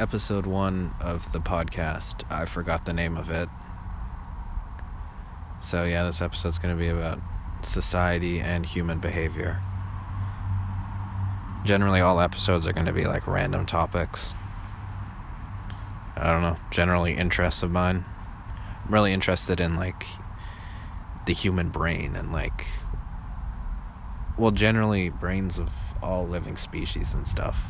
episode 0.00 0.46
one 0.46 0.94
of 0.98 1.30
the 1.32 1.40
podcast. 1.40 2.24
I 2.30 2.46
forgot 2.46 2.86
the 2.86 2.92
name 2.94 3.18
of 3.18 3.28
it. 3.28 3.50
So, 5.62 5.84
yeah, 5.84 6.04
this 6.04 6.22
episode's 6.22 6.58
going 6.58 6.74
to 6.74 6.80
be 6.80 6.88
about 6.88 7.20
society 7.60 8.40
and 8.40 8.64
human 8.64 8.98
behavior. 8.98 9.60
Generally, 11.64 12.00
all 12.00 12.18
episodes 12.18 12.66
are 12.66 12.72
going 12.72 12.86
to 12.86 12.94
be 12.94 13.04
like 13.04 13.26
random 13.26 13.66
topics. 13.66 14.32
I 16.16 16.32
don't 16.32 16.40
know, 16.40 16.56
generally 16.70 17.12
interests 17.12 17.62
of 17.62 17.70
mine. 17.70 18.06
I'm 18.86 18.94
really 18.94 19.12
interested 19.12 19.60
in 19.60 19.76
like 19.76 20.06
the 21.26 21.34
human 21.34 21.68
brain 21.68 22.16
and 22.16 22.32
like, 22.32 22.66
well, 24.38 24.50
generally, 24.50 25.10
brains 25.10 25.58
of 25.58 25.70
all 26.02 26.26
living 26.26 26.56
species 26.56 27.12
and 27.12 27.28
stuff. 27.28 27.62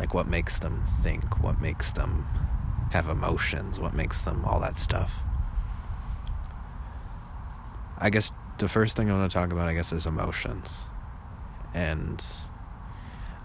Like, 0.00 0.14
what 0.14 0.28
makes 0.28 0.60
them 0.60 0.82
think, 1.02 1.42
what 1.42 1.60
makes 1.60 1.92
them 1.92 2.26
have 2.90 3.10
emotions, 3.10 3.78
what 3.78 3.92
makes 3.92 4.22
them 4.22 4.46
all 4.46 4.58
that 4.60 4.78
stuff. 4.78 5.22
I 7.98 8.08
guess 8.08 8.32
the 8.56 8.66
first 8.66 8.96
thing 8.96 9.10
I 9.10 9.18
want 9.18 9.30
to 9.30 9.34
talk 9.34 9.52
about, 9.52 9.68
I 9.68 9.74
guess, 9.74 9.92
is 9.92 10.06
emotions. 10.06 10.88
And 11.74 12.24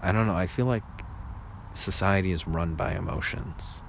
I 0.00 0.12
don't 0.12 0.26
know, 0.26 0.34
I 0.34 0.46
feel 0.46 0.64
like 0.64 0.82
society 1.74 2.32
is 2.32 2.48
run 2.48 2.74
by 2.74 2.94
emotions. 2.94 3.82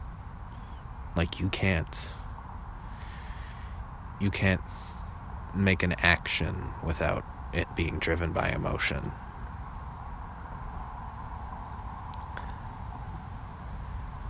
Like, 1.15 1.39
you 1.39 1.47
can't. 1.47 2.15
You 4.19 4.29
can't 4.29 4.59
make 5.55 5.83
an 5.83 5.95
action 5.99 6.53
without 6.83 7.23
it 7.53 7.73
being 7.77 7.97
driven 7.99 8.33
by 8.33 8.49
emotion. 8.49 9.13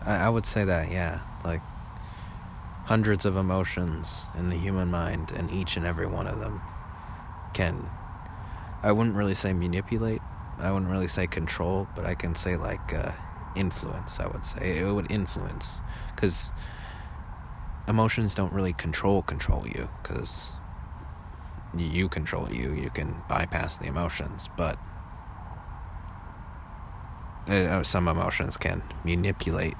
I, 0.07 0.15
I 0.25 0.29
would 0.29 0.45
say 0.45 0.63
that, 0.63 0.89
yeah. 0.89 1.19
Like, 1.43 1.61
hundreds 2.85 3.25
of 3.25 3.35
emotions 3.35 4.23
in 4.39 4.49
the 4.49 4.55
human 4.55 4.89
mind, 4.89 5.31
and 5.31 5.51
each 5.51 5.77
and 5.77 5.85
every 5.85 6.07
one 6.07 6.25
of 6.25 6.39
them 6.39 6.61
can. 7.53 7.85
I 8.81 8.91
wouldn't 8.91 9.15
really 9.15 9.35
say 9.35 9.53
manipulate, 9.53 10.21
I 10.59 10.71
wouldn't 10.71 10.89
really 10.89 11.07
say 11.09 11.27
control, 11.27 11.87
but 11.95 12.05
I 12.05 12.15
can 12.15 12.33
say, 12.33 12.55
like, 12.55 12.93
uh, 12.93 13.11
influence, 13.55 14.19
I 14.19 14.27
would 14.27 14.45
say. 14.45 14.79
It 14.79 14.91
would 14.91 15.11
influence. 15.11 15.81
Because 16.15 16.51
emotions 17.87 18.33
don't 18.33 18.53
really 18.53 18.73
control 18.73 19.21
control 19.21 19.67
you, 19.67 19.89
because 20.01 20.49
you 21.75 22.07
control 22.07 22.51
you. 22.51 22.73
You 22.73 22.89
can 22.89 23.21
bypass 23.27 23.77
the 23.77 23.87
emotions, 23.87 24.49
but 24.57 24.79
uh, 27.47 27.83
some 27.83 28.07
emotions 28.07 28.57
can 28.57 28.81
manipulate 29.03 29.75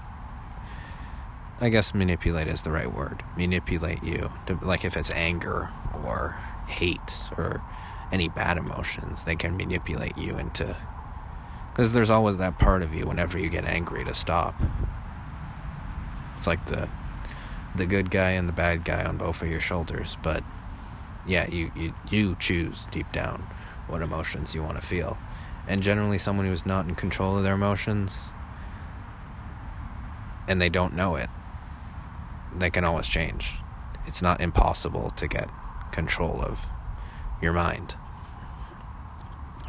I 1.60 1.70
guess 1.70 1.96
manipulate 1.96 2.48
is 2.48 2.62
the 2.62 2.72
right 2.72 2.92
word. 2.92 3.24
Manipulate 3.36 4.04
you. 4.04 4.32
To, 4.46 4.60
like 4.62 4.86
if 4.86 4.96
it's 4.96 5.10
anger 5.10 5.70
or 6.06 6.40
hate 6.68 7.30
or 7.36 7.64
any 8.12 8.30
bad 8.30 8.58
emotions, 8.58 9.24
they 9.24 9.36
can 9.36 9.58
manipulate 9.58 10.18
you 10.18 10.38
into. 10.38 10.78
Because 11.72 11.94
there's 11.94 12.12
always 12.12 12.38
that 12.38 12.60
part 12.60 12.84
of 12.84 12.94
you 12.94 13.08
whenever 13.08 13.40
you 13.40 13.50
get 13.50 13.66
angry 13.66 14.06
to 14.06 14.14
stop. 14.14 14.56
It's 16.36 16.46
like 16.46 16.64
the 16.68 16.90
the 17.76 17.86
good 17.86 18.10
guy 18.10 18.32
and 18.32 18.48
the 18.48 18.54
bad 18.54 18.86
guy 18.86 19.04
on 19.04 19.18
both 19.18 19.42
of 19.42 19.50
your 19.50 19.62
shoulders, 19.62 20.18
but 20.24 20.44
yeah, 21.28 21.48
you 21.48 21.72
you, 21.76 21.94
you 22.10 22.36
choose 22.40 22.88
deep 22.92 23.12
down 23.12 23.42
what 23.88 24.04
emotions 24.04 24.54
you 24.54 24.62
want 24.62 24.80
to 24.80 24.86
feel. 24.86 25.18
And 25.68 25.82
generally 25.82 26.20
someone 26.20 26.46
who's 26.46 26.68
not 26.68 26.88
in 26.88 26.94
control 26.94 27.38
of 27.38 27.44
their 27.44 27.56
emotions 27.56 28.30
and 30.48 30.62
they 30.62 30.70
don't 30.70 30.96
know 30.96 31.16
it 31.16 31.30
they 32.54 32.70
can 32.70 32.84
always 32.84 33.08
change. 33.08 33.54
It's 34.06 34.22
not 34.22 34.42
impossible 34.42 35.12
to 35.12 35.28
get 35.28 35.50
control 35.92 36.42
of 36.42 36.68
your 37.42 37.54
mind. 37.54 37.96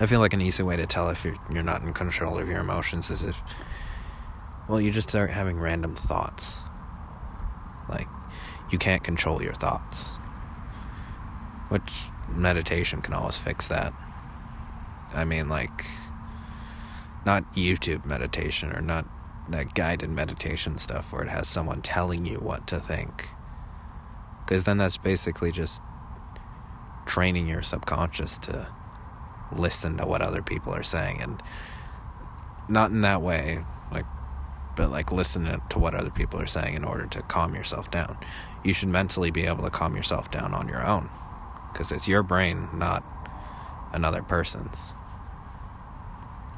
I 0.00 0.06
feel 0.06 0.20
like 0.20 0.32
an 0.32 0.40
easy 0.40 0.62
way 0.62 0.76
to 0.76 0.86
tell 0.86 1.10
if 1.10 1.24
you're 1.24 1.38
you're 1.50 1.62
not 1.62 1.82
in 1.82 1.92
control 1.92 2.38
of 2.38 2.48
your 2.48 2.60
emotions 2.60 3.10
is 3.10 3.24
if 3.24 3.42
well, 4.68 4.80
you 4.80 4.90
just 4.90 5.08
start 5.08 5.30
having 5.30 5.58
random 5.58 5.94
thoughts. 5.94 6.62
Like 7.88 8.06
you 8.70 8.78
can't 8.78 9.02
control 9.02 9.42
your 9.42 9.54
thoughts. 9.54 10.10
Which 11.68 12.10
meditation 12.28 13.00
can 13.00 13.14
always 13.14 13.38
fix 13.38 13.68
that. 13.68 13.92
I 15.14 15.24
mean 15.24 15.48
like 15.48 15.86
not 17.26 17.52
YouTube 17.54 18.04
meditation 18.04 18.72
or 18.72 18.80
not 18.80 19.06
that 19.50 19.74
guided 19.74 20.10
meditation 20.10 20.78
stuff 20.78 21.12
where 21.12 21.22
it 21.22 21.28
has 21.28 21.48
someone 21.48 21.80
telling 21.82 22.26
you 22.26 22.38
what 22.38 22.66
to 22.68 22.78
think. 22.78 23.28
Because 24.44 24.64
then 24.64 24.78
that's 24.78 24.98
basically 24.98 25.52
just 25.52 25.82
training 27.06 27.48
your 27.48 27.62
subconscious 27.62 28.38
to 28.38 28.68
listen 29.52 29.96
to 29.96 30.06
what 30.06 30.20
other 30.20 30.42
people 30.42 30.72
are 30.72 30.82
saying 30.82 31.20
and 31.22 31.42
not 32.68 32.90
in 32.90 33.00
that 33.00 33.22
way 33.22 33.64
like 33.90 34.04
but 34.76 34.90
like 34.90 35.10
listen 35.10 35.60
to 35.70 35.78
what 35.78 35.94
other 35.94 36.10
people 36.10 36.38
are 36.38 36.46
saying 36.46 36.74
in 36.74 36.84
order 36.84 37.06
to 37.06 37.22
calm 37.22 37.54
yourself 37.54 37.90
down 37.90 38.16
you 38.62 38.74
should 38.74 38.90
mentally 38.90 39.30
be 39.30 39.46
able 39.46 39.64
to 39.64 39.70
calm 39.70 39.96
yourself 39.96 40.30
down 40.30 40.52
on 40.52 40.68
your 40.68 40.86
own 40.86 41.08
because 41.72 41.90
it's 41.90 42.06
your 42.06 42.22
brain 42.22 42.68
not 42.74 43.02
another 43.94 44.22
person's 44.22 44.92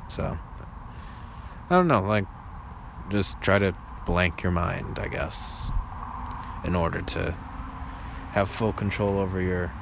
so 0.08 0.36
i 1.70 1.76
don't 1.76 1.86
know 1.86 2.02
like 2.02 2.26
just 3.10 3.41
try 3.41 3.59
to 3.59 3.75
blank 4.06 4.43
your 4.43 4.53
mind, 4.53 4.98
I 4.98 5.09
guess, 5.09 5.66
in 6.65 6.75
order 6.75 7.03
to 7.03 7.32
have 8.32 8.48
full 8.48 8.72
control 8.72 9.19
over 9.19 9.41
your. 9.41 9.72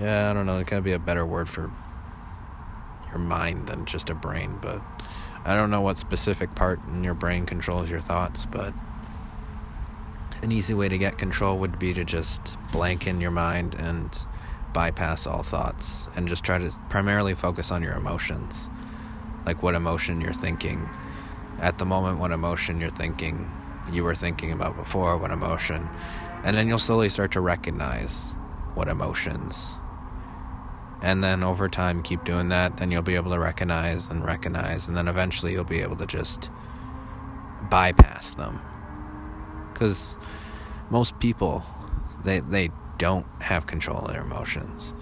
Yeah, 0.00 0.30
I 0.30 0.32
don't 0.32 0.46
know. 0.46 0.58
It 0.58 0.66
can 0.66 0.82
be 0.82 0.92
a 0.92 0.98
better 0.98 1.24
word 1.24 1.48
for 1.48 1.70
your 3.08 3.18
mind 3.18 3.68
than 3.68 3.86
just 3.86 4.10
a 4.10 4.14
brain, 4.14 4.58
but 4.60 4.82
I 5.44 5.54
don't 5.54 5.70
know 5.70 5.80
what 5.80 5.98
specific 5.98 6.54
part 6.54 6.80
in 6.88 7.04
your 7.04 7.14
brain 7.14 7.46
controls 7.46 7.90
your 7.90 8.00
thoughts, 8.00 8.44
but 8.46 8.74
an 10.42 10.52
easy 10.52 10.74
way 10.74 10.88
to 10.88 10.98
get 10.98 11.18
control 11.18 11.58
would 11.58 11.78
be 11.78 11.94
to 11.94 12.04
just 12.04 12.56
blank 12.70 13.06
in 13.06 13.20
your 13.20 13.30
mind 13.30 13.74
and 13.74 14.26
bypass 14.72 15.26
all 15.26 15.42
thoughts 15.42 16.08
and 16.14 16.28
just 16.28 16.44
try 16.44 16.58
to 16.58 16.70
primarily 16.88 17.34
focus 17.34 17.70
on 17.70 17.82
your 17.82 17.94
emotions. 17.94 18.68
Like 19.46 19.62
what 19.62 19.74
emotion 19.74 20.20
you're 20.20 20.32
thinking 20.32 20.88
at 21.60 21.78
the 21.78 21.84
moment 21.84 22.18
what 22.18 22.30
emotion 22.30 22.80
you're 22.80 22.90
thinking 22.90 23.50
you 23.92 24.04
were 24.04 24.14
thinking 24.14 24.52
about 24.52 24.76
before 24.76 25.16
what 25.16 25.30
emotion 25.30 25.88
and 26.44 26.56
then 26.56 26.68
you'll 26.68 26.78
slowly 26.78 27.08
start 27.08 27.32
to 27.32 27.40
recognize 27.40 28.32
what 28.74 28.88
emotions. 28.88 29.74
And 31.00 31.22
then 31.22 31.42
over 31.42 31.68
time 31.68 32.02
keep 32.02 32.24
doing 32.24 32.48
that 32.48 32.76
then 32.76 32.90
you'll 32.90 33.02
be 33.02 33.16
able 33.16 33.32
to 33.32 33.38
recognize 33.38 34.08
and 34.08 34.24
recognize 34.24 34.88
and 34.88 34.96
then 34.96 35.08
eventually 35.08 35.52
you'll 35.52 35.64
be 35.64 35.80
able 35.80 35.96
to 35.96 36.06
just 36.06 36.50
bypass 37.70 38.34
them. 38.34 38.60
Because 39.72 40.16
most 40.90 41.18
people 41.18 41.64
they 42.24 42.40
they 42.40 42.70
don't 42.98 43.26
have 43.40 43.66
control 43.66 43.98
of 43.98 44.12
their 44.12 44.22
emotions. 44.22 44.94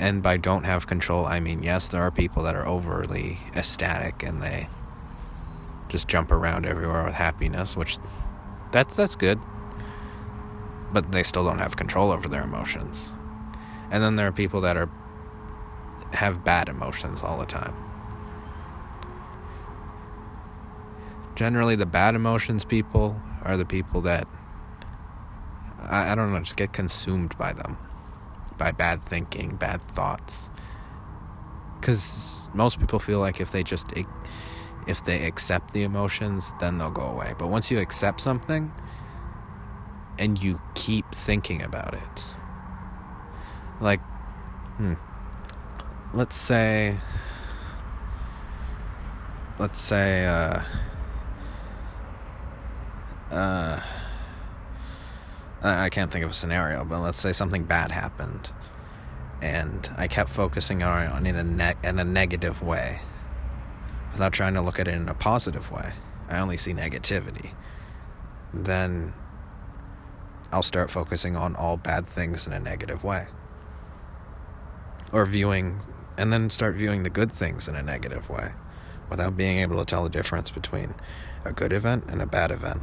And 0.00 0.22
by 0.22 0.36
don't 0.36 0.64
have 0.64 0.86
control 0.86 1.26
i 1.26 1.38
mean 1.38 1.62
yes 1.62 1.88
there 1.88 2.02
are 2.02 2.10
people 2.10 2.42
that 2.42 2.56
are 2.56 2.66
overly 2.66 3.38
ecstatic 3.54 4.22
and 4.22 4.42
they 4.42 4.68
just 5.92 6.08
jump 6.08 6.32
around 6.32 6.64
everywhere 6.64 7.04
with 7.04 7.12
happiness, 7.12 7.76
which 7.76 7.98
that's 8.72 8.96
that's 8.96 9.14
good. 9.14 9.38
But 10.90 11.12
they 11.12 11.22
still 11.22 11.44
don't 11.44 11.58
have 11.58 11.76
control 11.76 12.10
over 12.10 12.28
their 12.28 12.42
emotions. 12.42 13.12
And 13.90 14.02
then 14.02 14.16
there 14.16 14.26
are 14.26 14.32
people 14.32 14.62
that 14.62 14.76
are 14.76 14.90
have 16.14 16.42
bad 16.44 16.70
emotions 16.70 17.22
all 17.22 17.38
the 17.38 17.46
time. 17.46 17.76
Generally 21.34 21.76
the 21.76 21.86
bad 21.86 22.14
emotions 22.14 22.64
people 22.64 23.20
are 23.42 23.58
the 23.58 23.66
people 23.66 24.00
that 24.02 24.26
I, 25.78 26.12
I 26.12 26.14
don't 26.14 26.32
know, 26.32 26.38
just 26.38 26.56
get 26.56 26.72
consumed 26.72 27.36
by 27.36 27.52
them. 27.52 27.76
By 28.56 28.72
bad 28.72 29.02
thinking, 29.02 29.56
bad 29.56 29.82
thoughts. 29.82 30.48
Cause 31.82 32.48
most 32.54 32.80
people 32.80 32.98
feel 32.98 33.18
like 33.18 33.42
if 33.42 33.52
they 33.52 33.62
just 33.62 33.86
if 34.86 35.04
they 35.04 35.26
accept 35.26 35.72
the 35.72 35.82
emotions, 35.82 36.52
then 36.60 36.78
they'll 36.78 36.90
go 36.90 37.06
away. 37.06 37.34
But 37.38 37.48
once 37.48 37.70
you 37.70 37.78
accept 37.78 38.20
something 38.20 38.72
and 40.18 40.42
you 40.42 40.60
keep 40.74 41.10
thinking 41.14 41.62
about 41.62 41.94
it, 41.94 42.26
like, 43.80 44.00
hmm, 44.76 44.94
let's 46.14 46.36
say, 46.36 46.96
let's 49.58 49.80
say, 49.80 50.26
uh, 50.26 50.62
uh, 53.30 53.80
I 55.62 55.88
can't 55.90 56.10
think 56.10 56.24
of 56.24 56.32
a 56.32 56.34
scenario, 56.34 56.84
but 56.84 57.00
let's 57.00 57.20
say 57.20 57.32
something 57.32 57.62
bad 57.62 57.92
happened, 57.92 58.50
and 59.40 59.88
I 59.96 60.08
kept 60.08 60.28
focusing 60.28 60.82
on 60.82 61.24
it 61.24 61.30
in 61.30 61.36
a 61.36 61.44
ne- 61.44 61.88
in 61.88 61.98
a 62.00 62.04
negative 62.04 62.62
way 62.62 63.00
without 64.12 64.32
trying 64.32 64.54
to 64.54 64.62
look 64.62 64.78
at 64.78 64.88
it 64.88 64.94
in 64.94 65.08
a 65.08 65.14
positive 65.14 65.70
way. 65.70 65.94
I 66.28 66.38
only 66.38 66.56
see 66.56 66.72
negativity, 66.72 67.52
then 68.54 69.12
I'll 70.52 70.62
start 70.62 70.90
focusing 70.90 71.36
on 71.36 71.56
all 71.56 71.76
bad 71.76 72.06
things 72.06 72.46
in 72.46 72.52
a 72.52 72.60
negative 72.60 73.02
way. 73.04 73.26
Or 75.12 75.24
viewing, 75.24 75.80
and 76.16 76.32
then 76.32 76.50
start 76.50 76.74
viewing 76.76 77.02
the 77.02 77.10
good 77.10 77.32
things 77.32 77.68
in 77.68 77.74
a 77.74 77.82
negative 77.82 78.28
way 78.28 78.52
without 79.10 79.36
being 79.36 79.58
able 79.58 79.78
to 79.78 79.84
tell 79.84 80.04
the 80.04 80.10
difference 80.10 80.50
between 80.50 80.94
a 81.44 81.52
good 81.52 81.72
event 81.72 82.04
and 82.08 82.22
a 82.22 82.26
bad 82.26 82.50
event. 82.50 82.82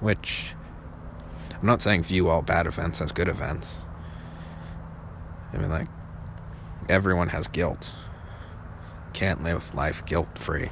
Which, 0.00 0.54
I'm 1.60 1.66
not 1.66 1.80
saying 1.80 2.02
view 2.02 2.28
all 2.28 2.42
bad 2.42 2.66
events 2.66 3.00
as 3.00 3.12
good 3.12 3.28
events. 3.28 3.83
I 5.54 5.58
mean, 5.58 5.70
like, 5.70 5.88
everyone 6.88 7.28
has 7.28 7.48
guilt. 7.48 7.94
Can't 9.12 9.42
live 9.44 9.74
life 9.74 10.04
guilt 10.04 10.38
free. 10.38 10.70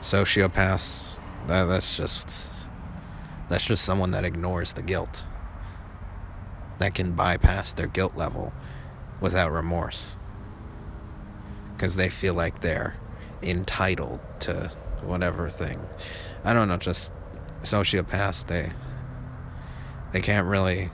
Sociopaths, 0.00 1.02
that, 1.46 1.64
that's 1.64 1.96
just 1.96 2.50
that's 3.48 3.64
just 3.64 3.84
someone 3.84 4.12
that 4.12 4.24
ignores 4.24 4.72
the 4.72 4.82
guilt. 4.82 5.24
That 6.78 6.94
can 6.94 7.12
bypass 7.12 7.72
their 7.74 7.86
guilt 7.86 8.16
level 8.16 8.52
without 9.20 9.52
remorse. 9.52 10.16
Because 11.74 11.96
they 11.96 12.08
feel 12.08 12.34
like 12.34 12.60
they're 12.62 12.96
entitled 13.42 14.20
to 14.40 14.72
whatever 15.02 15.48
thing. 15.48 15.78
I 16.44 16.54
don't 16.54 16.68
know, 16.68 16.78
just 16.78 17.12
sociopaths, 17.62 18.46
they 18.46 18.70
they 20.12 20.20
can't 20.20 20.46
really 20.46 20.90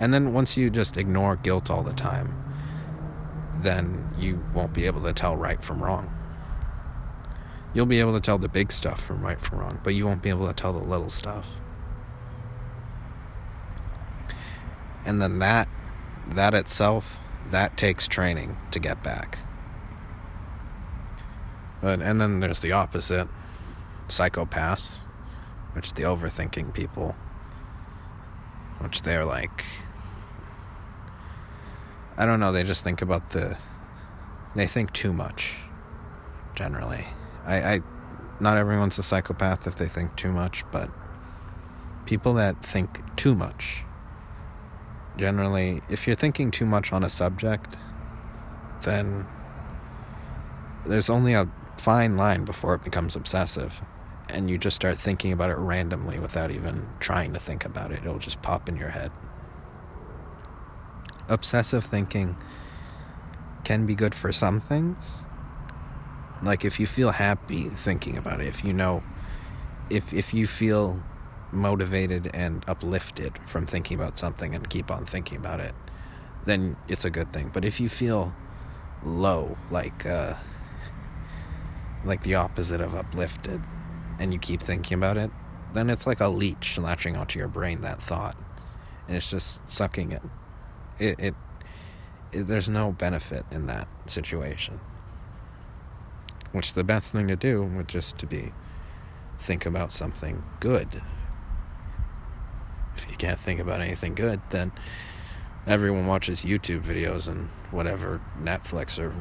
and 0.00 0.14
then 0.14 0.32
once 0.32 0.56
you 0.56 0.70
just 0.70 0.96
ignore 0.96 1.36
guilt 1.36 1.70
all 1.70 1.82
the 1.82 1.92
time, 1.92 2.34
then 3.56 4.10
you 4.18 4.44
won't 4.54 4.72
be 4.72 4.86
able 4.86 5.02
to 5.02 5.12
tell 5.12 5.36
right 5.36 5.62
from 5.62 5.82
wrong. 5.82 6.14
You'll 7.74 7.86
be 7.86 8.00
able 8.00 8.14
to 8.14 8.20
tell 8.20 8.38
the 8.38 8.48
big 8.48 8.72
stuff 8.72 9.00
from 9.02 9.22
right 9.22 9.40
from 9.40 9.58
wrong, 9.58 9.80
but 9.82 9.94
you 9.94 10.06
won't 10.06 10.22
be 10.22 10.28
able 10.28 10.46
to 10.46 10.52
tell 10.52 10.72
the 10.72 10.80
little 10.80 11.10
stuff. 11.10 11.60
And 15.04 15.20
then 15.20 15.38
that 15.38 15.68
that 16.28 16.54
itself, 16.54 17.20
that 17.50 17.76
takes 17.76 18.06
training 18.06 18.56
to 18.70 18.78
get 18.78 19.02
back. 19.02 19.38
But 21.80 22.00
and 22.02 22.20
then 22.20 22.40
there's 22.40 22.60
the 22.60 22.72
opposite, 22.72 23.28
psychopaths, 24.08 25.00
which 25.72 25.94
the 25.94 26.02
overthinking 26.02 26.74
people, 26.74 27.16
which 28.80 29.02
they're 29.02 29.24
like 29.24 29.64
I 32.18 32.26
don't 32.26 32.40
know, 32.40 32.52
they 32.52 32.64
just 32.64 32.84
think 32.84 33.00
about 33.00 33.30
the 33.30 33.56
they 34.54 34.66
think 34.66 34.92
too 34.92 35.12
much 35.12 35.56
generally. 36.54 37.06
I, 37.46 37.74
I 37.74 37.80
not 38.40 38.58
everyone's 38.58 38.98
a 38.98 39.02
psychopath 39.02 39.66
if 39.66 39.76
they 39.76 39.86
think 39.86 40.16
too 40.16 40.32
much, 40.32 40.64
but 40.72 40.90
people 42.06 42.34
that 42.34 42.64
think 42.64 43.02
too 43.16 43.34
much 43.34 43.84
generally 45.18 45.82
if 45.90 46.06
you're 46.06 46.16
thinking 46.16 46.50
too 46.50 46.64
much 46.64 46.92
on 46.92 47.04
a 47.04 47.10
subject 47.10 47.76
then 48.82 49.26
there's 50.86 51.10
only 51.10 51.34
a 51.34 51.46
fine 51.76 52.16
line 52.16 52.44
before 52.44 52.74
it 52.74 52.82
becomes 52.82 53.14
obsessive 53.14 53.82
and 54.30 54.48
you 54.48 54.56
just 54.56 54.76
start 54.76 54.96
thinking 54.96 55.32
about 55.32 55.50
it 55.50 55.56
randomly 55.58 56.18
without 56.18 56.50
even 56.50 56.88
trying 57.00 57.32
to 57.32 57.38
think 57.38 57.64
about 57.64 57.90
it 57.92 57.98
it'll 57.98 58.18
just 58.18 58.40
pop 58.40 58.68
in 58.68 58.76
your 58.76 58.88
head 58.88 59.10
obsessive 61.28 61.84
thinking 61.84 62.36
can 63.64 63.86
be 63.86 63.94
good 63.94 64.14
for 64.14 64.32
some 64.32 64.60
things 64.60 65.26
like 66.42 66.64
if 66.64 66.78
you 66.78 66.86
feel 66.86 67.10
happy 67.10 67.64
thinking 67.64 68.16
about 68.16 68.40
it, 68.40 68.46
if 68.46 68.64
you 68.64 68.72
know 68.72 69.02
if 69.90 70.12
if 70.12 70.32
you 70.32 70.46
feel 70.46 71.02
motivated 71.50 72.30
and 72.34 72.64
uplifted 72.68 73.38
from 73.38 73.66
thinking 73.66 73.98
about 73.98 74.18
something 74.18 74.54
and 74.54 74.68
keep 74.68 74.90
on 74.90 75.04
thinking 75.04 75.38
about 75.38 75.60
it, 75.60 75.74
then 76.44 76.76
it's 76.86 77.04
a 77.04 77.10
good 77.10 77.32
thing. 77.32 77.50
But 77.52 77.64
if 77.64 77.80
you 77.80 77.88
feel 77.88 78.34
low, 79.02 79.56
like 79.70 80.06
uh 80.06 80.34
like 82.04 82.22
the 82.22 82.36
opposite 82.36 82.80
of 82.80 82.94
uplifted 82.94 83.60
and 84.20 84.32
you 84.32 84.38
keep 84.38 84.60
thinking 84.60 84.96
about 84.96 85.16
it, 85.16 85.30
then 85.72 85.90
it's 85.90 86.06
like 86.06 86.20
a 86.20 86.28
leech 86.28 86.78
latching 86.78 87.16
onto 87.16 87.38
your 87.38 87.48
brain 87.48 87.80
that 87.80 88.00
thought. 88.00 88.36
And 89.08 89.16
it's 89.16 89.30
just 89.30 89.68
sucking 89.68 90.12
it. 90.12 90.22
It, 90.98 91.18
it, 91.20 91.34
it 92.32 92.46
there's 92.46 92.68
no 92.68 92.92
benefit 92.92 93.44
in 93.50 93.66
that 93.66 93.88
situation. 94.06 94.80
Which 96.52 96.74
the 96.74 96.84
best 96.84 97.12
thing 97.12 97.28
to 97.28 97.36
do 97.36 97.62
would 97.62 97.88
just 97.88 98.18
to 98.18 98.26
be 98.26 98.52
think 99.38 99.66
about 99.66 99.92
something 99.92 100.42
good. 100.60 101.02
If 102.96 103.10
you 103.10 103.16
can't 103.16 103.38
think 103.38 103.60
about 103.60 103.80
anything 103.80 104.14
good, 104.14 104.40
then 104.50 104.72
everyone 105.66 106.06
watches 106.06 106.44
YouTube 106.44 106.82
videos 106.82 107.28
and 107.28 107.48
whatever 107.70 108.20
Netflix 108.40 108.98
or 108.98 109.12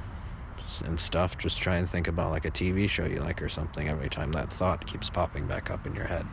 and 0.85 0.99
stuff. 0.99 1.37
Just 1.37 1.61
try 1.61 1.75
and 1.77 1.89
think 1.89 2.07
about 2.07 2.31
like 2.31 2.45
a 2.45 2.51
TV 2.51 2.89
show 2.89 3.05
you 3.05 3.19
like 3.19 3.41
or 3.41 3.49
something 3.49 3.87
every 3.87 4.09
time 4.09 4.31
that 4.33 4.51
thought 4.51 4.85
keeps 4.85 5.09
popping 5.09 5.47
back 5.47 5.69
up 5.69 5.85
in 5.85 5.95
your 5.95 6.05
head. 6.05 6.25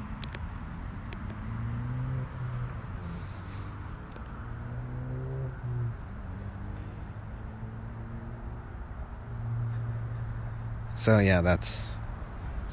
So 10.96 11.18
yeah, 11.18 11.40
that's 11.40 11.90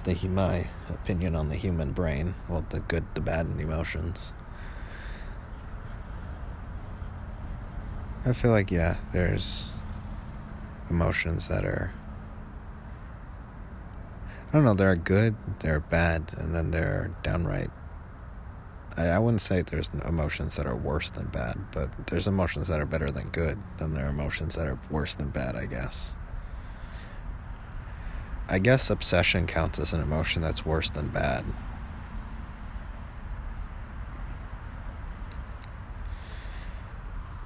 the 0.03 0.15
my 0.27 0.68
opinion 0.89 1.35
on 1.35 1.50
the 1.50 1.56
human 1.56 1.91
brain. 1.91 2.35
Well, 2.47 2.65
the 2.69 2.79
good, 2.79 3.03
the 3.13 3.21
bad, 3.21 3.45
and 3.45 3.59
the 3.59 3.63
emotions. 3.63 4.33
I 8.25 8.33
feel 8.33 8.51
like 8.51 8.71
yeah, 8.71 8.97
there's 9.12 9.69
emotions 10.89 11.47
that 11.47 11.65
are. 11.65 11.94
I 14.50 14.53
don't 14.53 14.65
know. 14.65 14.74
There 14.74 14.91
are 14.91 14.95
good, 14.95 15.35
there 15.59 15.75
are 15.75 15.79
bad, 15.79 16.33
and 16.38 16.53
then 16.53 16.71
there 16.71 16.91
are 16.91 17.12
downright. 17.24 17.71
I, 18.97 19.07
I 19.07 19.19
wouldn't 19.19 19.41
say 19.41 19.62
there's 19.62 19.89
emotions 20.06 20.56
that 20.56 20.67
are 20.67 20.75
worse 20.75 21.09
than 21.09 21.27
bad, 21.27 21.57
but 21.71 21.89
there's 22.07 22.27
emotions 22.27 22.67
that 22.67 22.79
are 22.79 22.85
better 22.85 23.12
than 23.12 23.29
good. 23.29 23.57
Then 23.77 23.94
there 23.94 24.05
are 24.05 24.12
emotions 24.12 24.55
that 24.55 24.67
are 24.67 24.79
worse 24.89 25.15
than 25.15 25.29
bad. 25.29 25.55
I 25.55 25.65
guess. 25.65 26.15
I 28.51 28.60
guess 28.60 28.89
obsession 28.89 29.48
counts 29.48 29.79
as 29.79 29.93
an 29.93 30.01
emotion 30.01 30.41
that's 30.41 30.65
worse 30.65 30.91
than 30.91 31.08
bad. 31.08 31.46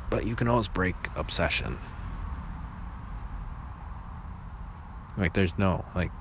But 0.09 0.25
you 0.25 0.35
can 0.35 0.47
always 0.47 0.67
break 0.67 0.95
obsession. 1.15 1.77
Like, 5.15 5.35
there's 5.35 5.59
no, 5.59 5.85
like, 5.93 6.11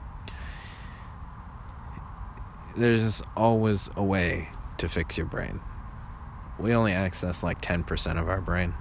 there's 2.77 3.23
always 3.35 3.89
a 3.97 4.05
way 4.05 4.51
to 4.77 4.87
fix 4.87 5.17
your 5.17 5.27
brain. 5.27 5.61
We 6.59 6.75
only 6.75 6.93
access 6.93 7.43
like 7.43 7.63
10% 7.63 8.21
of 8.21 8.29
our 8.29 8.43
brain. 8.43 8.75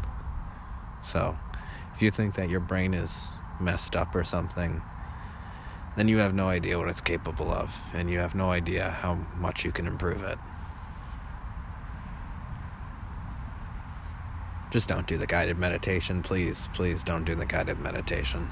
So, 1.01 1.38
if 1.93 2.01
you 2.01 2.12
think 2.12 2.36
that 2.36 2.50
your 2.50 2.60
brain 2.60 2.93
is 2.93 3.29
messed 3.62 3.95
up 3.95 4.13
or 4.13 4.25
something, 4.25 4.81
then 5.95 6.07
you 6.07 6.17
have 6.17 6.33
no 6.33 6.50
idea 6.50 6.77
what 6.77 6.88
it's 6.88 7.01
capable 7.01 7.51
of, 7.51 7.81
and 7.93 8.09
you 8.09 8.19
have 8.19 8.35
no 8.35 8.51
idea 8.51 8.89
how 8.89 9.25
much 9.38 9.63
you 9.63 9.71
can 9.71 9.88
improve 9.88 10.23
it. 10.23 10.38
Just 14.71 14.89
don't 14.89 15.05
do 15.05 15.17
the 15.17 15.27
guided 15.27 15.59
meditation, 15.59 16.23
please. 16.23 16.67
Please 16.73 17.03
don't 17.03 17.25
do 17.25 17.35
the 17.35 17.45
guided 17.45 17.79
meditation. 17.79 18.50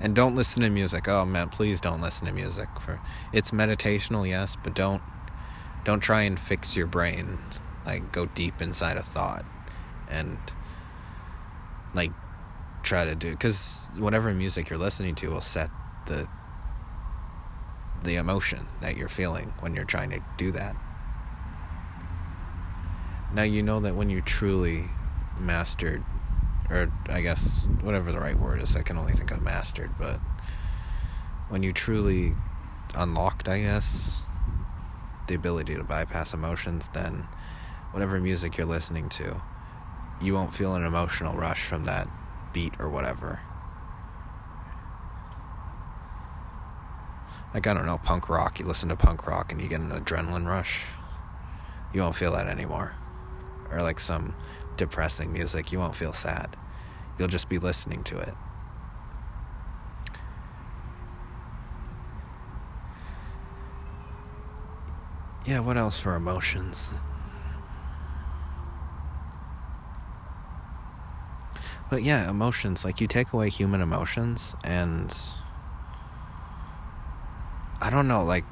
And 0.00 0.16
don't 0.16 0.34
listen 0.34 0.62
to 0.62 0.68
music. 0.68 1.06
Oh 1.08 1.24
man, 1.24 1.48
please 1.48 1.80
don't 1.80 2.00
listen 2.00 2.26
to 2.26 2.32
music. 2.32 2.68
For 2.80 3.00
it's 3.32 3.52
meditational, 3.52 4.28
yes, 4.28 4.56
but 4.56 4.74
don't 4.74 5.00
don't 5.84 6.00
try 6.00 6.22
and 6.22 6.38
fix 6.38 6.76
your 6.76 6.88
brain. 6.88 7.38
Like 7.84 8.10
go 8.10 8.26
deep 8.26 8.60
inside 8.60 8.96
a 8.96 9.02
thought 9.02 9.44
and 10.08 10.38
like 11.96 12.12
try 12.82 13.04
to 13.04 13.14
do 13.14 13.32
because 13.32 13.88
whatever 13.96 14.32
music 14.32 14.70
you're 14.70 14.78
listening 14.78 15.14
to 15.16 15.30
will 15.30 15.40
set 15.40 15.70
the 16.06 16.28
the 18.04 18.14
emotion 18.16 18.68
that 18.80 18.96
you're 18.96 19.08
feeling 19.08 19.52
when 19.60 19.74
you're 19.74 19.84
trying 19.84 20.10
to 20.10 20.20
do 20.36 20.52
that. 20.52 20.76
Now 23.34 23.42
you 23.42 23.62
know 23.62 23.80
that 23.80 23.96
when 23.96 24.08
you 24.08 24.20
truly 24.20 24.84
mastered, 25.38 26.04
or 26.70 26.90
I 27.08 27.20
guess 27.20 27.66
whatever 27.80 28.12
the 28.12 28.20
right 28.20 28.38
word 28.38 28.62
is, 28.62 28.76
I 28.76 28.82
can 28.82 28.96
only 28.96 29.12
think 29.12 29.30
of 29.32 29.42
mastered, 29.42 29.90
but 29.98 30.20
when 31.48 31.62
you 31.62 31.72
truly 31.72 32.34
unlocked, 32.94 33.48
I 33.48 33.60
guess, 33.60 34.22
the 35.26 35.34
ability 35.34 35.74
to 35.74 35.84
bypass 35.84 36.32
emotions, 36.32 36.88
then 36.94 37.26
whatever 37.90 38.20
music 38.20 38.56
you're 38.56 38.66
listening 38.66 39.08
to, 39.10 39.42
you 40.20 40.34
won't 40.34 40.54
feel 40.54 40.74
an 40.74 40.84
emotional 40.84 41.34
rush 41.34 41.64
from 41.64 41.84
that 41.84 42.08
beat 42.52 42.74
or 42.78 42.88
whatever. 42.88 43.40
Like, 47.54 47.66
I 47.66 47.74
don't 47.74 47.86
know, 47.86 47.98
punk 47.98 48.28
rock. 48.28 48.58
You 48.58 48.66
listen 48.66 48.88
to 48.90 48.96
punk 48.96 49.26
rock 49.26 49.52
and 49.52 49.60
you 49.60 49.68
get 49.68 49.80
an 49.80 49.90
adrenaline 49.90 50.46
rush. 50.46 50.84
You 51.92 52.02
won't 52.02 52.14
feel 52.14 52.32
that 52.32 52.46
anymore. 52.46 52.94
Or 53.70 53.82
like 53.82 53.98
some 54.00 54.34
depressing 54.76 55.32
music, 55.32 55.72
you 55.72 55.78
won't 55.78 55.94
feel 55.94 56.12
sad. 56.12 56.56
You'll 57.18 57.28
just 57.28 57.48
be 57.48 57.58
listening 57.58 58.02
to 58.04 58.18
it. 58.18 58.34
Yeah, 65.46 65.60
what 65.60 65.76
else 65.76 66.00
for 66.00 66.14
emotions? 66.16 66.92
But 71.88 72.02
yeah, 72.02 72.28
emotions. 72.28 72.84
Like, 72.84 73.00
you 73.00 73.06
take 73.06 73.32
away 73.32 73.50
human 73.50 73.80
emotions, 73.80 74.54
and. 74.64 75.16
I 77.78 77.90
don't 77.90 78.08
know, 78.08 78.24
like, 78.24 78.44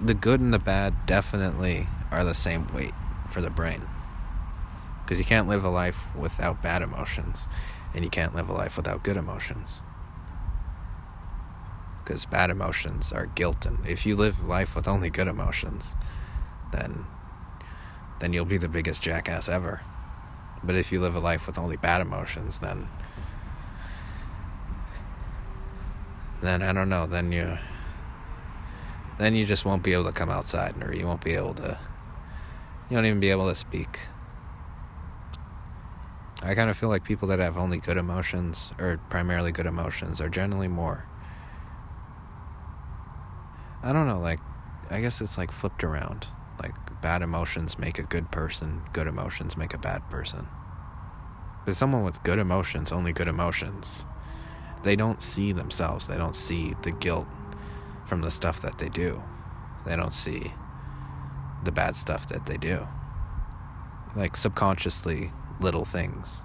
the 0.00 0.14
good 0.14 0.40
and 0.40 0.54
the 0.54 0.58
bad 0.60 1.04
definitely 1.04 1.88
are 2.10 2.24
the 2.24 2.34
same 2.34 2.68
weight 2.68 2.92
for 3.28 3.40
the 3.40 3.50
brain. 3.50 3.82
Because 5.02 5.18
you 5.18 5.24
can't 5.24 5.48
live 5.48 5.64
a 5.64 5.68
life 5.68 6.06
without 6.14 6.62
bad 6.62 6.80
emotions, 6.80 7.48
and 7.94 8.04
you 8.04 8.10
can't 8.10 8.34
live 8.34 8.48
a 8.48 8.52
life 8.52 8.76
without 8.76 9.02
good 9.02 9.16
emotions. 9.16 9.82
Because 11.98 12.24
bad 12.26 12.50
emotions 12.50 13.12
are 13.12 13.26
guilt, 13.26 13.66
and 13.66 13.84
if 13.86 14.06
you 14.06 14.14
live 14.14 14.44
life 14.44 14.74
with 14.76 14.86
only 14.86 15.10
good 15.10 15.28
emotions, 15.28 15.94
then 16.72 17.06
then 18.20 18.32
you'll 18.32 18.44
be 18.44 18.58
the 18.58 18.68
biggest 18.68 19.02
jackass 19.02 19.48
ever. 19.48 19.80
But 20.62 20.76
if 20.76 20.92
you 20.92 21.00
live 21.00 21.16
a 21.16 21.20
life 21.20 21.46
with 21.46 21.58
only 21.58 21.76
bad 21.76 22.00
emotions, 22.00 22.58
then 22.58 22.88
then 26.42 26.62
I 26.62 26.72
don't 26.72 26.88
know, 26.88 27.06
then 27.06 27.32
you 27.32 27.58
then 29.18 29.34
you 29.34 29.44
just 29.44 29.64
won't 29.64 29.82
be 29.82 29.92
able 29.92 30.04
to 30.04 30.12
come 30.12 30.30
outside 30.30 30.82
or 30.82 30.94
you 30.94 31.06
won't 31.06 31.22
be 31.22 31.34
able 31.34 31.54
to 31.54 31.78
you 32.88 32.94
won't 32.94 33.06
even 33.06 33.20
be 33.20 33.30
able 33.30 33.48
to 33.48 33.54
speak. 33.54 34.00
I 36.42 36.54
kind 36.54 36.70
of 36.70 36.76
feel 36.76 36.88
like 36.88 37.04
people 37.04 37.28
that 37.28 37.38
have 37.38 37.58
only 37.58 37.78
good 37.78 37.98
emotions 37.98 38.72
or 38.78 38.98
primarily 39.10 39.52
good 39.52 39.66
emotions 39.66 40.20
are 40.22 40.30
generally 40.30 40.68
more 40.68 41.06
I 43.82 43.92
don't 43.92 44.06
know, 44.06 44.20
like 44.20 44.40
I 44.90 45.00
guess 45.00 45.20
it's 45.20 45.38
like 45.38 45.52
flipped 45.52 45.84
around. 45.84 46.26
Like 46.62 46.74
bad 47.02 47.22
emotions 47.22 47.78
make 47.78 47.98
a 47.98 48.02
good 48.02 48.30
person, 48.30 48.82
good 48.92 49.06
emotions 49.06 49.56
make 49.56 49.74
a 49.74 49.78
bad 49.78 50.08
person. 50.10 50.46
Because 51.64 51.78
someone 51.78 52.04
with 52.04 52.22
good 52.22 52.38
emotions, 52.38 52.92
only 52.92 53.12
good 53.12 53.28
emotions, 53.28 54.04
they 54.82 54.96
don't 54.96 55.20
see 55.20 55.52
themselves. 55.52 56.06
They 56.06 56.16
don't 56.16 56.36
see 56.36 56.74
the 56.82 56.90
guilt 56.90 57.28
from 58.06 58.22
the 58.22 58.30
stuff 58.30 58.62
that 58.62 58.78
they 58.78 58.88
do. 58.88 59.22
They 59.84 59.96
don't 59.96 60.14
see 60.14 60.52
the 61.64 61.72
bad 61.72 61.96
stuff 61.96 62.28
that 62.28 62.46
they 62.46 62.56
do. 62.56 62.86
Like 64.16 64.36
subconsciously, 64.36 65.30
little 65.60 65.84
things. 65.84 66.42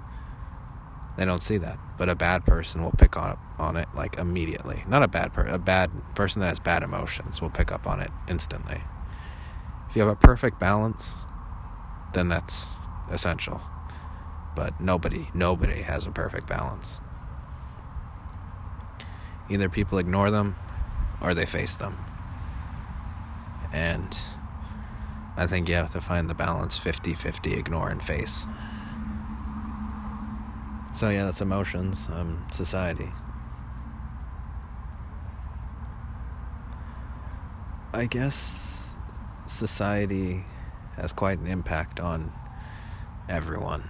They 1.17 1.25
don't 1.25 1.41
see 1.41 1.57
that. 1.57 1.79
But 1.97 2.09
a 2.09 2.15
bad 2.15 2.45
person 2.45 2.83
will 2.83 2.91
pick 2.91 3.15
on 3.17 3.37
on 3.57 3.77
it 3.77 3.87
like 3.95 4.17
immediately. 4.17 4.83
Not 4.85 5.01
a 5.01 5.07
bad 5.07 5.31
per- 5.33 5.47
a 5.47 5.57
bad 5.57 5.89
person 6.13 6.41
that 6.41 6.49
has 6.49 6.59
bad 6.59 6.83
emotions 6.83 7.41
will 7.41 7.49
pick 7.49 7.71
up 7.71 7.87
on 7.87 8.01
it 8.01 8.11
instantly. 8.27 8.81
If 9.95 9.99
you 9.99 10.05
have 10.05 10.11
a 10.11 10.27
perfect 10.27 10.59
balance, 10.59 11.23
then 12.13 12.27
that's 12.27 12.73
essential. 13.09 13.61
But 14.53 14.81
nobody, 14.81 15.29
nobody 15.33 15.83
has 15.83 16.05
a 16.05 16.11
perfect 16.11 16.49
balance. 16.49 16.99
Either 19.49 19.69
people 19.69 19.97
ignore 19.97 20.31
them 20.31 20.57
or 21.21 21.33
they 21.33 21.45
face 21.45 21.77
them. 21.77 21.95
And 23.71 24.17
I 25.37 25.47
think 25.47 25.69
you 25.69 25.75
have 25.75 25.93
to 25.93 26.01
find 26.01 26.29
the 26.29 26.35
balance 26.35 26.77
50 26.77 27.13
50, 27.13 27.53
ignore 27.53 27.87
and 27.87 28.03
face. 28.03 28.45
So, 30.93 31.07
yeah, 31.07 31.23
that's 31.23 31.39
emotions, 31.39 32.09
um, 32.11 32.45
society. 32.51 33.13
I 37.93 38.07
guess 38.07 38.74
society 39.47 40.43
has 40.95 41.13
quite 41.13 41.39
an 41.39 41.47
impact 41.47 41.99
on 41.99 42.31
everyone. 43.29 43.89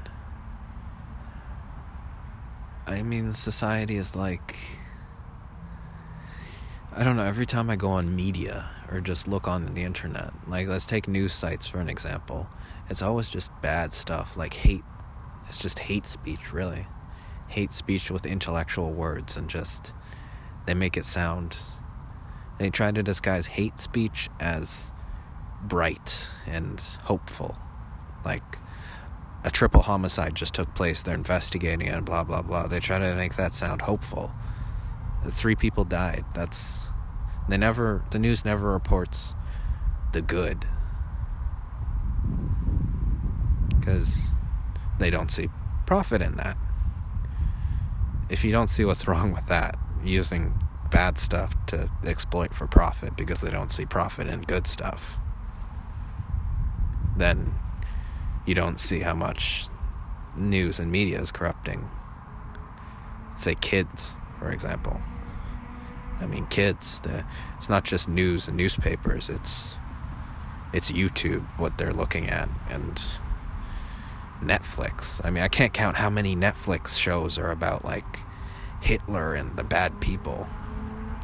I 2.87 3.03
mean, 3.03 3.33
society 3.33 3.95
is 3.95 4.15
like. 4.15 4.55
I 6.97 7.03
don't 7.03 7.17
know, 7.17 7.25
every 7.25 7.45
time 7.45 7.69
I 7.69 7.75
go 7.75 7.89
on 7.89 8.15
media 8.15 8.69
or 8.89 9.01
just 9.01 9.27
look 9.27 9.49
on 9.49 9.73
the 9.73 9.83
internet, 9.83 10.31
like 10.47 10.67
let's 10.67 10.85
take 10.85 11.09
news 11.09 11.33
sites 11.33 11.67
for 11.67 11.79
an 11.79 11.89
example, 11.89 12.47
it's 12.89 13.01
always 13.01 13.29
just 13.29 13.51
bad 13.61 13.93
stuff, 13.93 14.37
like 14.37 14.53
hate. 14.53 14.83
It's 15.49 15.61
just 15.61 15.79
hate 15.79 16.05
speech, 16.05 16.53
really. 16.53 16.87
Hate 17.47 17.73
speech 17.73 18.09
with 18.09 18.25
intellectual 18.25 18.91
words 18.91 19.35
and 19.35 19.49
just. 19.49 19.91
They 20.65 20.73
make 20.73 20.97
it 20.97 21.05
sound. 21.05 21.57
They 22.57 22.69
try 22.69 22.91
to 22.91 23.03
disguise 23.03 23.45
hate 23.47 23.79
speech 23.79 24.29
as 24.39 24.91
bright 25.67 26.29
and 26.45 26.79
hopeful. 27.03 27.57
Like, 28.23 28.43
a 29.45 29.51
triple 29.51 29.83
homicide 29.83 30.33
just 30.33 30.55
took 30.55 30.73
place. 30.73 31.03
They're 31.03 31.13
investigating 31.13 31.87
it 31.87 31.93
and 31.93 32.05
blah, 32.05 32.23
blah, 32.23 32.41
blah. 32.41 32.67
They 32.67 32.79
try 32.79 32.97
to 32.97 33.15
make 33.15 33.35
that 33.35 33.53
sound 33.53 33.83
hopeful. 33.83 34.33
Three 35.27 35.55
people 35.55 35.83
died. 35.83 36.25
That's. 36.33 36.87
They 37.47 37.57
never. 37.57 38.03
The 38.09 38.19
news 38.19 38.43
never 38.43 38.71
reports 38.71 39.35
the 40.13 40.21
good. 40.23 40.65
Because 43.69 44.29
they 44.97 45.11
don't 45.11 45.29
see 45.29 45.49
profit 45.85 46.23
in 46.23 46.35
that. 46.37 46.57
If 48.29 48.43
you 48.43 48.51
don't 48.51 48.69
see 48.69 48.83
what's 48.83 49.07
wrong 49.07 49.31
with 49.31 49.45
that, 49.45 49.77
using 50.03 50.59
bad 50.89 51.19
stuff 51.19 51.53
to 51.67 51.89
exploit 52.03 52.53
for 52.53 52.65
profit 52.65 53.15
because 53.15 53.41
they 53.41 53.51
don't 53.51 53.71
see 53.71 53.85
profit 53.85 54.27
in 54.27 54.41
good 54.41 54.65
stuff, 54.65 55.19
then 57.15 57.51
you 58.45 58.53
don't 58.53 58.79
see 58.79 58.99
how 58.99 59.13
much 59.13 59.67
news 60.35 60.79
and 60.79 60.91
media 60.91 61.19
is 61.19 61.31
corrupting. 61.31 61.89
Say 63.33 63.55
kids, 63.55 64.15
for 64.39 64.51
example. 64.51 65.01
I 66.19 66.27
mean, 66.27 66.45
kids. 66.47 66.99
The, 66.99 67.25
it's 67.57 67.69
not 67.69 67.83
just 67.83 68.07
news 68.07 68.47
and 68.47 68.55
newspapers. 68.55 69.29
It's 69.29 69.75
it's 70.73 70.91
YouTube 70.91 71.45
what 71.57 71.77
they're 71.77 71.93
looking 71.93 72.29
at 72.29 72.49
and 72.69 73.01
Netflix. 74.41 75.23
I 75.23 75.29
mean, 75.29 75.43
I 75.43 75.47
can't 75.47 75.73
count 75.73 75.97
how 75.97 76.09
many 76.09 76.35
Netflix 76.35 76.97
shows 76.97 77.37
are 77.37 77.51
about 77.51 77.85
like 77.85 78.19
Hitler 78.81 79.33
and 79.33 79.55
the 79.57 79.63
bad 79.63 79.99
people. 79.99 80.47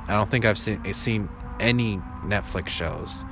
I 0.08 0.14
don't 0.14 0.30
think 0.30 0.46
I've 0.46 0.58
seen 0.58 0.94
seen 0.94 1.30
any 1.60 1.98
Netflix 2.24 2.70
shows 2.70 3.24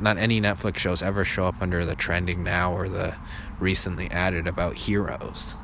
not 0.00 0.18
any 0.18 0.40
Netflix 0.40 0.78
shows 0.78 1.02
ever 1.02 1.24
show 1.24 1.46
up 1.46 1.60
under 1.60 1.84
the 1.84 1.94
trending 1.94 2.42
now 2.42 2.72
or 2.72 2.88
the 2.88 3.16
recently 3.58 4.10
added 4.10 4.46
about 4.46 4.74
heroes. 4.74 5.56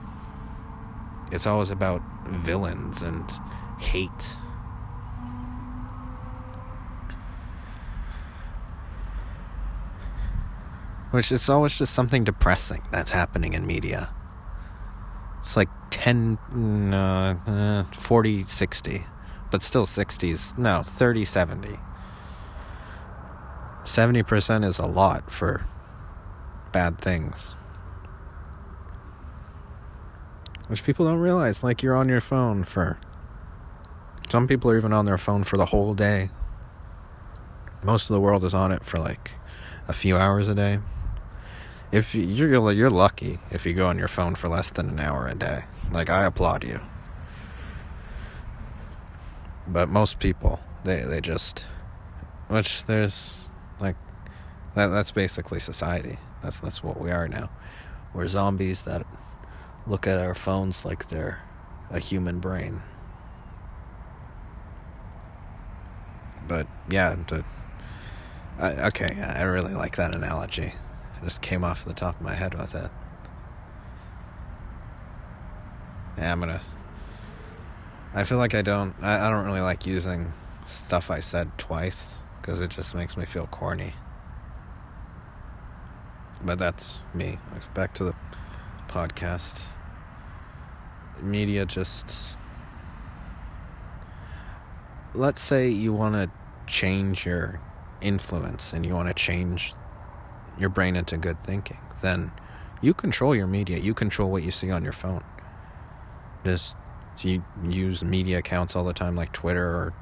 It's 1.31 1.47
always 1.47 1.71
about 1.71 2.03
villains 2.27 3.03
and 3.03 3.31
hate. 3.79 4.37
Which 11.11 11.31
it's 11.31 11.49
always 11.49 11.77
just 11.77 11.93
something 11.93 12.25
depressing 12.25 12.83
that's 12.91 13.11
happening 13.11 13.53
in 13.53 13.67
media. 13.67 14.15
It's 15.41 15.57
like 15.57 15.69
10, 15.91 16.39
uh, 16.95 17.37
uh, 17.47 17.85
40, 17.95 18.45
60, 18.47 19.05
but 19.51 19.63
still 19.63 19.85
60s. 19.85 20.57
No, 20.57 20.83
30, 20.83 21.25
70. 21.25 21.79
70% 23.85 24.65
is 24.65 24.79
a 24.79 24.87
lot 24.87 25.31
for 25.31 25.65
bad 26.73 26.99
things. 26.99 27.55
Which 30.69 30.85
people 30.85 31.07
don't 31.07 31.19
realize. 31.19 31.63
Like, 31.63 31.83
you're 31.83 31.97
on 31.97 32.09
your 32.09 32.21
phone 32.21 32.65
for. 32.65 32.99
Some 34.31 34.49
people 34.49 34.71
are 34.71 34.79
even 34.79 34.93
on 34.93 35.05
their 35.05 35.19
phone 35.19 35.45
for 35.45 35.57
the 35.57 35.67
whole 35.67 35.95
day. 35.95 36.31
Most 37.83 38.09
of 38.09 38.15
the 38.15 38.21
world 38.21 38.45
is 38.45 38.55
on 38.55 38.73
it 38.73 38.85
for 38.85 38.99
like 38.99 39.33
a 39.89 39.93
few 39.93 40.17
hours 40.17 40.49
a 40.49 40.55
day. 40.55 40.79
If 41.91 42.15
you're 42.15 42.73
you're 42.73 42.91
lucky 42.91 43.39
if 43.51 43.67
you 43.67 43.75
go 43.75 43.89
on 43.89 43.99
your 43.99 44.09
phone 44.09 44.35
for 44.35 44.49
less 44.49 44.71
than 44.71 44.89
an 44.89 45.01
hour 45.01 45.27
a 45.27 45.35
day. 45.35 45.65
Like 45.91 46.09
I 46.09 46.25
applaud 46.25 46.65
you. 46.65 46.81
But 49.67 49.91
most 49.91 50.19
people, 50.19 50.61
they 50.85 51.03
they 51.03 51.21
just 51.21 51.67
which 52.49 52.87
there's 52.87 53.42
like 53.83 53.97
that 54.75 54.87
that's 54.89 55.13
basically 55.13 55.61
society. 55.61 56.17
That's 56.43 56.61
that's 56.61 56.83
what 56.83 57.01
we 57.01 57.11
are 57.11 57.29
now. 57.29 57.51
We're 58.15 58.29
zombies 58.29 58.83
that 58.83 59.07
look 59.87 60.07
at 60.07 60.19
our 60.19 60.35
phones 60.35 60.85
like 60.85 61.09
they're 61.09 61.43
a 61.91 61.99
human 61.99 62.39
brain. 62.39 62.83
But 66.49 66.67
yeah, 66.89 67.15
to, 67.29 67.45
I, 68.59 68.73
okay, 68.89 69.21
I 69.21 69.43
really 69.43 69.75
like 69.75 69.97
that 69.97 70.15
analogy. 70.15 70.73
I 71.21 71.25
just 71.25 71.43
came 71.43 71.65
off 71.65 71.85
the 71.85 71.95
top 71.95 72.17
of 72.17 72.23
my 72.23 72.35
head 72.35 72.55
with 72.55 72.75
it. 72.75 72.91
Yeah, 76.19 76.33
I'm 76.33 76.41
gonna. 76.41 76.61
I 78.15 78.25
feel 78.25 78.39
like 78.39 78.55
I 78.55 78.63
don't. 78.63 78.95
I, 79.03 79.27
I 79.27 79.31
don't 79.31 79.47
really 79.47 79.61
like 79.61 79.87
using 79.87 80.33
stuff 80.67 81.11
I 81.11 81.21
said 81.21 81.57
twice 81.59 82.19
because 82.43 82.61
it 82.61 82.71
just 82.71 82.95
makes 82.95 83.17
me 83.17 83.25
feel 83.25 83.47
corny. 83.47 83.95
But 86.45 86.59
that's 86.59 86.99
me. 87.15 87.39
Back 87.73 87.95
to 87.95 88.05
the 88.05 88.15
podcast. 88.89 89.61
Media 91.21 91.65
just. 91.65 92.37
Let's 95.15 95.41
say 95.41 95.69
you 95.69 95.93
want 95.93 96.15
to 96.17 96.31
change 96.67 97.25
your 97.25 97.61
influence 98.01 98.73
and 98.73 98.85
you 98.85 98.95
want 98.95 99.09
to 99.09 99.15
change 99.15 99.75
your 100.59 100.69
brain 100.69 100.97
into 100.97 101.17
good 101.17 101.41
thinking. 101.45 101.79
Then 102.01 102.33
you 102.81 102.93
control 102.93 103.37
your 103.37 103.47
media. 103.47 103.79
You 103.79 103.95
control 103.95 104.31
what 104.31 104.43
you 104.43 104.51
see 104.51 104.71
on 104.73 104.83
your 104.83 104.93
phone. 104.93 105.23
Just 106.45 106.77
you 107.21 107.45
use 107.69 108.03
media 108.03 108.39
accounts 108.39 108.75
all 108.75 108.83
the 108.83 108.93
time 108.93 109.15
like 109.15 109.33
Twitter 109.33 109.65
or 109.65 109.95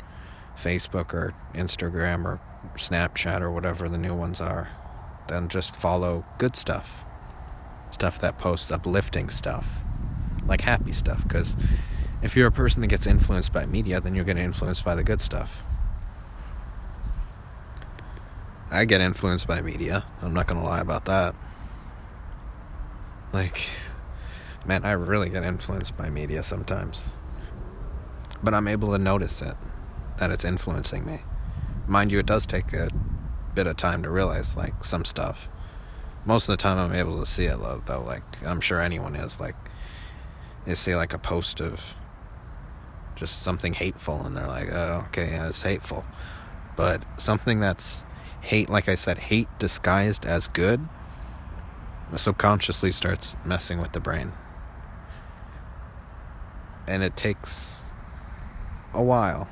Facebook 0.56 1.12
or 1.14 1.34
Instagram 1.54 2.24
or 2.24 2.40
Snapchat 2.74 3.40
or 3.40 3.50
whatever 3.50 3.88
the 3.88 3.98
new 3.98 4.14
ones 4.14 4.40
are, 4.40 4.68
then 5.28 5.48
just 5.48 5.76
follow 5.76 6.24
good 6.38 6.56
stuff. 6.56 7.04
Stuff 7.90 8.20
that 8.20 8.38
posts 8.38 8.70
uplifting 8.70 9.30
stuff, 9.30 9.82
like 10.46 10.60
happy 10.60 10.92
stuff. 10.92 11.22
Because 11.22 11.56
if 12.22 12.36
you're 12.36 12.48
a 12.48 12.52
person 12.52 12.80
that 12.82 12.88
gets 12.88 13.06
influenced 13.06 13.52
by 13.52 13.66
media, 13.66 14.00
then 14.00 14.14
you're 14.14 14.24
going 14.24 14.36
to 14.36 14.42
influenced 14.42 14.84
by 14.84 14.94
the 14.94 15.04
good 15.04 15.20
stuff. 15.20 15.64
I 18.70 18.84
get 18.84 19.00
influenced 19.00 19.48
by 19.48 19.60
media. 19.60 20.04
I'm 20.22 20.32
not 20.32 20.46
going 20.46 20.60
to 20.60 20.66
lie 20.66 20.80
about 20.80 21.06
that. 21.06 21.34
Like, 23.32 23.70
man, 24.66 24.84
I 24.84 24.92
really 24.92 25.28
get 25.28 25.42
influenced 25.42 25.96
by 25.96 26.10
media 26.10 26.42
sometimes. 26.42 27.10
But 28.42 28.54
I'm 28.54 28.68
able 28.68 28.92
to 28.92 28.98
notice 28.98 29.42
it 29.42 29.56
that 30.20 30.30
it's 30.30 30.44
influencing 30.44 31.04
me. 31.04 31.22
Mind 31.88 32.12
you, 32.12 32.18
it 32.18 32.26
does 32.26 32.46
take 32.46 32.72
a 32.72 32.90
bit 33.54 33.66
of 33.66 33.76
time 33.76 34.02
to 34.04 34.10
realize 34.10 34.54
like 34.54 34.84
some 34.84 35.04
stuff. 35.04 35.48
Most 36.24 36.48
of 36.48 36.52
the 36.52 36.62
time, 36.62 36.78
I'm 36.78 36.94
able 36.94 37.18
to 37.18 37.26
see 37.26 37.46
it 37.46 37.58
though. 37.58 38.02
Like 38.06 38.22
I'm 38.44 38.60
sure 38.60 38.80
anyone 38.80 39.16
is. 39.16 39.40
Like 39.40 39.56
you 40.66 40.74
see 40.76 40.94
like 40.94 41.14
a 41.14 41.18
post 41.18 41.60
of 41.60 41.94
just 43.16 43.42
something 43.42 43.72
hateful, 43.72 44.22
and 44.24 44.36
they're 44.36 44.46
like, 44.46 44.68
"Oh, 44.70 45.04
okay, 45.08 45.30
yeah, 45.30 45.48
it's 45.48 45.62
hateful." 45.62 46.04
But 46.76 47.02
something 47.18 47.58
that's 47.58 48.04
hate, 48.42 48.68
like 48.68 48.88
I 48.88 48.94
said, 48.94 49.18
hate 49.18 49.48
disguised 49.58 50.26
as 50.26 50.48
good, 50.48 50.86
subconsciously 52.14 52.92
starts 52.92 53.36
messing 53.44 53.80
with 53.80 53.92
the 53.92 54.00
brain, 54.00 54.32
and 56.86 57.02
it 57.02 57.16
takes 57.16 57.82
a 58.92 59.02
while 59.02 59.48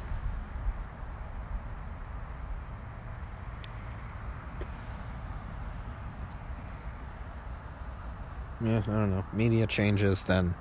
yeah, 8.61 8.79
I 8.79 8.91
don't 8.91 9.11
know. 9.11 9.25
Media 9.33 9.67
changes, 9.67 10.25
then 10.25 10.55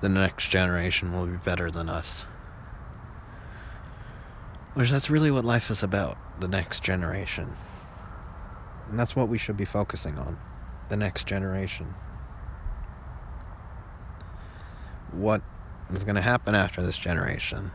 the 0.00 0.08
next 0.08 0.48
generation 0.48 1.12
will 1.12 1.26
be 1.26 1.36
better 1.36 1.70
than 1.70 1.88
us. 1.88 2.22
Which 4.74 4.90
that's 4.90 5.10
really 5.10 5.30
what 5.30 5.44
life 5.44 5.70
is 5.70 5.82
about 5.82 6.18
the 6.40 6.48
next 6.48 6.82
generation. 6.82 7.52
And 8.88 8.98
that's 8.98 9.14
what 9.14 9.28
we 9.28 9.38
should 9.38 9.56
be 9.56 9.64
focusing 9.64 10.18
on 10.18 10.38
the 10.88 10.96
next 10.96 11.26
generation. 11.26 11.94
What 15.12 15.42
is 15.92 16.04
going 16.04 16.16
to 16.16 16.22
happen 16.22 16.54
after 16.54 16.82
this 16.82 16.98
generation? 16.98 17.70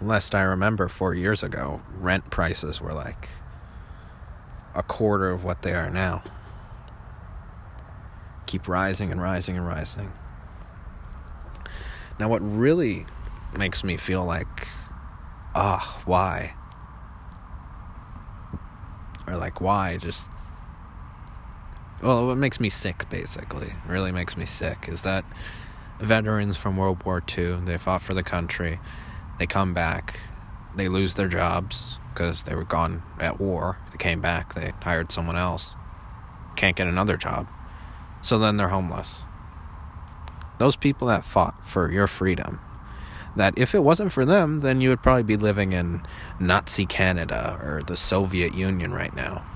Lest 0.00 0.34
I 0.34 0.42
remember 0.42 0.88
four 0.88 1.14
years 1.14 1.42
ago, 1.42 1.82
rent 1.98 2.30
prices 2.30 2.80
were 2.80 2.92
like 2.92 3.28
a 4.74 4.82
quarter 4.82 5.30
of 5.30 5.42
what 5.42 5.62
they 5.62 5.74
are 5.74 5.90
now 5.90 6.22
keep 8.48 8.66
rising 8.66 9.12
and 9.12 9.20
rising 9.20 9.56
and 9.56 9.66
rising. 9.66 10.10
Now, 12.18 12.28
what 12.28 12.40
really 12.40 13.06
makes 13.56 13.84
me 13.84 13.96
feel 13.96 14.24
like, 14.24 14.66
ah, 15.54 15.78
oh, 15.80 16.02
why? 16.04 16.54
Or 19.28 19.36
like, 19.36 19.60
why? 19.60 19.98
Just, 19.98 20.30
well, 22.02 22.26
what 22.26 22.38
makes 22.38 22.58
me 22.58 22.70
sick, 22.70 23.08
basically, 23.10 23.72
really 23.86 24.10
makes 24.10 24.36
me 24.36 24.46
sick, 24.46 24.88
is 24.88 25.02
that 25.02 25.24
veterans 26.00 26.56
from 26.56 26.76
World 26.76 27.04
War 27.04 27.22
II, 27.36 27.60
they 27.66 27.76
fought 27.76 28.02
for 28.02 28.14
the 28.14 28.22
country, 28.24 28.80
they 29.38 29.46
come 29.46 29.74
back, 29.74 30.20
they 30.74 30.88
lose 30.88 31.14
their 31.14 31.28
jobs 31.28 31.98
because 32.14 32.44
they 32.44 32.54
were 32.54 32.64
gone 32.64 33.02
at 33.20 33.38
war. 33.38 33.78
They 33.92 33.98
came 33.98 34.20
back, 34.20 34.54
they 34.54 34.72
hired 34.82 35.12
someone 35.12 35.36
else, 35.36 35.76
can't 36.56 36.74
get 36.74 36.88
another 36.88 37.16
job 37.16 37.46
so 38.22 38.38
then 38.38 38.56
they're 38.56 38.68
homeless. 38.68 39.24
Those 40.58 40.76
people 40.76 41.08
that 41.08 41.24
fought 41.24 41.64
for 41.64 41.90
your 41.90 42.06
freedom, 42.06 42.60
that 43.36 43.54
if 43.56 43.74
it 43.74 43.84
wasn't 43.84 44.12
for 44.12 44.24
them, 44.24 44.60
then 44.60 44.80
you 44.80 44.88
would 44.88 45.02
probably 45.02 45.22
be 45.22 45.36
living 45.36 45.72
in 45.72 46.02
Nazi 46.40 46.86
Canada 46.86 47.58
or 47.62 47.82
the 47.86 47.96
Soviet 47.96 48.54
Union 48.54 48.92
right 48.92 49.14
now. 49.14 49.46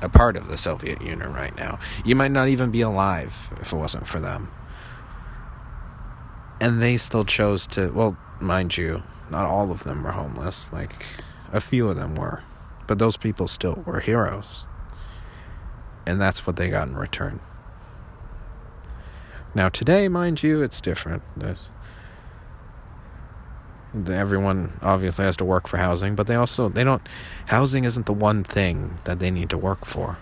A 0.00 0.08
part 0.08 0.36
of 0.36 0.48
the 0.48 0.58
Soviet 0.58 1.00
Union 1.02 1.32
right 1.32 1.54
now. 1.56 1.78
You 2.04 2.16
might 2.16 2.32
not 2.32 2.48
even 2.48 2.70
be 2.70 2.80
alive 2.80 3.52
if 3.60 3.72
it 3.72 3.76
wasn't 3.76 4.06
for 4.06 4.18
them. 4.18 4.50
And 6.60 6.80
they 6.80 6.96
still 6.96 7.24
chose 7.24 7.66
to, 7.68 7.90
well, 7.90 8.16
mind 8.40 8.76
you, 8.76 9.02
not 9.30 9.46
all 9.46 9.70
of 9.70 9.84
them 9.84 10.02
were 10.02 10.12
homeless. 10.12 10.72
Like, 10.72 11.06
a 11.52 11.60
few 11.60 11.88
of 11.88 11.96
them 11.96 12.14
were. 12.14 12.42
But 12.86 12.98
those 12.98 13.16
people 13.16 13.46
still 13.46 13.82
were 13.86 14.00
heroes. 14.00 14.64
And 16.06 16.20
that's 16.20 16.46
what 16.46 16.56
they 16.56 16.70
got 16.70 16.88
in 16.88 16.96
return. 16.96 17.40
Now, 19.54 19.68
today, 19.68 20.08
mind 20.08 20.42
you, 20.42 20.62
it's 20.62 20.80
different. 20.80 21.22
There's, 21.36 21.68
everyone 24.08 24.78
obviously 24.80 25.24
has 25.26 25.36
to 25.36 25.44
work 25.44 25.68
for 25.68 25.76
housing, 25.76 26.14
but 26.14 26.26
they 26.26 26.34
also 26.34 26.68
they 26.68 26.84
don't. 26.84 27.02
Housing 27.46 27.84
isn't 27.84 28.06
the 28.06 28.14
one 28.14 28.44
thing 28.44 28.98
that 29.04 29.18
they 29.18 29.30
need 29.30 29.50
to 29.50 29.58
work 29.58 29.84
for. 29.84 30.16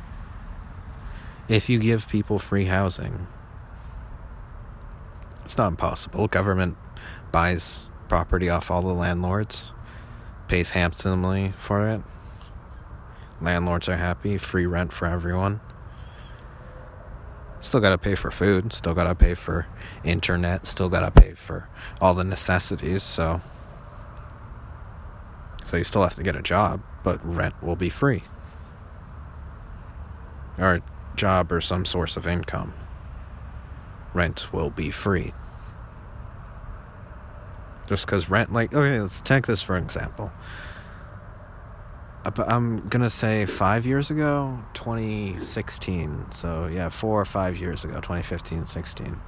If 1.48 1.68
you 1.68 1.78
give 1.78 2.08
people 2.08 2.38
free 2.38 2.64
housing, 2.64 3.26
it's 5.44 5.56
not 5.56 5.68
impossible. 5.68 6.26
Government 6.28 6.76
buys 7.32 7.88
property 8.08 8.48
off 8.48 8.70
all 8.70 8.82
the 8.82 8.92
landlords, 8.92 9.72
pays 10.48 10.70
handsomely 10.70 11.54
for 11.56 11.88
it. 11.88 12.02
Landlords 13.40 13.88
are 13.88 13.96
happy, 13.96 14.36
free 14.36 14.66
rent 14.66 14.92
for 14.92 15.06
everyone. 15.06 15.60
Still 17.60 17.80
got 17.80 17.90
to 17.90 17.98
pay 17.98 18.14
for 18.14 18.30
food, 18.30 18.72
still 18.72 18.94
got 18.94 19.04
to 19.04 19.14
pay 19.14 19.34
for 19.34 19.66
internet, 20.02 20.66
still 20.66 20.88
got 20.88 21.00
to 21.00 21.10
pay 21.10 21.32
for 21.32 21.68
all 22.00 22.14
the 22.14 22.24
necessities, 22.24 23.02
so 23.02 23.42
so 25.70 25.76
you 25.76 25.84
still 25.84 26.02
have 26.02 26.16
to 26.16 26.22
get 26.22 26.34
a 26.34 26.42
job, 26.42 26.82
but 27.04 27.24
rent 27.24 27.54
will 27.62 27.76
be 27.76 27.90
free. 27.90 28.24
Or 30.58 30.74
a 30.74 30.82
job 31.14 31.52
or 31.52 31.60
some 31.60 31.84
source 31.84 32.16
of 32.16 32.26
income. 32.26 32.74
Rent 34.12 34.52
will 34.52 34.70
be 34.70 34.90
free. 34.90 35.32
Just 37.86 38.06
because 38.06 38.28
rent, 38.28 38.52
like, 38.52 38.74
okay, 38.74 39.00
let's 39.00 39.20
take 39.20 39.46
this 39.46 39.62
for 39.62 39.76
example. 39.76 40.32
Uh, 42.24 42.44
I'm 42.46 42.86
gonna 42.88 43.08
say 43.10 43.46
five 43.46 43.86
years 43.86 44.10
ago, 44.10 44.58
2016. 44.74 46.30
So 46.32 46.66
yeah, 46.66 46.90
four 46.90 47.20
or 47.20 47.24
five 47.24 47.58
years 47.58 47.84
ago, 47.84 47.94
2015, 47.94 48.66
16. 48.66 49.20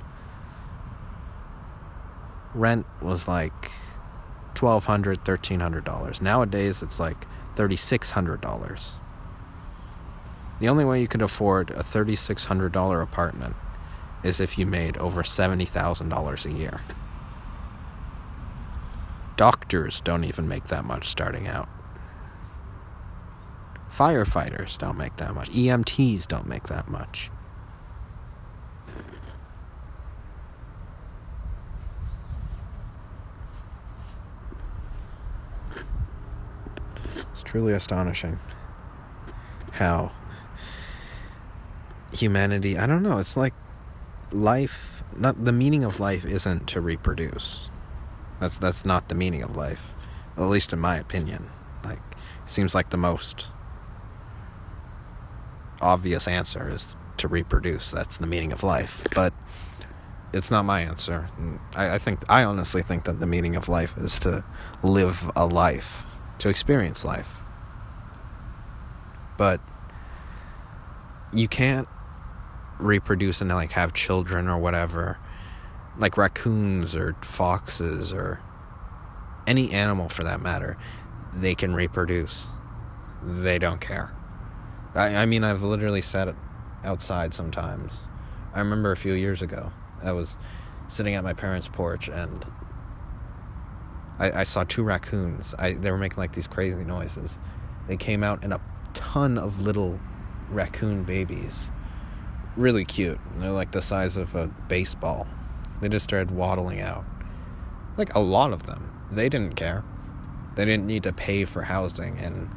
Rent 2.54 2.86
was 3.00 3.26
like 3.26 3.72
$1,200, 4.54 5.16
$1,300. 5.24 6.20
Nowadays, 6.20 6.82
it's 6.82 7.00
like 7.00 7.26
$3,600. 7.56 8.98
The 10.60 10.68
only 10.68 10.84
way 10.84 11.00
you 11.00 11.08
could 11.08 11.22
afford 11.22 11.70
a 11.70 11.82
$3,600 11.82 13.02
apartment 13.02 13.56
is 14.22 14.38
if 14.38 14.58
you 14.58 14.66
made 14.66 14.96
over 14.98 15.22
$70,000 15.22 16.46
a 16.46 16.58
year. 16.58 16.82
Doctors 19.36 20.00
don't 20.02 20.24
even 20.24 20.46
make 20.46 20.64
that 20.64 20.84
much 20.84 21.08
starting 21.08 21.48
out. 21.48 21.68
Firefighters 23.92 24.78
don't 24.78 24.96
make 24.96 25.16
that 25.16 25.34
much. 25.34 25.50
EMTs 25.50 26.26
don't 26.26 26.46
make 26.46 26.68
that 26.68 26.88
much. 26.88 27.30
It's 37.32 37.42
truly 37.42 37.74
astonishing 37.74 38.38
how 39.72 40.10
humanity, 42.14 42.78
I 42.78 42.86
don't 42.86 43.02
know, 43.02 43.18
it's 43.18 43.36
like 43.36 43.52
life, 44.30 45.04
not 45.14 45.44
the 45.44 45.52
meaning 45.52 45.84
of 45.84 46.00
life 46.00 46.24
isn't 46.24 46.66
to 46.68 46.80
reproduce. 46.80 47.68
That's 48.40 48.56
that's 48.56 48.86
not 48.86 49.08
the 49.08 49.14
meaning 49.14 49.42
of 49.42 49.54
life, 49.54 49.94
at 50.36 50.44
least 50.44 50.72
in 50.72 50.78
my 50.78 50.96
opinion. 50.96 51.50
Like 51.84 52.00
it 52.46 52.50
seems 52.50 52.74
like 52.74 52.88
the 52.88 52.96
most 52.96 53.48
obvious 55.82 56.26
answer 56.28 56.68
is 56.68 56.96
to 57.18 57.28
reproduce. 57.28 57.90
That's 57.90 58.16
the 58.16 58.26
meaning 58.26 58.52
of 58.52 58.62
life. 58.62 59.06
But 59.14 59.34
it's 60.32 60.50
not 60.50 60.64
my 60.64 60.80
answer. 60.80 61.28
I, 61.74 61.96
I 61.96 61.98
think 61.98 62.20
I 62.30 62.44
honestly 62.44 62.82
think 62.82 63.04
that 63.04 63.20
the 63.20 63.26
meaning 63.26 63.56
of 63.56 63.68
life 63.68 63.96
is 63.98 64.18
to 64.20 64.44
live 64.82 65.30
a 65.36 65.46
life, 65.46 66.06
to 66.38 66.48
experience 66.48 67.04
life. 67.04 67.42
But 69.36 69.60
you 71.32 71.48
can't 71.48 71.88
reproduce 72.78 73.40
and 73.40 73.50
like 73.50 73.72
have 73.72 73.92
children 73.92 74.48
or 74.48 74.58
whatever 74.58 75.18
like 75.98 76.16
raccoons 76.16 76.94
or 76.94 77.14
foxes 77.22 78.12
or 78.12 78.40
any 79.46 79.72
animal 79.72 80.08
for 80.08 80.24
that 80.24 80.40
matter 80.40 80.76
they 81.32 81.54
can 81.54 81.74
reproduce 81.74 82.48
they 83.22 83.58
don't 83.58 83.80
care 83.80 84.12
i, 84.94 85.16
I 85.16 85.26
mean 85.26 85.44
i've 85.44 85.62
literally 85.62 86.02
sat 86.02 86.34
outside 86.84 87.34
sometimes 87.34 88.02
i 88.54 88.58
remember 88.58 88.92
a 88.92 88.96
few 88.96 89.14
years 89.14 89.42
ago 89.42 89.72
i 90.02 90.12
was 90.12 90.36
sitting 90.88 91.14
at 91.14 91.24
my 91.24 91.32
parents 91.32 91.68
porch 91.68 92.08
and 92.08 92.44
i, 94.18 94.40
I 94.40 94.42
saw 94.42 94.64
two 94.64 94.82
raccoons 94.82 95.54
I, 95.58 95.72
they 95.72 95.90
were 95.90 95.98
making 95.98 96.18
like 96.18 96.32
these 96.32 96.46
crazy 96.48 96.84
noises 96.84 97.38
they 97.86 97.96
came 97.96 98.22
out 98.22 98.42
and 98.44 98.52
a 98.52 98.60
ton 98.94 99.38
of 99.38 99.60
little 99.60 99.98
raccoon 100.50 101.04
babies 101.04 101.70
really 102.56 102.84
cute. 102.84 103.18
They're 103.36 103.50
like 103.50 103.72
the 103.72 103.82
size 103.82 104.16
of 104.16 104.34
a 104.34 104.48
baseball. 104.68 105.26
They 105.80 105.88
just 105.88 106.04
started 106.04 106.30
waddling 106.30 106.80
out. 106.80 107.04
Like 107.96 108.14
a 108.14 108.20
lot 108.20 108.52
of 108.52 108.64
them. 108.64 108.90
They 109.10 109.28
didn't 109.28 109.56
care. 109.56 109.84
They 110.54 110.64
didn't 110.64 110.86
need 110.86 111.02
to 111.04 111.12
pay 111.12 111.44
for 111.44 111.62
housing 111.62 112.18
and 112.18 112.50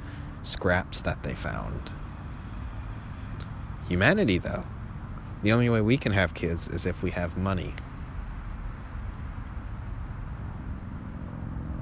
scraps 0.44 1.02
that 1.02 1.24
they 1.24 1.34
found. 1.34 1.92
Humanity, 3.88 4.38
though, 4.38 4.64
the 5.44 5.52
only 5.52 5.70
way 5.70 5.82
we 5.82 5.98
can 5.98 6.12
have 6.12 6.34
kids 6.34 6.68
is 6.68 6.86
if 6.86 7.04
we 7.04 7.12
have 7.12 7.38
money. 7.38 7.74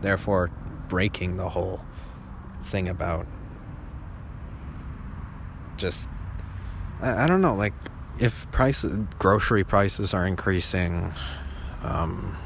Therefore, 0.01 0.51
breaking 0.89 1.37
the 1.37 1.49
whole 1.49 1.81
thing 2.61 2.87
about 2.89 3.25
just 5.77 6.07
I, 7.01 7.23
I 7.23 7.27
don't 7.27 7.41
know 7.41 7.55
like 7.55 7.73
if 8.19 8.49
prices, 8.51 8.99
grocery 9.17 9.63
prices 9.63 10.13
are 10.13 10.25
increasing, 10.27 11.11
um, 11.81 12.37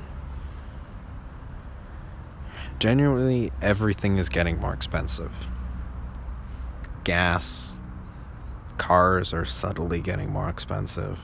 genuinely 2.79 3.51
everything 3.61 4.17
is 4.17 4.29
getting 4.29 4.59
more 4.59 4.73
expensive. 4.73 5.47
Gas, 7.03 7.73
cars 8.77 9.33
are 9.33 9.45
subtly 9.45 10.01
getting 10.01 10.29
more 10.29 10.49
expensive. 10.49 11.19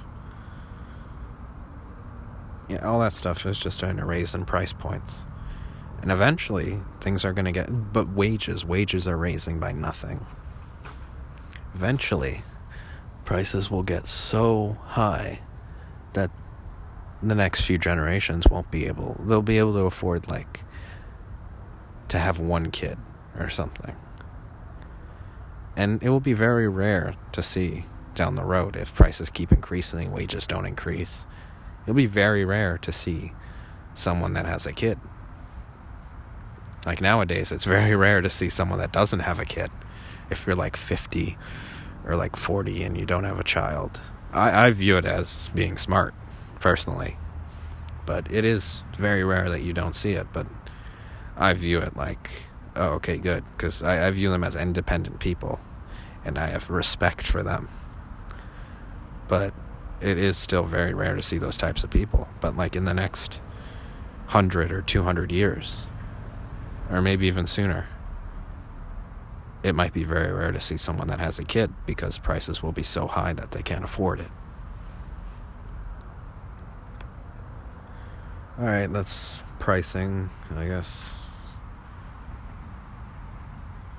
Yeah, 2.69 2.87
all 2.87 2.99
that 3.01 3.13
stuff 3.13 3.45
is 3.45 3.59
just 3.59 3.79
trying 3.79 3.97
to 3.97 4.05
raise 4.05 4.33
in 4.33 4.45
price 4.45 4.73
points. 4.73 5.25
And 6.01 6.11
eventually, 6.11 6.79
things 7.01 7.23
are 7.23 7.33
going 7.33 7.45
to 7.45 7.51
get. 7.51 7.93
But 7.93 8.09
wages, 8.09 8.65
wages 8.65 9.07
are 9.07 9.17
raising 9.17 9.59
by 9.59 9.71
nothing. 9.71 10.25
Eventually, 11.73 12.41
prices 13.25 13.71
will 13.71 13.83
get 13.83 14.07
so 14.07 14.77
high 14.87 15.41
that 16.13 16.31
the 17.21 17.35
next 17.35 17.61
few 17.61 17.77
generations 17.77 18.47
won't 18.49 18.69
be 18.69 18.85
able 18.85 19.15
they'll 19.25 19.41
be 19.41 19.57
able 19.57 19.73
to 19.73 19.79
afford 19.79 20.29
like 20.29 20.61
to 22.09 22.17
have 22.19 22.39
one 22.39 22.69
kid 22.69 22.97
or 23.39 23.49
something 23.49 23.95
and 25.75 26.01
it 26.03 26.09
will 26.09 26.19
be 26.19 26.33
very 26.33 26.67
rare 26.67 27.15
to 27.31 27.41
see 27.41 27.85
down 28.15 28.35
the 28.35 28.43
road 28.43 28.75
if 28.75 28.93
prices 28.93 29.29
keep 29.29 29.51
increasing 29.51 30.11
wages 30.11 30.45
don't 30.45 30.65
increase 30.65 31.25
it'll 31.83 31.93
be 31.93 32.05
very 32.05 32.45
rare 32.45 32.77
to 32.77 32.91
see 32.91 33.31
someone 33.95 34.33
that 34.33 34.45
has 34.45 34.65
a 34.65 34.73
kid 34.73 34.99
like 36.85 37.01
nowadays 37.01 37.51
it's 37.51 37.65
very 37.65 37.95
rare 37.95 38.21
to 38.21 38.29
see 38.29 38.49
someone 38.49 38.79
that 38.79 38.91
doesn't 38.91 39.21
have 39.21 39.39
a 39.39 39.45
kid 39.45 39.71
if 40.29 40.45
you're 40.45 40.55
like 40.55 40.75
50 40.75 41.37
or 42.05 42.15
like 42.15 42.35
40 42.35 42.83
and 42.83 42.97
you 42.97 43.05
don't 43.05 43.23
have 43.23 43.39
a 43.39 43.43
child. 43.43 44.01
I, 44.31 44.67
I 44.67 44.71
view 44.71 44.97
it 44.97 45.05
as 45.05 45.49
being 45.49 45.77
smart, 45.77 46.13
personally. 46.59 47.17
But 48.05 48.31
it 48.31 48.43
is 48.43 48.83
very 48.97 49.23
rare 49.23 49.49
that 49.49 49.61
you 49.61 49.73
don't 49.73 49.95
see 49.95 50.13
it. 50.13 50.27
But 50.33 50.47
I 51.37 51.53
view 51.53 51.79
it 51.79 51.95
like, 51.95 52.29
oh, 52.75 52.89
okay, 52.93 53.17
good. 53.17 53.43
Because 53.51 53.83
I, 53.83 54.07
I 54.07 54.11
view 54.11 54.29
them 54.29 54.43
as 54.43 54.55
independent 54.55 55.19
people 55.19 55.59
and 56.25 56.37
I 56.37 56.47
have 56.47 56.69
respect 56.69 57.25
for 57.25 57.43
them. 57.43 57.69
But 59.27 59.53
it 60.01 60.17
is 60.17 60.37
still 60.37 60.63
very 60.63 60.93
rare 60.93 61.15
to 61.15 61.21
see 61.21 61.37
those 61.37 61.57
types 61.57 61.83
of 61.83 61.89
people. 61.89 62.27
But 62.41 62.57
like 62.57 62.75
in 62.75 62.85
the 62.85 62.93
next 62.93 63.35
100 64.25 64.71
or 64.71 64.81
200 64.81 65.31
years, 65.31 65.87
or 66.89 67.01
maybe 67.01 67.27
even 67.27 67.47
sooner, 67.47 67.87
it 69.63 69.75
might 69.75 69.93
be 69.93 70.03
very 70.03 70.31
rare 70.31 70.51
to 70.51 70.59
see 70.59 70.75
someone 70.75 71.07
that 71.07 71.19
has 71.19 71.39
a 71.39 71.43
kid 71.43 71.73
because 71.85 72.19
prices 72.19 72.61
will 72.61 72.73
be 72.73 72.83
so 72.83 73.07
high 73.07 73.33
that 73.33 73.51
they 73.51 73.61
can't 73.61 73.83
afford 73.83 74.19
it. 74.19 74.29
All 78.59 78.65
right, 78.65 78.91
that's 78.91 79.39
pricing, 79.59 80.29
I 80.55 80.67
guess. 80.67 81.22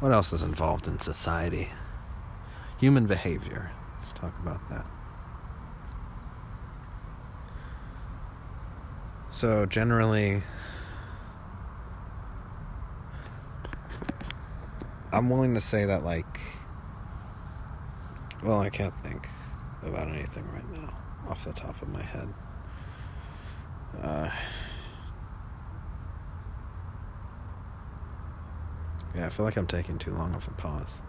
What 0.05 0.13
else 0.13 0.35
is 0.35 0.43
involved 0.43 0.87
in 0.87 1.01
society? 1.01 1.71
Human 2.77 3.07
behavior. 3.07 3.71
Let's 3.97 4.13
talk 4.13 4.39
about 4.39 4.61
that. 4.69 4.85
So, 9.31 9.65
generally, 9.65 10.43
I'm 15.11 15.31
willing 15.31 15.55
to 15.55 15.61
say 15.63 15.87
that 15.87 16.05
like 16.05 16.39
well, 18.43 18.61
I 18.61 18.69
can't 18.69 18.95
think 18.97 19.27
about 19.83 20.09
anything 20.09 20.47
right 20.53 20.71
now 20.71 20.95
off 21.31 21.47
the 21.47 21.55
top 21.55 21.81
of 21.81 21.89
my 21.89 22.03
head. 22.03 22.29
Uh, 24.03 24.29
yeah, 29.15 29.27
I 29.27 29.29
feel 29.29 29.45
like 29.45 29.57
I'm 29.57 29.67
taking 29.67 29.99
too 29.99 30.11
long 30.11 30.35
of 30.35 30.47
a 30.49 30.51
pause. 30.53 31.01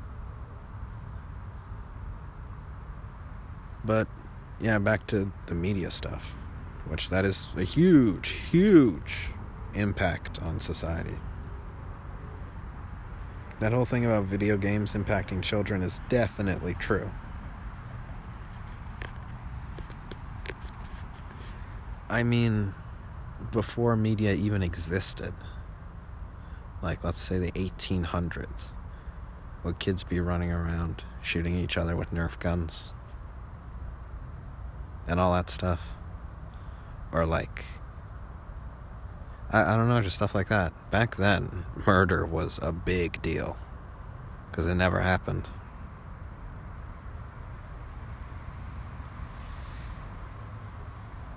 But 3.83 4.07
yeah, 4.59 4.79
back 4.79 5.07
to 5.07 5.31
the 5.47 5.55
media 5.55 5.91
stuff, 5.91 6.33
which 6.87 7.09
that 7.09 7.25
is 7.25 7.47
a 7.55 7.63
huge, 7.63 8.29
huge 8.29 9.29
impact 9.73 10.41
on 10.41 10.59
society. 10.59 11.15
That 13.59 13.71
whole 13.71 13.85
thing 13.85 14.05
about 14.05 14.25
video 14.25 14.57
games 14.57 14.93
impacting 14.93 15.41
children 15.41 15.81
is 15.81 16.01
definitely 16.09 16.73
true. 16.75 17.09
I 22.09 22.23
mean, 22.23 22.73
before 23.51 23.95
media 23.95 24.33
even 24.33 24.61
existed, 24.61 25.33
like 26.81 27.03
let's 27.03 27.21
say 27.21 27.37
the 27.37 27.51
1800s, 27.51 28.73
would 29.63 29.79
kids 29.79 30.03
be 30.03 30.19
running 30.19 30.51
around 30.51 31.03
shooting 31.21 31.55
each 31.55 31.77
other 31.77 31.95
with 31.95 32.11
Nerf 32.11 32.39
guns 32.39 32.93
and 35.07 35.19
all 35.19 35.33
that 35.33 35.49
stuff? 35.49 35.81
Or 37.11 37.25
like 37.25 37.65
I, 39.51 39.73
I 39.73 39.77
don't 39.77 39.87
know, 39.87 40.01
just 40.01 40.17
stuff 40.17 40.35
like 40.35 40.49
that. 40.49 40.73
Back 40.91 41.15
then, 41.15 41.65
murder 41.87 42.25
was 42.25 42.59
a 42.61 42.71
big 42.71 43.21
deal 43.21 43.57
because 44.49 44.67
it 44.67 44.75
never 44.75 45.01
happened. 45.01 45.47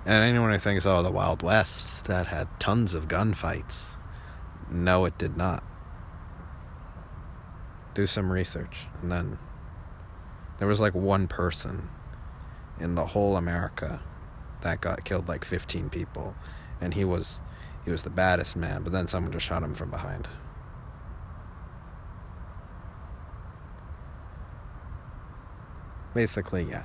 And 0.05 0.23
anyone 0.23 0.51
who 0.51 0.57
thinks, 0.57 0.85
oh, 0.85 1.03
the 1.03 1.11
Wild 1.11 1.43
West, 1.43 2.05
that 2.05 2.27
had 2.27 2.47
tons 2.59 2.93
of 2.95 3.07
gunfights 3.07 3.93
no, 4.71 5.05
it 5.05 5.17
did 5.17 5.37
not. 5.37 5.63
Do 7.93 8.05
some 8.05 8.31
research. 8.31 8.85
And 9.01 9.11
then 9.11 9.39
there 10.59 10.67
was 10.67 10.79
like 10.79 10.93
one 10.93 11.27
person 11.27 11.89
in 12.79 12.95
the 12.95 13.05
whole 13.05 13.35
America 13.35 14.01
that 14.61 14.81
got 14.81 15.03
killed 15.03 15.27
like 15.27 15.45
15 15.45 15.89
people 15.89 16.35
and 16.81 16.93
he 16.93 17.03
was 17.03 17.41
he 17.85 17.91
was 17.91 18.03
the 18.03 18.09
baddest 18.09 18.55
man, 18.55 18.83
but 18.83 18.91
then 18.91 19.07
someone 19.07 19.31
just 19.31 19.45
shot 19.45 19.63
him 19.63 19.73
from 19.73 19.89
behind. 19.89 20.27
Basically, 26.13 26.63
yeah. 26.63 26.83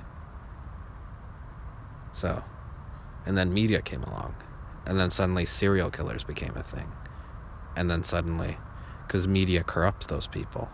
So, 2.13 2.43
and 3.25 3.37
then 3.37 3.53
media 3.53 3.81
came 3.81 4.03
along, 4.03 4.35
and 4.85 4.97
then 4.97 5.11
suddenly 5.11 5.45
serial 5.45 5.91
killers 5.91 6.23
became 6.23 6.55
a 6.55 6.63
thing. 6.63 6.91
And 7.75 7.91
then 7.91 8.03
suddenly, 8.03 8.57
because 9.05 9.27
media 9.27 9.63
corrupts 9.63 10.05
those 10.07 10.27
people. 10.27 10.69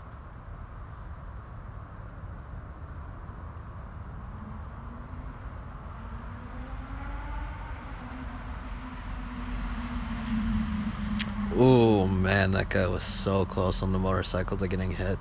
Oh 11.54 12.08
man, 12.08 12.52
that 12.52 12.70
guy 12.70 12.88
was 12.88 13.04
so 13.04 13.46
close 13.46 13.82
on 13.82 13.92
the 13.92 14.00
motorcycle 14.00 14.58
to 14.58 14.68
getting 14.68 14.92
hit. 14.92 15.20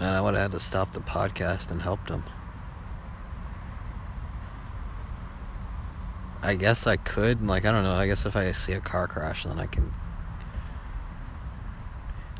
Man, 0.00 0.12
I 0.12 0.20
would 0.20 0.34
have 0.34 0.42
had 0.42 0.52
to 0.52 0.60
stop 0.60 0.92
the 0.92 1.00
podcast 1.00 1.70
and 1.70 1.80
helped 1.80 2.08
him. 2.08 2.24
I 6.42 6.56
guess 6.56 6.86
I 6.86 6.96
could. 6.96 7.46
Like, 7.46 7.64
I 7.64 7.72
don't 7.72 7.84
know. 7.84 7.94
I 7.94 8.06
guess 8.06 8.26
if 8.26 8.34
I 8.34 8.50
see 8.52 8.72
a 8.72 8.80
car 8.80 9.06
crash, 9.06 9.44
then 9.44 9.58
I 9.58 9.66
can. 9.66 9.92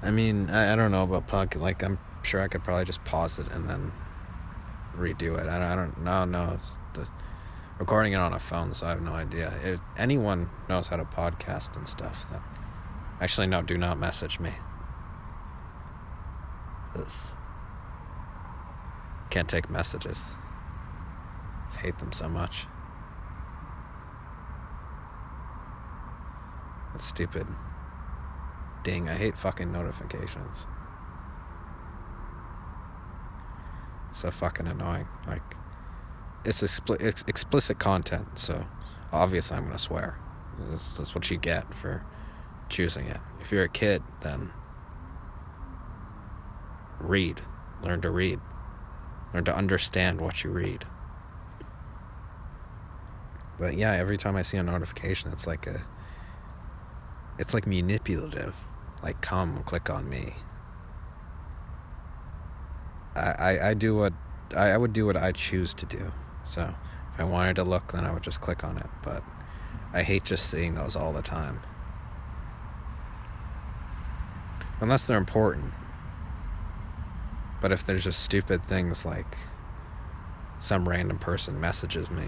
I 0.03 0.11
mean, 0.11 0.51
I, 0.51 0.73
I 0.73 0.77
don't 0.77 0.91
know 0.91 1.05
about 1.05 1.29
punk. 1.29 1.55
Like, 1.57 1.83
I'm 1.85 1.99
sure 2.23 2.41
I 2.41 2.49
could 2.49 2.65
probably 2.65 2.85
just 2.85 3.05
pause 3.05 3.39
it 3.39 3.51
and 3.53 3.69
then 3.69 3.93
redo 4.97 5.39
it. 5.39 5.49
I, 5.49 5.73
I 5.73 5.77
don't. 5.77 6.03
No, 6.03 6.25
no. 6.25 6.55
It's 6.55 6.79
recording 7.79 8.13
it 8.13 8.17
on 8.17 8.33
a 8.33 8.39
phone, 8.39 8.75
so 8.75 8.87
I 8.87 8.91
have 8.91 9.03
no 9.03 9.13
idea. 9.13 9.53
If 9.65 9.81
anyone 9.97 10.51
knows 10.69 10.89
how 10.89 10.97
to 10.97 11.05
podcast 11.05 11.77
and 11.77 11.89
stuff, 11.89 12.31
then 12.31 12.41
actually 13.21 13.47
no, 13.47 13.63
do 13.63 13.77
not 13.77 13.99
message 13.99 14.39
me. 14.39 14.53
This. 16.95 17.33
can't 19.31 19.49
take 19.49 19.71
messages. 19.71 20.25
Hate 21.81 21.99
them 21.99 22.13
so 22.13 22.29
much. 22.29 22.67
That's 26.93 27.07
stupid. 27.07 27.47
Ding, 28.83 29.09
I 29.09 29.15
hate 29.15 29.37
fucking 29.37 29.71
notifications. 29.73 30.67
So 34.13 34.31
fucking 34.31 34.67
annoying. 34.67 35.09
Like 35.27 35.43
it's, 36.45 36.63
expli- 36.63 37.01
it's 37.01 37.25
explicit 37.27 37.79
content, 37.79 38.39
so 38.39 38.67
obviously 39.13 39.57
I'm 39.57 39.65
gonna 39.65 39.79
swear. 39.79 40.19
That's, 40.69 40.97
that's 40.97 41.15
what 41.15 41.31
you 41.31 41.39
get 41.39 41.75
for 41.75 42.05
choosing 42.69 43.07
it. 43.07 43.21
If 43.41 43.53
you're 43.53 43.65
a 43.65 43.69
kid, 43.69 44.03
then 44.23 44.53
read. 47.01 47.41
Learn 47.83 48.01
to 48.03 48.11
read. 48.11 48.41
Learn 49.33 49.45
to 49.45 49.57
understand 49.57 50.21
what 50.21 50.45
you 50.45 50.51
read. 50.51 50.85
But 53.59 53.77
yeah, 53.77 53.93
every 53.93 54.17
time 54.17 54.37
I 54.37 54.43
see 54.43 54.57
a 54.57 54.63
notification, 54.63 55.31
it's 55.33 55.47
like 55.47 55.67
a. 55.67 55.83
It's 57.43 57.53
like 57.53 57.67
manipulative. 57.67 58.65
Like, 59.03 59.21
come, 59.21 59.65
click 59.65 59.91
on 59.91 60.09
me. 60.09 60.35
I, 63.17 63.33
I, 63.33 63.69
I 63.71 63.75
do 63.75 63.97
what. 63.97 64.13
I, 64.57 64.69
I 64.69 64.77
would 64.77 64.93
do 64.93 65.07
what 65.07 65.17
I 65.17 65.33
choose 65.33 65.75
to 65.75 65.87
do. 65.87 66.13
So 66.45 66.73
if 67.13 67.19
I 67.19 67.25
wanted 67.25 67.57
to 67.57 67.65
look, 67.65 67.91
then 67.91 68.07
I 68.07 68.13
would 68.13 68.23
just 68.23 68.41
click 68.41 68.63
on 68.63 68.79
it. 68.79 68.87
But 69.03 69.25
I 69.93 70.05
hate 70.05 70.23
just 70.23 70.49
seeing 70.51 70.77
those 70.77 70.95
all 70.95 71.13
the 71.13 71.21
time. 71.21 71.61
Unless 74.81 75.09
they're 75.09 75.19
important. 75.19 75.75
But 77.61 77.73
if 77.73 77.85
there's 77.85 78.05
just 78.05 78.21
stupid 78.21 78.63
things 78.63 79.05
like 79.05 79.37
some 80.61 80.89
random 80.89 81.19
person 81.19 81.61
messages 81.61 82.09
me, 82.09 82.27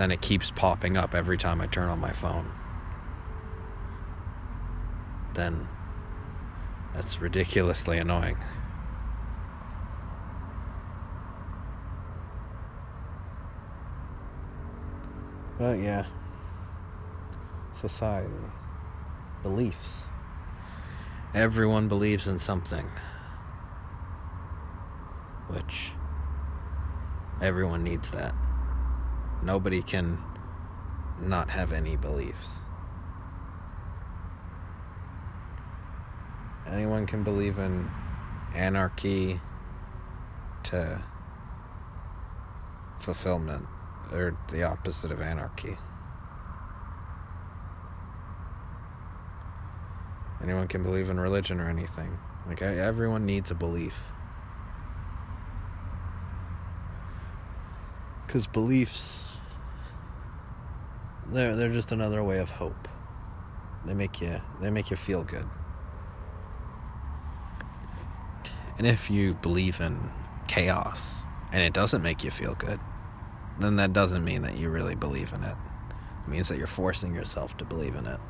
then 0.00 0.10
it 0.10 0.22
keeps 0.22 0.50
popping 0.50 0.96
up 0.96 1.14
every 1.14 1.36
time 1.36 1.60
I 1.60 1.66
turn 1.66 1.90
on 1.90 2.00
my 2.00 2.10
phone. 2.10 2.50
Then 5.34 5.68
that's 6.94 7.20
ridiculously 7.20 7.98
annoying. 7.98 8.38
But 15.58 15.80
yeah, 15.80 16.06
society, 17.74 18.30
beliefs. 19.42 20.04
Everyone 21.34 21.88
believes 21.88 22.26
in 22.26 22.38
something, 22.38 22.90
which 25.48 25.92
everyone 27.42 27.84
needs 27.84 28.10
that. 28.12 28.34
Nobody 29.42 29.82
can 29.82 30.18
not 31.20 31.48
have 31.48 31.72
any 31.72 31.96
beliefs. 31.96 32.62
Anyone 36.66 37.06
can 37.06 37.24
believe 37.24 37.58
in 37.58 37.90
anarchy 38.54 39.40
to 40.64 41.02
fulfillment. 42.98 43.66
They're 44.10 44.36
the 44.50 44.62
opposite 44.64 45.10
of 45.10 45.22
anarchy. 45.22 45.76
Anyone 50.42 50.68
can 50.68 50.82
believe 50.82 51.10
in 51.10 51.18
religion 51.18 51.60
or 51.60 51.68
anything. 51.68 52.18
Like 52.46 52.62
everyone 52.62 53.24
needs 53.24 53.50
a 53.50 53.54
belief. 53.54 54.10
Cuz 58.28 58.46
beliefs 58.46 59.29
they're 61.32 61.54
they're 61.54 61.72
just 61.72 61.92
another 61.92 62.22
way 62.22 62.38
of 62.38 62.50
hope. 62.50 62.88
They 63.84 63.94
make 63.94 64.20
you 64.20 64.40
they 64.60 64.70
make 64.70 64.90
you 64.90 64.96
feel 64.96 65.22
good. 65.22 65.46
And 68.78 68.86
if 68.86 69.10
you 69.10 69.34
believe 69.34 69.80
in 69.80 69.98
chaos 70.48 71.22
and 71.52 71.62
it 71.62 71.72
doesn't 71.72 72.02
make 72.02 72.24
you 72.24 72.30
feel 72.30 72.54
good, 72.54 72.80
then 73.58 73.76
that 73.76 73.92
doesn't 73.92 74.24
mean 74.24 74.42
that 74.42 74.56
you 74.56 74.70
really 74.70 74.94
believe 74.94 75.32
in 75.32 75.44
it. 75.44 75.56
It 76.26 76.30
means 76.30 76.48
that 76.48 76.58
you're 76.58 76.66
forcing 76.66 77.14
yourself 77.14 77.56
to 77.58 77.64
believe 77.64 77.94
in 77.94 78.06
it. 78.06 78.20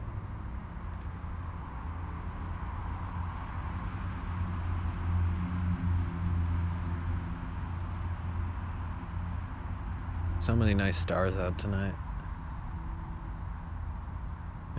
So 10.41 10.57
many 10.57 10.75
nice 10.75 10.97
stars 10.97 11.37
out 11.37 11.59
tonight. 11.59 11.95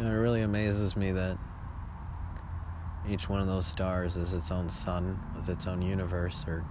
You 0.01 0.07
know, 0.07 0.13
it 0.15 0.17
really 0.17 0.41
amazes 0.41 0.97
me 0.97 1.11
that 1.11 1.37
each 3.07 3.29
one 3.29 3.39
of 3.39 3.45
those 3.45 3.67
stars 3.67 4.15
is 4.15 4.33
its 4.33 4.49
own 4.49 4.67
sun 4.67 5.19
with 5.35 5.47
its 5.47 5.67
own 5.67 5.79
universe 5.83 6.43
or 6.47 6.65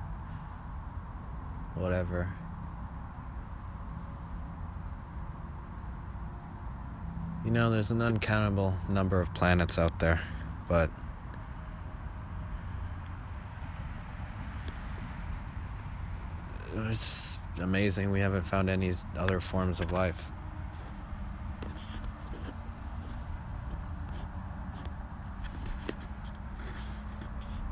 whatever. 1.76 2.28
You 7.44 7.52
know, 7.52 7.70
there's 7.70 7.92
an 7.92 8.02
uncountable 8.02 8.74
number 8.88 9.20
of 9.20 9.32
planets 9.32 9.78
out 9.78 10.00
there, 10.00 10.20
but 10.68 10.90
it's 16.74 17.38
amazing 17.62 18.10
we 18.10 18.18
haven't 18.18 18.42
found 18.42 18.68
any 18.68 18.92
other 19.16 19.38
forms 19.38 19.78
of 19.78 19.92
life. 19.92 20.32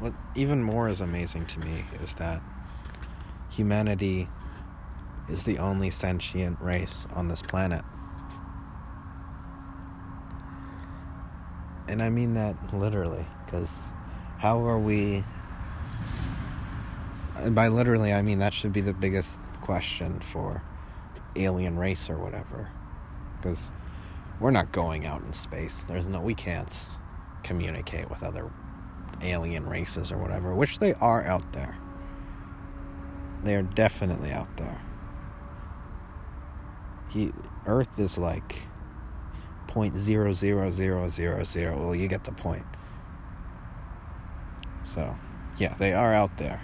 What 0.00 0.14
even 0.38 0.62
more 0.62 0.88
is 0.88 1.00
amazing 1.00 1.44
to 1.46 1.58
me 1.60 1.84
is 2.00 2.14
that 2.14 2.40
humanity 3.50 4.28
is 5.28 5.42
the 5.42 5.58
only 5.58 5.90
sentient 5.90 6.60
race 6.60 7.08
on 7.12 7.26
this 7.26 7.42
planet. 7.42 7.84
And 11.88 12.00
I 12.00 12.08
mean 12.08 12.34
that 12.34 12.56
literally, 12.72 13.26
because 13.44 13.82
how 14.38 14.64
are 14.64 14.78
we. 14.78 15.24
By 17.50 17.68
literally, 17.68 18.12
I 18.12 18.22
mean 18.22 18.38
that 18.38 18.52
should 18.52 18.72
be 18.72 18.80
the 18.80 18.92
biggest 18.92 19.40
question 19.60 20.20
for 20.20 20.62
alien 21.34 21.78
race 21.78 22.08
or 22.08 22.16
whatever. 22.16 22.70
Because 23.36 23.72
we're 24.38 24.50
not 24.52 24.70
going 24.70 25.04
out 25.04 25.22
in 25.22 25.32
space. 25.32 25.82
There's 25.82 26.06
no. 26.06 26.20
We 26.20 26.34
can't 26.34 26.88
communicate 27.42 28.08
with 28.08 28.22
other 28.22 28.50
alien 29.22 29.66
races 29.66 30.12
or 30.12 30.18
whatever, 30.18 30.54
which 30.54 30.78
they 30.78 30.94
are 30.94 31.24
out 31.24 31.52
there. 31.52 31.76
They 33.44 33.54
are 33.54 33.62
definitely 33.62 34.30
out 34.30 34.56
there. 34.56 34.80
He, 37.10 37.32
Earth 37.66 37.98
is 37.98 38.18
like 38.18 38.56
point 39.66 39.96
zero 39.96 40.32
zero 40.32 40.70
zero 40.70 41.08
zero 41.08 41.44
zero. 41.44 41.78
Well, 41.78 41.94
you 41.94 42.08
get 42.08 42.24
the 42.24 42.32
point. 42.32 42.66
So, 44.82 45.16
yeah, 45.58 45.74
they 45.74 45.92
are 45.92 46.14
out 46.14 46.36
there. 46.38 46.60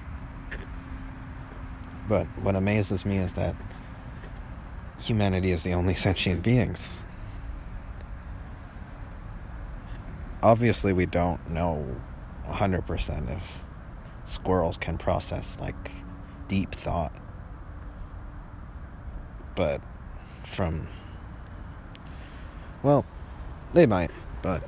But 2.09 2.27
what 2.43 2.55
amazes 2.55 3.05
me 3.05 3.19
is 3.19 3.35
that 3.35 3.55
humanity 5.01 5.53
is 5.53 5.63
the 5.63 5.75
only 5.75 5.95
sentient 6.07 6.43
beings. 6.43 7.01
Obviously, 10.43 10.93
we 10.93 11.07
don't 11.07 11.49
know 11.49 11.97
100% 12.47 13.37
if 13.37 13.61
squirrels 14.25 14.77
can 14.77 14.99
process 14.99 15.59
like 15.61 15.93
deep 16.49 16.73
thought. 16.73 17.15
But 19.55 19.83
from. 20.45 20.89
Well, 22.83 23.07
they 23.73 23.87
might, 23.87 24.11
but 24.43 24.65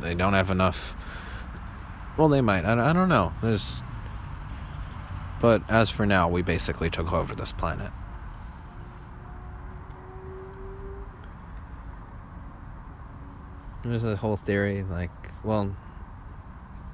they 0.00 0.14
don't 0.14 0.34
have 0.34 0.50
enough. 0.50 0.94
Well, 2.16 2.28
they 2.28 2.40
might. 2.40 2.64
I, 2.64 2.90
I 2.90 2.92
don't 2.92 3.08
know. 3.08 3.32
There's. 3.42 3.82
But 5.40 5.62
as 5.70 5.90
for 5.90 6.04
now, 6.04 6.28
we 6.28 6.42
basically 6.42 6.90
took 6.90 7.12
over 7.12 7.34
this 7.34 7.52
planet. 7.52 7.90
There's 13.82 14.04
a 14.04 14.16
whole 14.16 14.36
theory, 14.36 14.82
like, 14.82 15.10
well, 15.42 15.74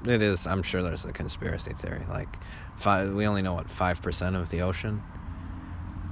it 0.04 0.22
is. 0.22 0.46
I'm 0.46 0.62
sure 0.62 0.82
there's 0.82 1.04
a 1.04 1.12
conspiracy 1.12 1.72
theory. 1.72 2.02
Like, 2.08 2.28
five. 2.76 3.12
We 3.12 3.26
only 3.26 3.42
know 3.42 3.54
what 3.54 3.70
five 3.70 4.02
percent 4.02 4.36
of 4.36 4.50
the 4.50 4.62
ocean. 4.62 5.02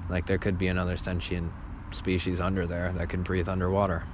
Like, 0.08 0.26
there 0.26 0.38
could 0.38 0.58
be 0.58 0.68
another 0.68 0.96
sentient 0.96 1.52
species 1.90 2.40
under 2.40 2.66
there 2.66 2.92
that 2.92 3.08
can 3.08 3.22
breathe 3.22 3.48
underwater. 3.48 4.04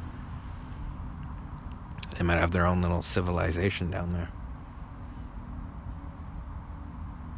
They 2.17 2.25
might 2.25 2.39
have 2.39 2.51
their 2.51 2.67
own 2.67 2.83
little 2.83 3.03
civilization 3.03 3.91
down 3.91 4.13
there. 4.13 4.31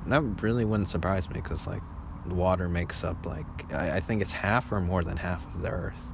That 0.07 0.43
really 0.43 0.65
wouldn't 0.65 0.89
surprise 0.89 1.29
me 1.29 1.35
because, 1.35 1.67
like, 1.67 1.83
water 2.27 2.69
makes 2.69 3.05
up, 3.05 3.25
like, 3.25 3.73
I, 3.73 3.97
I 3.97 4.01
think 4.01 4.21
it's 4.21 4.33
half 4.33 4.73
or 4.73 4.81
more 4.81 5.05
than 5.05 5.17
half 5.17 5.47
of 5.55 5.63
the 5.63 5.71
Earth. 5.71 6.07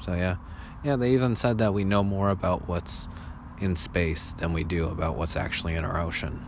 So, 0.00 0.14
yeah. 0.14 0.36
Yeah, 0.84 0.96
they 0.96 1.14
even 1.14 1.34
said 1.34 1.56
that 1.58 1.72
we 1.72 1.82
know 1.82 2.04
more 2.04 2.28
about 2.28 2.68
what's 2.68 3.08
in 3.58 3.74
space 3.74 4.32
than 4.32 4.52
we 4.52 4.64
do 4.64 4.88
about 4.88 5.16
what's 5.16 5.34
actually 5.34 5.74
in 5.76 5.84
our 5.84 5.98
ocean. 5.98 6.44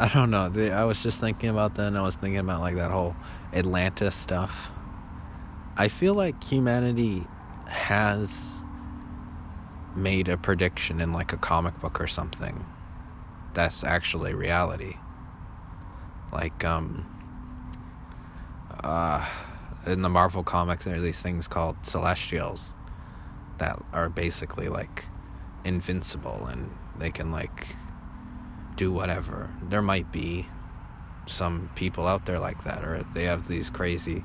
I 0.00 0.08
don't 0.12 0.30
know. 0.30 0.50
I 0.74 0.84
was 0.84 1.00
just 1.00 1.20
thinking 1.20 1.48
about 1.48 1.78
and 1.78 1.96
I 1.96 2.02
was 2.02 2.16
thinking 2.16 2.40
about 2.40 2.60
like 2.60 2.74
that 2.74 2.90
whole 2.90 3.14
Atlantis 3.52 4.16
stuff. 4.16 4.68
I 5.76 5.86
feel 5.86 6.14
like 6.14 6.42
humanity 6.42 7.24
has 7.68 8.64
made 9.94 10.28
a 10.28 10.36
prediction 10.36 11.00
in 11.00 11.12
like 11.12 11.32
a 11.32 11.36
comic 11.36 11.80
book 11.80 12.00
or 12.00 12.08
something 12.08 12.66
that's 13.56 13.82
actually 13.82 14.34
reality. 14.34 14.94
Like, 16.30 16.64
um, 16.64 17.06
uh, 18.84 19.26
in 19.86 20.02
the 20.02 20.08
Marvel 20.08 20.44
comics, 20.44 20.84
there 20.84 20.96
are 20.96 21.00
these 21.00 21.22
things 21.22 21.48
called 21.48 21.76
Celestials 21.82 22.74
that 23.58 23.82
are 23.92 24.10
basically 24.10 24.68
like 24.68 25.06
invincible 25.64 26.46
and 26.46 26.70
they 26.98 27.10
can 27.10 27.32
like 27.32 27.74
do 28.76 28.92
whatever. 28.92 29.50
There 29.62 29.80
might 29.80 30.12
be 30.12 30.46
some 31.24 31.70
people 31.74 32.06
out 32.06 32.26
there 32.26 32.38
like 32.38 32.62
that, 32.64 32.84
or 32.84 33.04
they 33.14 33.24
have 33.24 33.48
these 33.48 33.70
crazy, 33.70 34.22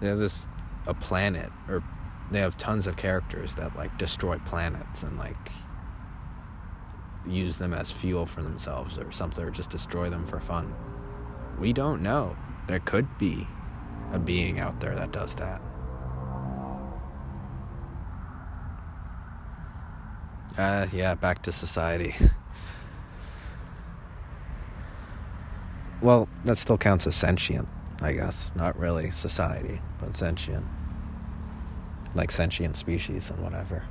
they 0.00 0.06
have 0.06 0.18
this, 0.18 0.46
a 0.86 0.94
planet, 0.94 1.50
or 1.68 1.82
they 2.30 2.40
have 2.40 2.56
tons 2.56 2.86
of 2.86 2.96
characters 2.96 3.56
that 3.56 3.76
like 3.76 3.98
destroy 3.98 4.38
planets 4.38 5.02
and 5.02 5.18
like 5.18 5.50
use 7.26 7.56
them 7.56 7.72
as 7.72 7.90
fuel 7.90 8.26
for 8.26 8.42
themselves 8.42 8.98
or 8.98 9.10
something, 9.12 9.44
or 9.44 9.50
just 9.50 9.70
destroy 9.70 10.10
them 10.10 10.24
for 10.24 10.40
fun. 10.40 10.74
We 11.58 11.72
don't 11.72 12.02
know. 12.02 12.36
There 12.66 12.80
could 12.80 13.18
be 13.18 13.46
a 14.12 14.18
being 14.18 14.58
out 14.58 14.80
there 14.80 14.94
that 14.94 15.12
does 15.12 15.36
that. 15.36 15.62
Uh, 20.56 20.86
yeah, 20.92 21.14
back 21.14 21.42
to 21.42 21.52
society. 21.52 22.14
well, 26.02 26.28
that 26.44 26.58
still 26.58 26.76
counts 26.76 27.06
as 27.06 27.14
sentient, 27.14 27.68
I 28.02 28.12
guess. 28.12 28.50
Not 28.54 28.78
really 28.78 29.10
society, 29.10 29.80
but 29.98 30.14
sentient. 30.14 30.66
Like 32.14 32.30
sentient 32.30 32.76
species 32.76 33.30
and 33.30 33.42
whatever. 33.42 33.84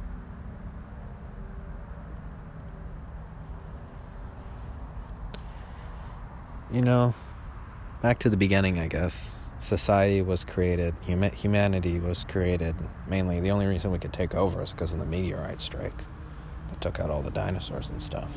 You 6.71 6.81
know, 6.81 7.13
back 8.01 8.19
to 8.19 8.29
the 8.29 8.37
beginning, 8.37 8.79
I 8.79 8.87
guess. 8.87 9.37
Society 9.59 10.21
was 10.21 10.43
created, 10.43 10.95
huma- 11.05 11.33
humanity 11.33 11.99
was 11.99 12.23
created. 12.23 12.75
Mainly, 13.07 13.39
the 13.39 13.51
only 13.51 13.67
reason 13.67 13.91
we 13.91 13.99
could 13.99 14.13
take 14.13 14.33
over 14.33 14.61
is 14.61 14.71
because 14.71 14.93
of 14.93 14.99
the 14.99 15.05
meteorite 15.05 15.61
strike 15.61 15.97
that 16.69 16.81
took 16.81 16.99
out 16.99 17.11
all 17.11 17.21
the 17.21 17.29
dinosaurs 17.29 17.89
and 17.89 18.01
stuff. 18.01 18.31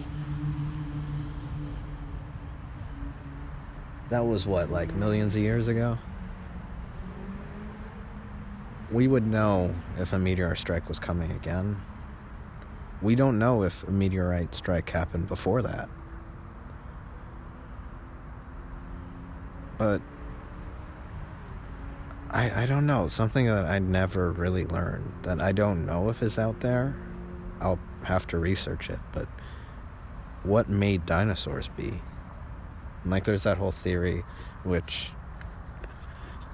That 4.11 4.27
was 4.27 4.47
what, 4.47 4.71
like 4.71 4.95
millions 4.95 5.35
of 5.35 5.41
years 5.41 5.67
ago? 5.67 5.99
We 8.93 9.09
would 9.09 9.27
know 9.27 9.75
if 9.99 10.13
a 10.13 10.19
meteor 10.19 10.55
strike 10.57 10.89
was 10.89 10.99
coming 10.99 11.31
again. 11.31 11.81
We 13.01 13.15
don't 13.15 13.39
know 13.39 13.63
if 13.63 13.83
a 13.85 13.91
meteorite 13.91 14.55
strike 14.55 14.91
happened 14.91 15.27
before 15.29 15.63
that. 15.63 15.89
But 19.79 20.01
I 22.31 22.63
I 22.63 22.67
don't 22.67 22.87
know 22.87 23.09
something 23.09 23.47
that 23.47 23.65
I 23.65 23.79
never 23.79 24.33
really 24.33 24.67
learned 24.67 25.13
that 25.23 25.41
I 25.41 25.53
don't 25.53 25.87
know 25.87 26.09
if 26.09 26.23
is 26.23 26.39
out 26.39 26.61
there. 26.61 26.97
I'll 27.61 27.79
have 28.03 28.27
to 28.29 28.39
research 28.39 28.91
it, 28.91 28.99
but 29.13 29.29
what 30.43 30.69
made 30.69 31.07
dinosaurs 31.07 31.69
be? 31.69 32.03
Like 33.07 33.25
there's 33.25 33.45
that 33.45 33.59
whole 33.59 33.73
theory 33.73 34.25
which 34.65 35.13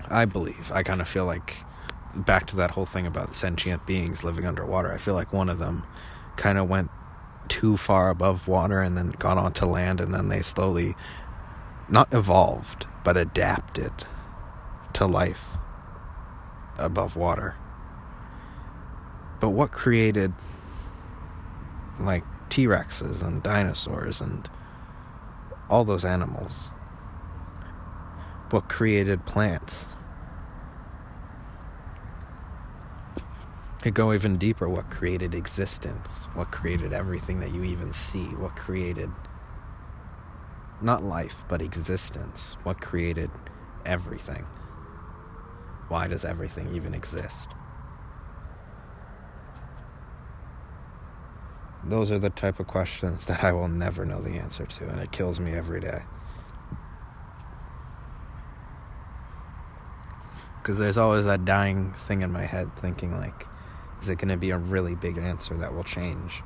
I 0.09 0.24
believe. 0.24 0.70
I 0.72 0.83
kind 0.83 1.00
of 1.00 1.09
feel 1.09 1.24
like 1.24 1.64
back 2.14 2.46
to 2.48 2.56
that 2.56 2.72
whole 2.72 2.87
thing 2.87 3.06
about 3.06 3.35
sentient 3.35 3.87
beings 3.87 4.24
living 4.24 4.44
underwater. 4.44 4.92
I 4.92 4.98
feel 4.98 5.14
like 5.14 5.33
one 5.33 5.48
of 5.48 5.59
them 5.59 5.85
kind 6.37 6.59
of 6.59 6.68
went 6.68 6.90
too 7.48 7.76
far 7.76 8.11
above 8.11 8.48
water 8.48 8.80
and 8.80 8.96
then 8.96 9.11
got 9.18 9.38
onto 9.38 9.66
land 9.66 10.00
and 10.00 10.12
then 10.12 10.28
they 10.28 10.42
slowly 10.42 10.94
not 11.88 12.12
evolved 12.12 12.87
but 13.04 13.16
adapted 13.16 13.92
to 14.94 15.06
life 15.06 15.56
above 16.78 17.16
water. 17.16 17.56
But 19.40 19.50
what 19.50 19.72
created 19.72 20.32
like 21.98 22.25
T 22.50 22.66
Rexes 22.66 23.22
and 23.22 23.42
dinosaurs 23.42 24.20
and 24.20 24.48
all 25.68 25.85
those 25.85 26.04
animals? 26.04 26.70
What 28.50 28.68
created 28.68 29.25
plants? 29.25 29.87
Could 33.83 33.94
go 33.94 34.12
even 34.12 34.37
deeper. 34.37 34.68
What 34.68 34.90
created 34.90 35.35
existence? 35.35 36.27
What 36.35 36.50
created 36.50 36.92
everything 36.92 37.40
that 37.40 37.54
you 37.54 37.64
even 37.64 37.92
see? 37.92 38.25
What 38.25 38.56
created 38.56 39.10
not 40.83 41.02
life, 41.02 41.44
but 41.48 41.62
existence. 41.62 42.56
What 42.62 42.81
created 42.81 43.31
everything? 43.85 44.46
Why 45.88 46.06
does 46.06 46.24
everything 46.24 46.74
even 46.74 46.94
exist? 46.94 47.50
Those 51.83 52.10
are 52.10 52.18
the 52.18 52.31
type 52.31 52.60
of 52.60 52.66
questions 52.66 53.26
that 53.26 53.42
I 53.42 53.52
will 53.52 53.68
never 53.68 54.04
know 54.04 54.20
the 54.20 54.38
answer 54.38 54.66
to, 54.66 54.88
and 54.88 55.00
it 55.00 55.12
kills 55.12 55.40
me 55.40 55.52
every 55.52 55.81
day. 55.81 56.02
Because 60.60 60.78
there's 60.78 60.98
always 60.98 61.24
that 61.24 61.44
dying 61.44 61.94
thing 61.94 62.20
in 62.22 62.31
my 62.31 62.42
head 62.42 62.76
thinking, 62.76 63.16
like, 63.16 63.46
is 64.02 64.08
it 64.08 64.16
going 64.16 64.28
to 64.28 64.37
be 64.37 64.50
a 64.50 64.58
really 64.58 64.94
big 64.94 65.16
answer 65.18 65.54
that 65.56 65.74
will 65.74 65.85
change 65.85 66.42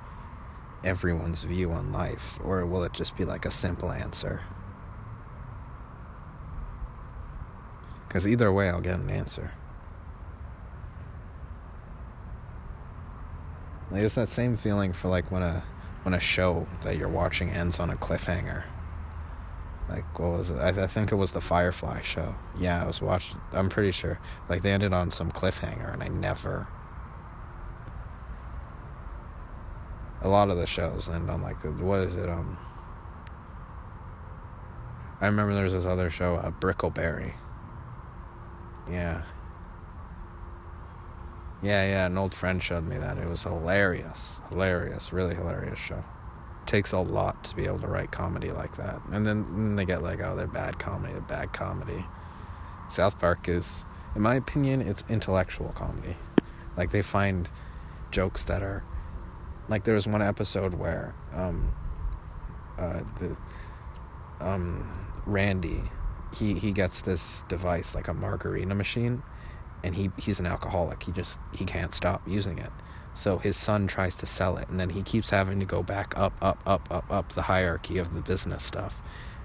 everyone's 0.84 1.42
view 1.42 1.72
on 1.72 1.92
life, 1.92 2.38
or 2.42 2.64
will 2.66 2.84
it 2.84 2.92
just 2.92 3.16
be 3.16 3.24
like 3.24 3.44
a 3.44 3.50
simple 3.50 3.90
answer? 3.90 4.42
Because 8.06 8.26
either 8.26 8.52
way, 8.52 8.68
I'll 8.68 8.80
get 8.80 9.00
an 9.00 9.10
answer. 9.10 9.52
Like, 13.90 14.04
it's 14.04 14.14
that 14.14 14.30
same 14.30 14.56
feeling 14.56 14.92
for 14.92 15.08
like 15.08 15.30
when 15.30 15.42
a 15.42 15.64
when 16.04 16.14
a 16.14 16.20
show 16.20 16.66
that 16.82 16.96
you're 16.96 17.08
watching 17.08 17.50
ends 17.50 17.78
on 17.78 17.90
a 17.90 17.96
cliffhanger. 17.96 18.64
Like 19.88 20.18
what 20.18 20.32
was 20.32 20.50
it? 20.50 20.58
I, 20.58 20.68
I 20.68 20.86
think 20.86 21.12
it 21.12 21.16
was 21.16 21.32
the 21.32 21.40
Firefly 21.40 22.02
show. 22.02 22.34
Yeah, 22.58 22.82
I 22.82 22.86
was 22.86 23.02
watching. 23.02 23.40
I'm 23.52 23.68
pretty 23.68 23.92
sure. 23.92 24.18
Like 24.48 24.62
they 24.62 24.72
ended 24.72 24.92
on 24.92 25.10
some 25.10 25.30
cliffhanger, 25.30 25.92
and 25.92 26.02
I 26.02 26.08
never. 26.08 26.68
A 30.24 30.28
lot 30.28 30.50
of 30.50 30.56
the 30.56 30.66
shows 30.66 31.08
end 31.08 31.30
on 31.30 31.42
like 31.42 31.62
what 31.80 32.00
is 32.00 32.16
it? 32.16 32.28
Um. 32.28 32.58
I 35.20 35.26
remember 35.26 35.54
there 35.54 35.64
was 35.64 35.72
this 35.72 35.84
other 35.84 36.10
show, 36.10 36.34
uh, 36.36 36.50
Brickleberry. 36.50 37.32
Yeah. 38.90 39.22
Yeah, 41.62 41.86
yeah, 41.86 42.06
an 42.06 42.18
old 42.18 42.34
friend 42.34 42.62
showed 42.62 42.86
me 42.86 42.98
that. 42.98 43.16
It 43.16 43.26
was 43.26 43.42
hilarious. 43.44 44.40
Hilarious, 44.50 45.12
really 45.14 45.34
hilarious 45.34 45.78
show. 45.78 46.04
takes 46.66 46.92
a 46.92 46.98
lot 46.98 47.42
to 47.44 47.56
be 47.56 47.66
able 47.66 47.78
to 47.78 47.86
write 47.86 48.10
comedy 48.10 48.50
like 48.50 48.76
that. 48.76 49.00
And 49.10 49.26
then, 49.26 49.42
then 49.52 49.76
they 49.76 49.84
get 49.84 50.02
like, 50.02 50.20
oh, 50.20 50.34
they're 50.36 50.46
bad 50.46 50.78
comedy, 50.78 51.12
they're 51.12 51.22
bad 51.22 51.52
comedy. 51.52 52.04
South 52.90 53.18
Park 53.18 53.48
is, 53.48 53.84
in 54.14 54.22
my 54.22 54.34
opinion, 54.34 54.80
it's 54.80 55.04
intellectual 55.08 55.70
comedy. 55.74 56.16
Like 56.76 56.90
they 56.90 57.02
find 57.02 57.48
jokes 58.10 58.44
that 58.44 58.62
are, 58.62 58.82
like 59.68 59.84
there 59.84 59.94
was 59.94 60.06
one 60.06 60.22
episode 60.22 60.74
where, 60.74 61.14
um, 61.32 61.74
uh, 62.78 63.00
the, 63.18 63.36
um, 64.40 65.08
Randy, 65.26 65.82
he 66.36 66.54
he 66.54 66.72
gets 66.72 67.02
this 67.02 67.42
device 67.48 67.94
like 67.94 68.08
a 68.08 68.14
margarita 68.14 68.74
machine, 68.74 69.22
and 69.82 69.94
he 69.94 70.10
he's 70.16 70.40
an 70.40 70.46
alcoholic. 70.46 71.02
He 71.02 71.12
just 71.12 71.38
he 71.52 71.64
can't 71.64 71.94
stop 71.94 72.26
using 72.26 72.58
it. 72.58 72.70
So 73.14 73.38
his 73.38 73.56
son 73.56 73.86
tries 73.86 74.16
to 74.16 74.26
sell 74.26 74.56
it, 74.56 74.68
and 74.68 74.78
then 74.80 74.90
he 74.90 75.02
keeps 75.02 75.30
having 75.30 75.60
to 75.60 75.66
go 75.66 75.82
back 75.82 76.14
up, 76.16 76.34
up, 76.42 76.58
up, 76.66 76.88
up, 76.90 77.10
up 77.10 77.32
the 77.32 77.42
hierarchy 77.42 77.98
of 77.98 78.12
the 78.12 78.20
business 78.20 78.64
stuff, 78.64 79.00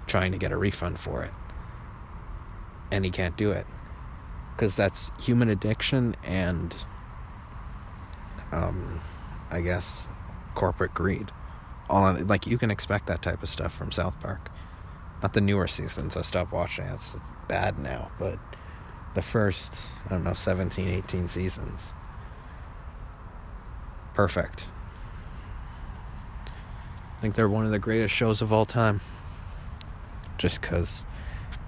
trying 0.08 0.32
to 0.32 0.38
get 0.38 0.50
a 0.50 0.56
refund 0.56 0.98
for 0.98 1.22
it. 1.22 1.30
And 2.90 3.04
he 3.04 3.12
can't 3.12 3.36
do 3.36 3.52
it 3.52 3.66
because 4.56 4.74
that's 4.74 5.12
human 5.20 5.48
addiction 5.48 6.16
and, 6.24 6.74
um, 8.50 9.00
I 9.50 9.60
guess, 9.60 10.08
corporate 10.54 10.94
greed. 10.94 11.30
All 11.88 12.12
like 12.12 12.46
you 12.46 12.56
can 12.58 12.70
expect 12.70 13.06
that 13.06 13.22
type 13.22 13.42
of 13.42 13.48
stuff 13.48 13.74
from 13.74 13.90
South 13.90 14.18
Park. 14.20 14.48
Not 15.22 15.34
the 15.34 15.40
newer 15.40 15.66
seasons. 15.66 16.16
I 16.16 16.22
stopped 16.22 16.52
watching. 16.52 16.86
It. 16.86 16.94
It's 16.94 17.16
bad 17.48 17.78
now, 17.78 18.10
but 18.18 18.38
the 19.14 19.22
first, 19.22 19.74
I 20.06 20.10
don't 20.10 20.24
know, 20.24 20.34
17, 20.34 20.88
18 20.88 21.28
seasons. 21.28 21.92
Perfect. 24.14 24.66
I 26.46 27.20
think 27.20 27.34
they're 27.34 27.48
one 27.48 27.66
of 27.66 27.70
the 27.70 27.78
greatest 27.78 28.14
shows 28.14 28.40
of 28.40 28.52
all 28.52 28.64
time. 28.64 29.00
Just 30.38 30.60
because 30.60 31.04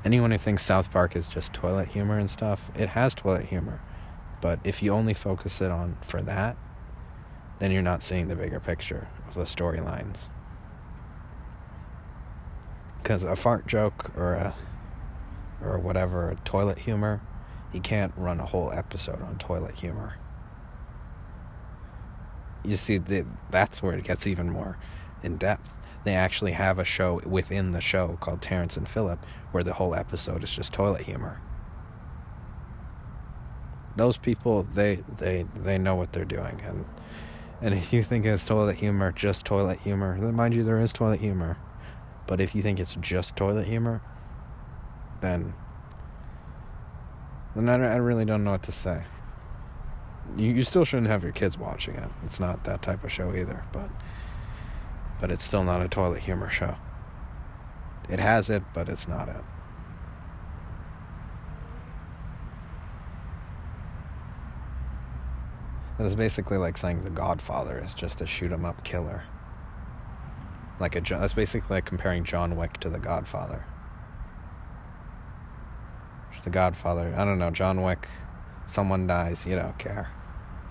anyone 0.04 0.30
who 0.30 0.38
thinks 0.38 0.64
South 0.64 0.90
Park 0.90 1.14
is 1.14 1.28
just 1.28 1.52
toilet 1.52 1.88
humor 1.88 2.18
and 2.18 2.30
stuff, 2.30 2.70
it 2.74 2.90
has 2.90 3.12
toilet 3.12 3.46
humor. 3.46 3.80
But 4.40 4.60
if 4.64 4.82
you 4.82 4.92
only 4.92 5.14
focus 5.14 5.60
it 5.60 5.70
on 5.70 5.98
for 6.02 6.22
that, 6.22 6.56
then 7.62 7.70
you're 7.70 7.80
not 7.80 8.02
seeing 8.02 8.26
the 8.26 8.34
bigger 8.34 8.58
picture 8.58 9.06
of 9.28 9.34
the 9.34 9.44
storylines. 9.44 10.30
Because 12.98 13.22
a 13.22 13.36
fart 13.36 13.68
joke 13.68 14.10
or 14.16 14.34
a 14.34 14.54
or 15.62 15.78
whatever 15.78 16.28
a 16.28 16.34
toilet 16.44 16.76
humor 16.76 17.20
you 17.72 17.80
can't 17.80 18.12
run 18.16 18.40
a 18.40 18.46
whole 18.46 18.72
episode 18.72 19.22
on 19.22 19.38
toilet 19.38 19.76
humor. 19.78 20.16
You 22.64 22.74
see 22.74 22.98
the, 22.98 23.26
that's 23.52 23.80
where 23.80 23.96
it 23.96 24.02
gets 24.02 24.26
even 24.26 24.50
more 24.50 24.76
in 25.22 25.36
depth. 25.36 25.72
They 26.02 26.14
actually 26.14 26.52
have 26.52 26.80
a 26.80 26.84
show 26.84 27.20
within 27.24 27.70
the 27.70 27.80
show 27.80 28.18
called 28.20 28.42
Terrance 28.42 28.76
and 28.76 28.88
Phillip, 28.88 29.24
where 29.52 29.62
the 29.62 29.74
whole 29.74 29.94
episode 29.94 30.42
is 30.42 30.50
just 30.50 30.72
toilet 30.72 31.02
humor. 31.02 31.40
Those 33.94 34.16
people 34.16 34.64
they 34.74 35.04
they 35.16 35.46
they 35.54 35.78
know 35.78 35.94
what 35.94 36.12
they're 36.12 36.24
doing 36.24 36.60
and 36.66 36.84
and 37.62 37.72
if 37.74 37.92
you 37.92 38.02
think 38.02 38.26
it's 38.26 38.44
toilet 38.44 38.76
humor 38.76 39.12
just 39.12 39.46
toilet 39.46 39.78
humor 39.80 40.18
then 40.20 40.34
mind 40.34 40.52
you 40.54 40.62
there 40.62 40.80
is 40.80 40.92
toilet 40.92 41.20
humor 41.20 41.56
but 42.26 42.40
if 42.40 42.54
you 42.54 42.62
think 42.62 42.78
it's 42.78 42.94
just 43.00 43.36
toilet 43.36 43.66
humor, 43.66 44.00
then 45.20 45.54
then 47.54 47.68
I, 47.68 47.94
I 47.94 47.96
really 47.96 48.24
don't 48.24 48.44
know 48.44 48.52
what 48.52 48.62
to 48.64 48.72
say. 48.72 49.04
You 50.36 50.52
you 50.52 50.64
still 50.64 50.84
shouldn't 50.84 51.08
have 51.08 51.22
your 51.22 51.32
kids 51.32 51.58
watching 51.58 51.94
it. 51.94 52.08
It's 52.24 52.40
not 52.40 52.64
that 52.64 52.82
type 52.82 53.04
of 53.04 53.12
show 53.12 53.34
either, 53.34 53.64
but 53.72 53.90
but 55.20 55.30
it's 55.30 55.44
still 55.44 55.64
not 55.64 55.82
a 55.82 55.88
toilet 55.88 56.20
humor 56.20 56.50
show. 56.50 56.76
It 58.08 58.18
has 58.18 58.50
it, 58.50 58.62
but 58.72 58.88
it's 58.88 59.06
not 59.06 59.28
it. 59.28 59.44
It's 66.06 66.14
basically 66.16 66.56
like 66.56 66.76
saying 66.76 67.04
The 67.04 67.10
Godfather 67.10 67.82
is 67.84 67.94
just 67.94 68.20
a 68.20 68.26
shoot 68.26 68.52
'em 68.52 68.64
up 68.64 68.82
killer. 68.82 69.22
Like 70.80 70.96
a 70.96 71.00
that's 71.00 71.34
basically 71.34 71.76
like 71.76 71.84
comparing 71.84 72.24
John 72.24 72.56
Wick 72.56 72.78
to 72.80 72.88
The 72.88 72.98
Godfather. 72.98 73.64
The 76.42 76.50
Godfather, 76.50 77.14
I 77.16 77.24
don't 77.24 77.38
know, 77.38 77.52
John 77.52 77.82
Wick, 77.82 78.08
someone 78.66 79.06
dies, 79.06 79.46
you 79.46 79.54
don't 79.54 79.78
care. 79.78 80.10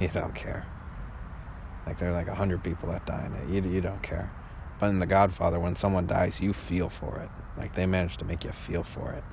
You 0.02 0.10
don't 0.10 0.36
care. 0.36 0.66
Like 1.88 1.98
there 1.98 2.10
are 2.10 2.14
like 2.14 2.28
a 2.28 2.36
hundred 2.36 2.62
people 2.62 2.90
that 2.90 3.06
die 3.06 3.26
in 3.26 3.34
it. 3.34 3.50
You 3.50 3.72
you 3.72 3.80
don't 3.80 4.04
care. 4.04 4.30
But 4.80 4.88
in 4.88 5.00
The 5.00 5.06
Godfather, 5.06 5.60
when 5.60 5.78
someone 5.78 6.08
dies, 6.08 6.42
you 6.42 6.52
feel 6.52 6.90
for 6.90 7.20
it. 7.20 7.30
Like 7.58 7.76
they 7.76 7.86
managed 7.86 8.20
to 8.20 8.26
make 8.26 8.44
you 8.44 8.52
feel 8.52 8.84
for 8.84 9.12
it. 9.14 9.24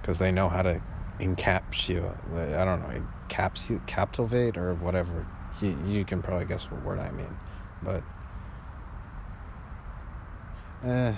Because 0.00 0.18
they 0.18 0.32
know 0.32 0.48
how 0.48 0.62
to 0.62 0.82
encapsulate. 1.22 2.56
I 2.56 2.64
don't 2.64 2.80
know, 2.80 3.02
encapsulate, 3.28 3.86
captivate, 3.86 4.56
or 4.56 4.74
whatever 4.74 5.26
you, 5.60 5.76
you 5.86 6.04
can 6.04 6.22
probably 6.22 6.46
guess 6.46 6.70
what 6.70 6.82
word 6.82 6.98
I 6.98 7.10
mean, 7.10 7.36
but 7.82 8.02
eh, 10.84 11.14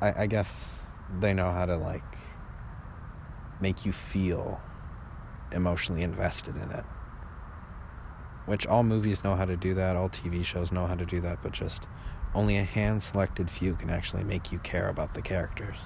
I, 0.00 0.22
I 0.22 0.26
guess 0.26 0.84
they 1.20 1.34
know 1.34 1.50
how 1.52 1.66
to 1.66 1.76
like 1.76 2.02
make 3.60 3.84
you 3.84 3.92
feel 3.92 4.60
emotionally 5.52 6.02
invested 6.02 6.56
in 6.56 6.70
it. 6.70 6.84
Which 8.46 8.66
all 8.66 8.82
movies 8.82 9.24
know 9.24 9.36
how 9.36 9.46
to 9.46 9.56
do 9.56 9.72
that, 9.74 9.96
all 9.96 10.10
TV 10.10 10.44
shows 10.44 10.70
know 10.70 10.86
how 10.86 10.94
to 10.94 11.06
do 11.06 11.20
that, 11.20 11.42
but 11.42 11.52
just 11.52 11.86
only 12.34 12.58
a 12.58 12.64
hand 12.64 13.02
selected 13.02 13.50
few 13.50 13.74
can 13.74 13.88
actually 13.88 14.24
make 14.24 14.52
you 14.52 14.58
care 14.58 14.88
about 14.88 15.14
the 15.14 15.22
characters. 15.22 15.76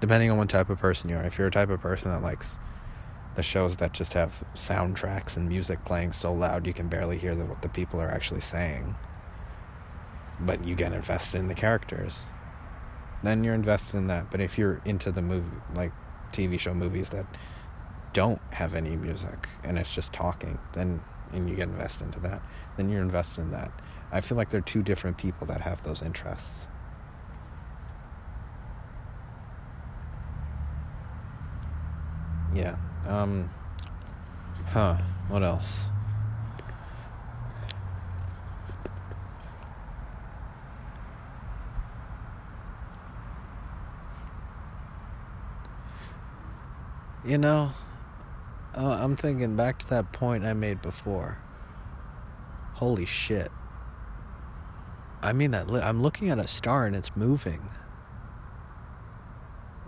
Depending 0.00 0.30
on 0.30 0.38
what 0.38 0.48
type 0.48 0.70
of 0.70 0.78
person 0.78 1.10
you 1.10 1.16
are. 1.16 1.22
If 1.22 1.38
you're 1.38 1.48
a 1.48 1.50
type 1.50 1.70
of 1.70 1.80
person 1.80 2.10
that 2.10 2.22
likes 2.22 2.58
the 3.36 3.42
shows 3.42 3.76
that 3.76 3.92
just 3.92 4.14
have 4.14 4.42
soundtracks 4.54 5.36
and 5.36 5.48
music 5.48 5.84
playing 5.84 6.12
so 6.12 6.32
loud 6.32 6.66
you 6.66 6.72
can 6.72 6.88
barely 6.88 7.16
hear 7.16 7.34
the, 7.34 7.44
what 7.44 7.62
the 7.62 7.68
people 7.68 8.00
are 8.00 8.08
actually 8.08 8.40
saying. 8.40 8.94
But 10.40 10.64
you 10.64 10.74
get 10.74 10.92
invested 10.92 11.38
in 11.38 11.48
the 11.48 11.54
characters. 11.54 12.24
Then 13.22 13.44
you're 13.44 13.54
invested 13.54 13.96
in 13.96 14.06
that. 14.06 14.30
But 14.30 14.40
if 14.40 14.56
you're 14.56 14.80
into 14.84 15.12
the 15.12 15.22
movie, 15.22 15.50
like 15.74 15.92
TV 16.32 16.58
show 16.58 16.74
movies 16.74 17.10
that 17.10 17.26
don't 18.12 18.40
have 18.52 18.74
any 18.74 18.96
music 18.96 19.48
and 19.62 19.78
it's 19.78 19.94
just 19.94 20.12
talking, 20.12 20.58
then 20.72 21.00
and 21.32 21.48
you 21.48 21.54
get 21.54 21.68
invested 21.68 22.04
into 22.04 22.20
that, 22.20 22.42
then 22.76 22.88
you're 22.88 23.02
invested 23.02 23.42
in 23.42 23.50
that. 23.52 23.70
I 24.12 24.20
feel 24.20 24.36
like 24.36 24.50
they're 24.50 24.60
two 24.60 24.82
different 24.82 25.16
people 25.16 25.46
that 25.46 25.60
have 25.60 25.82
those 25.82 26.02
interests. 26.02 26.66
Yeah. 32.54 32.76
Um, 33.06 33.48
huh. 34.68 34.96
What 35.28 35.42
else? 35.42 35.90
You 47.24 47.38
know, 47.38 47.72
uh, 48.74 48.98
I'm 49.02 49.14
thinking 49.14 49.54
back 49.54 49.78
to 49.80 49.90
that 49.90 50.10
point 50.12 50.44
I 50.44 50.54
made 50.54 50.80
before. 50.80 51.38
Holy 52.74 53.04
shit. 53.04 53.52
I 55.22 55.34
mean 55.34 55.50
that 55.50 55.68
li- 55.68 55.82
I'm 55.82 56.02
looking 56.02 56.30
at 56.30 56.38
a 56.38 56.48
star 56.48 56.86
and 56.86 56.96
it's 56.96 57.14
moving. 57.14 57.68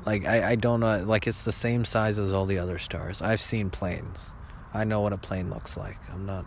Like 0.05 0.27
I, 0.27 0.51
I 0.51 0.55
don't 0.57 0.81
know 0.81 1.05
like 1.07 1.27
it's 1.27 1.45
the 1.45 1.53
same 1.53 1.85
size 1.85 2.19
as 2.19 2.33
all 2.33 2.47
the 2.47 2.59
other 2.59 2.79
stars. 2.79 3.23
I've 3.23 3.41
seen 3.41 3.71
planes. 3.71 4.35
I 4.75 4.85
know 4.85 5.01
what 5.01 5.13
a 5.13 5.19
plane 5.19 5.51
looks 5.51 5.77
like. 5.77 5.99
I'm 6.13 6.27
not 6.27 6.47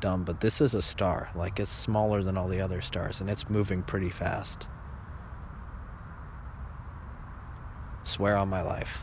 dumb, 0.00 0.24
but 0.24 0.40
this 0.40 0.60
is 0.60 0.74
a 0.74 0.82
star. 0.82 1.30
Like 1.34 1.58
it's 1.58 1.70
smaller 1.70 2.22
than 2.22 2.36
all 2.36 2.48
the 2.48 2.60
other 2.60 2.82
stars 2.82 3.20
and 3.20 3.28
it's 3.28 3.48
moving 3.50 3.82
pretty 3.82 4.10
fast. 4.10 4.68
Swear 8.04 8.36
on 8.36 8.48
my 8.48 8.62
life. 8.62 9.02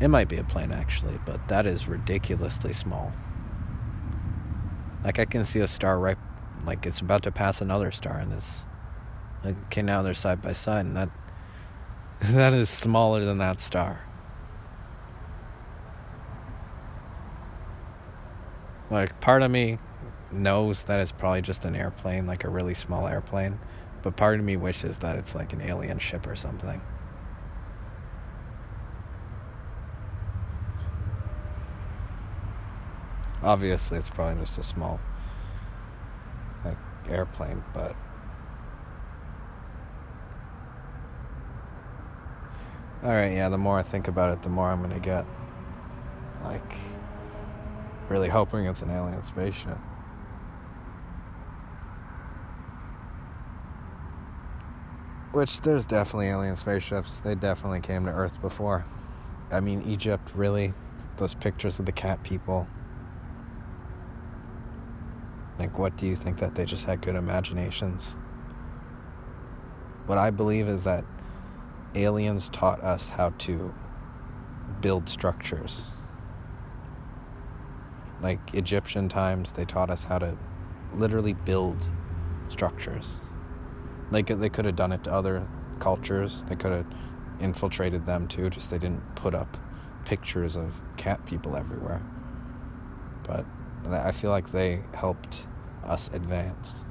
It 0.00 0.08
might 0.08 0.28
be 0.28 0.36
a 0.36 0.44
plane 0.44 0.72
actually, 0.72 1.18
but 1.24 1.46
that 1.48 1.66
is 1.66 1.88
ridiculously 1.88 2.72
small. 2.72 3.12
Like 5.04 5.18
I 5.18 5.24
can 5.24 5.44
see 5.44 5.60
a 5.60 5.66
star 5.66 5.98
right, 5.98 6.18
like 6.68 6.84
it's 6.84 7.00
about 7.00 7.22
to 7.22 7.32
pass 7.32 7.62
another 7.62 7.90
star, 7.90 8.18
and 8.18 8.30
it's 8.32 8.66
like 9.42 9.56
okay 9.64 9.82
now 9.82 10.02
they're 10.02 10.12
side 10.12 10.42
by 10.42 10.52
side, 10.52 10.84
and 10.84 10.96
that 10.96 11.08
that 12.20 12.52
is 12.52 12.68
smaller 12.68 13.24
than 13.24 13.38
that 13.38 13.60
star. 13.60 14.02
Like 18.90 19.18
part 19.20 19.42
of 19.42 19.50
me 19.50 19.78
knows 20.30 20.84
that 20.84 21.00
it's 21.00 21.12
probably 21.12 21.40
just 21.40 21.64
an 21.64 21.74
airplane, 21.74 22.26
like 22.26 22.44
a 22.44 22.50
really 22.50 22.74
small 22.74 23.08
airplane, 23.08 23.58
but 24.02 24.16
part 24.16 24.38
of 24.38 24.44
me 24.44 24.56
wishes 24.56 24.98
that 24.98 25.16
it's 25.16 25.34
like 25.34 25.54
an 25.54 25.62
alien 25.62 25.98
ship 25.98 26.26
or 26.26 26.36
something. 26.36 26.82
Obviously, 33.42 33.96
it's 33.96 34.10
probably 34.10 34.42
just 34.42 34.58
a 34.58 34.62
small 34.62 35.00
airplane, 37.10 37.62
but 37.72 37.94
all 43.02 43.10
right, 43.10 43.32
yeah. 43.32 43.48
The 43.48 43.58
more 43.58 43.78
I 43.78 43.82
think 43.82 44.08
about 44.08 44.32
it, 44.32 44.42
the 44.42 44.48
more 44.48 44.68
I'm 44.68 44.82
gonna 44.82 44.98
get 44.98 45.24
like 46.42 46.74
really 48.08 48.28
hoping 48.28 48.66
it's 48.66 48.82
an 48.82 48.90
alien 48.90 49.22
spaceship. 49.22 49.78
Which 55.32 55.60
there's 55.60 55.86
definitely 55.86 56.28
alien 56.28 56.56
spaceships. 56.56 57.20
They 57.20 57.34
definitely 57.34 57.80
came 57.80 58.04
to 58.06 58.10
Earth 58.10 58.40
before. 58.40 58.84
I 59.50 59.60
mean, 59.60 59.82
Egypt, 59.82 60.32
really. 60.34 60.72
Those 61.16 61.34
pictures 61.34 61.78
of 61.78 61.86
the 61.86 61.92
cat 61.92 62.22
people. 62.22 62.66
Like, 65.58 65.78
what 65.78 65.96
do 65.96 66.06
you 66.06 66.14
think 66.14 66.38
that 66.38 66.54
they 66.54 66.64
just 66.64 66.84
had 66.84 67.02
good 67.02 67.16
imaginations? 67.16 68.14
What 70.06 70.18
I 70.18 70.30
believe 70.30 70.68
is 70.68 70.84
that 70.84 71.04
aliens 71.94 72.48
taught 72.50 72.80
us 72.82 73.08
how 73.08 73.30
to 73.30 73.74
build 74.80 75.08
structures. 75.08 75.82
Like 78.20 78.54
Egyptian 78.54 79.08
times, 79.08 79.52
they 79.52 79.64
taught 79.64 79.90
us 79.90 80.04
how 80.04 80.18
to 80.18 80.36
literally 80.94 81.32
build 81.34 81.88
structures. 82.48 83.20
Like 84.10 84.26
they 84.26 84.48
could 84.48 84.64
have 84.64 84.76
done 84.76 84.92
it 84.92 85.04
to 85.04 85.12
other 85.12 85.46
cultures. 85.80 86.44
They 86.48 86.56
could 86.56 86.72
have 86.72 86.86
infiltrated 87.40 88.06
them 88.06 88.26
too, 88.26 88.50
just 88.50 88.70
they 88.70 88.78
didn't 88.78 89.02
put 89.14 89.34
up 89.34 89.56
pictures 90.04 90.56
of 90.56 90.80
cat 90.96 91.24
people 91.26 91.56
everywhere. 91.56 92.02
But 93.24 93.44
I 93.92 94.12
feel 94.12 94.30
like 94.30 94.50
they 94.50 94.80
helped 94.94 95.46
us 95.84 96.10
advance. 96.12 96.84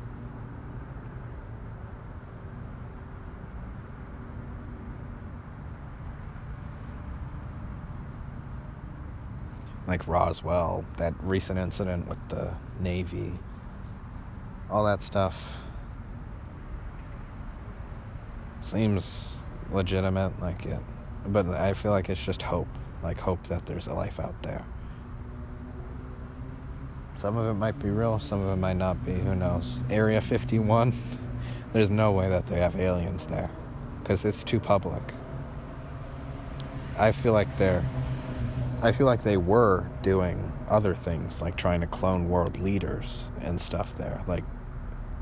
Like 9.87 10.05
Roswell, 10.07 10.83
that 10.97 11.13
recent 11.21 11.57
incident 11.57 12.07
with 12.09 12.17
the 12.27 12.53
Navy, 12.79 13.31
all 14.69 14.83
that 14.85 15.01
stuff 15.01 15.57
seems 18.61 19.37
legitimate, 19.71 20.37
like 20.41 20.65
it, 20.65 20.79
but 21.27 21.47
I 21.47 21.73
feel 21.73 21.91
like 21.91 22.09
it's 22.09 22.23
just 22.23 22.41
hope, 22.41 22.67
like 23.01 23.17
hope 23.17 23.43
that 23.47 23.65
there's 23.65 23.87
a 23.87 23.93
life 23.93 24.19
out 24.19 24.43
there. 24.43 24.65
Some 27.17 27.35
of 27.35 27.47
it 27.47 27.55
might 27.55 27.79
be 27.79 27.89
real, 27.89 28.19
some 28.19 28.41
of 28.41 28.53
it 28.53 28.57
might 28.57 28.77
not 28.77 29.03
be. 29.03 29.13
Who 29.13 29.35
knows? 29.35 29.79
Area 29.89 30.21
51, 30.21 30.93
there's 31.73 31.89
no 31.89 32.11
way 32.11 32.29
that 32.29 32.45
they 32.45 32.59
have 32.59 32.79
aliens 32.79 33.25
there 33.25 33.49
because 34.01 34.23
it's 34.23 34.43
too 34.43 34.59
public. 34.59 35.01
I 36.97 37.11
feel 37.11 37.33
like 37.33 37.57
they're. 37.57 37.83
I 38.83 38.91
feel 38.91 39.07
like 39.07 39.23
they 39.23 39.37
were 39.37 39.87
doing 40.03 40.53
other 40.69 40.93
things, 40.93 41.41
like 41.41 41.57
trying 41.57 41.81
to 41.81 41.87
clone 41.87 42.29
world 42.29 42.59
leaders 42.59 43.23
and 43.41 43.59
stuff 43.59 43.97
there, 43.97 44.23
like 44.27 44.43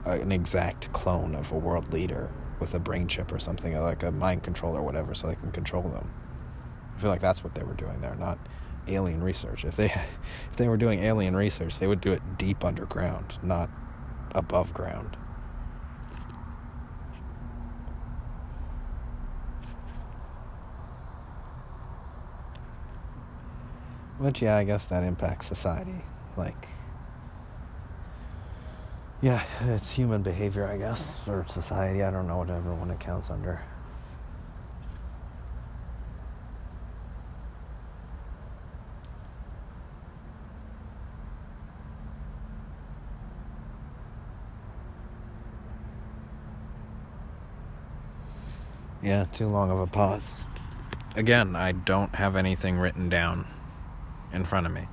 uh, 0.05 0.11
an 0.11 0.33
exact 0.33 0.91
clone 0.91 1.33
of 1.33 1.53
a 1.53 1.57
world 1.57 1.93
leader 1.93 2.29
with 2.59 2.73
a 2.73 2.79
brain 2.79 3.07
chip 3.07 3.31
or 3.31 3.39
something, 3.39 3.73
like 3.79 4.03
a 4.03 4.11
mind 4.11 4.43
control 4.43 4.75
or 4.75 4.81
whatever, 4.81 5.13
so 5.13 5.27
they 5.27 5.35
can 5.35 5.51
control 5.53 5.83
them. 5.83 6.11
I 6.97 6.99
feel 6.99 7.09
like 7.09 7.21
that's 7.21 7.43
what 7.43 7.55
they 7.55 7.63
were 7.63 7.73
doing 7.73 8.01
there, 8.01 8.15
not 8.15 8.37
alien 8.88 9.23
research. 9.23 9.65
If 9.65 9.75
they 9.75 9.86
if 10.51 10.57
they 10.57 10.67
were 10.67 10.77
doing 10.77 11.03
alien 11.03 11.36
research, 11.36 11.79
they 11.79 11.88
would 11.88 12.01
do 12.01 12.11
it 12.11 12.38
deep 12.38 12.63
underground, 12.63 13.38
not 13.43 13.69
above 14.31 14.73
ground. 14.73 15.17
Which 24.17 24.41
yeah, 24.41 24.55
I 24.55 24.63
guess 24.63 24.86
that 24.88 25.03
impacts 25.03 25.47
society. 25.47 26.03
Like 26.38 26.67
yeah, 29.21 29.43
it's 29.61 29.91
human 29.91 30.21
behavior, 30.21 30.67
I 30.67 30.77
guess, 30.77 31.19
or 31.27 31.45
society. 31.47 32.03
I 32.03 32.11
don't 32.11 32.27
know 32.27 32.38
whatever 32.38 32.73
one 32.75 32.91
it 32.91 32.99
counts 32.99 33.29
under. 33.29 33.61
Yeah, 49.05 49.25
too 49.25 49.47
long 49.47 49.69
of 49.69 49.79
a 49.79 49.85
pause. 49.85 50.27
Again, 51.15 51.55
I 51.55 51.73
don't 51.73 52.15
have 52.15 52.35
anything 52.35 52.79
written 52.79 53.07
down 53.07 53.45
in 54.33 54.45
front 54.45 54.65
of 54.65 54.73
me. 54.73 54.87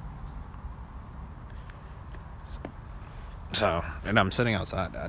So, 3.55 3.83
and 4.05 4.21
I'm 4.21 4.31
sitting 4.31 4.53
outside. 4.53 4.95
I, 4.95 5.09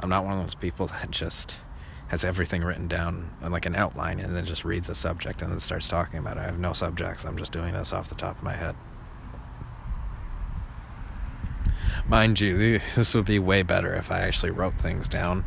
I'm 0.00 0.10
not 0.10 0.26
one 0.26 0.34
of 0.34 0.44
those 0.44 0.54
people 0.54 0.86
that 0.88 1.10
just 1.10 1.60
has 2.08 2.26
everything 2.26 2.62
written 2.62 2.88
down 2.88 3.30
like 3.40 3.64
an 3.64 3.74
outline 3.74 4.20
and 4.20 4.36
then 4.36 4.44
just 4.44 4.66
reads 4.66 4.90
a 4.90 4.94
subject 4.94 5.40
and 5.40 5.50
then 5.50 5.58
starts 5.58 5.88
talking 5.88 6.18
about 6.18 6.36
it. 6.36 6.40
I 6.40 6.44
have 6.44 6.58
no 6.58 6.74
subjects. 6.74 7.24
I'm 7.24 7.38
just 7.38 7.52
doing 7.52 7.72
this 7.72 7.94
off 7.94 8.10
the 8.10 8.14
top 8.14 8.36
of 8.36 8.42
my 8.42 8.54
head. 8.54 8.76
Mind 12.06 12.38
you, 12.38 12.80
this 12.94 13.14
would 13.14 13.24
be 13.24 13.38
way 13.38 13.62
better 13.62 13.94
if 13.94 14.10
I 14.10 14.20
actually 14.20 14.50
wrote 14.50 14.74
things 14.74 15.08
down 15.08 15.46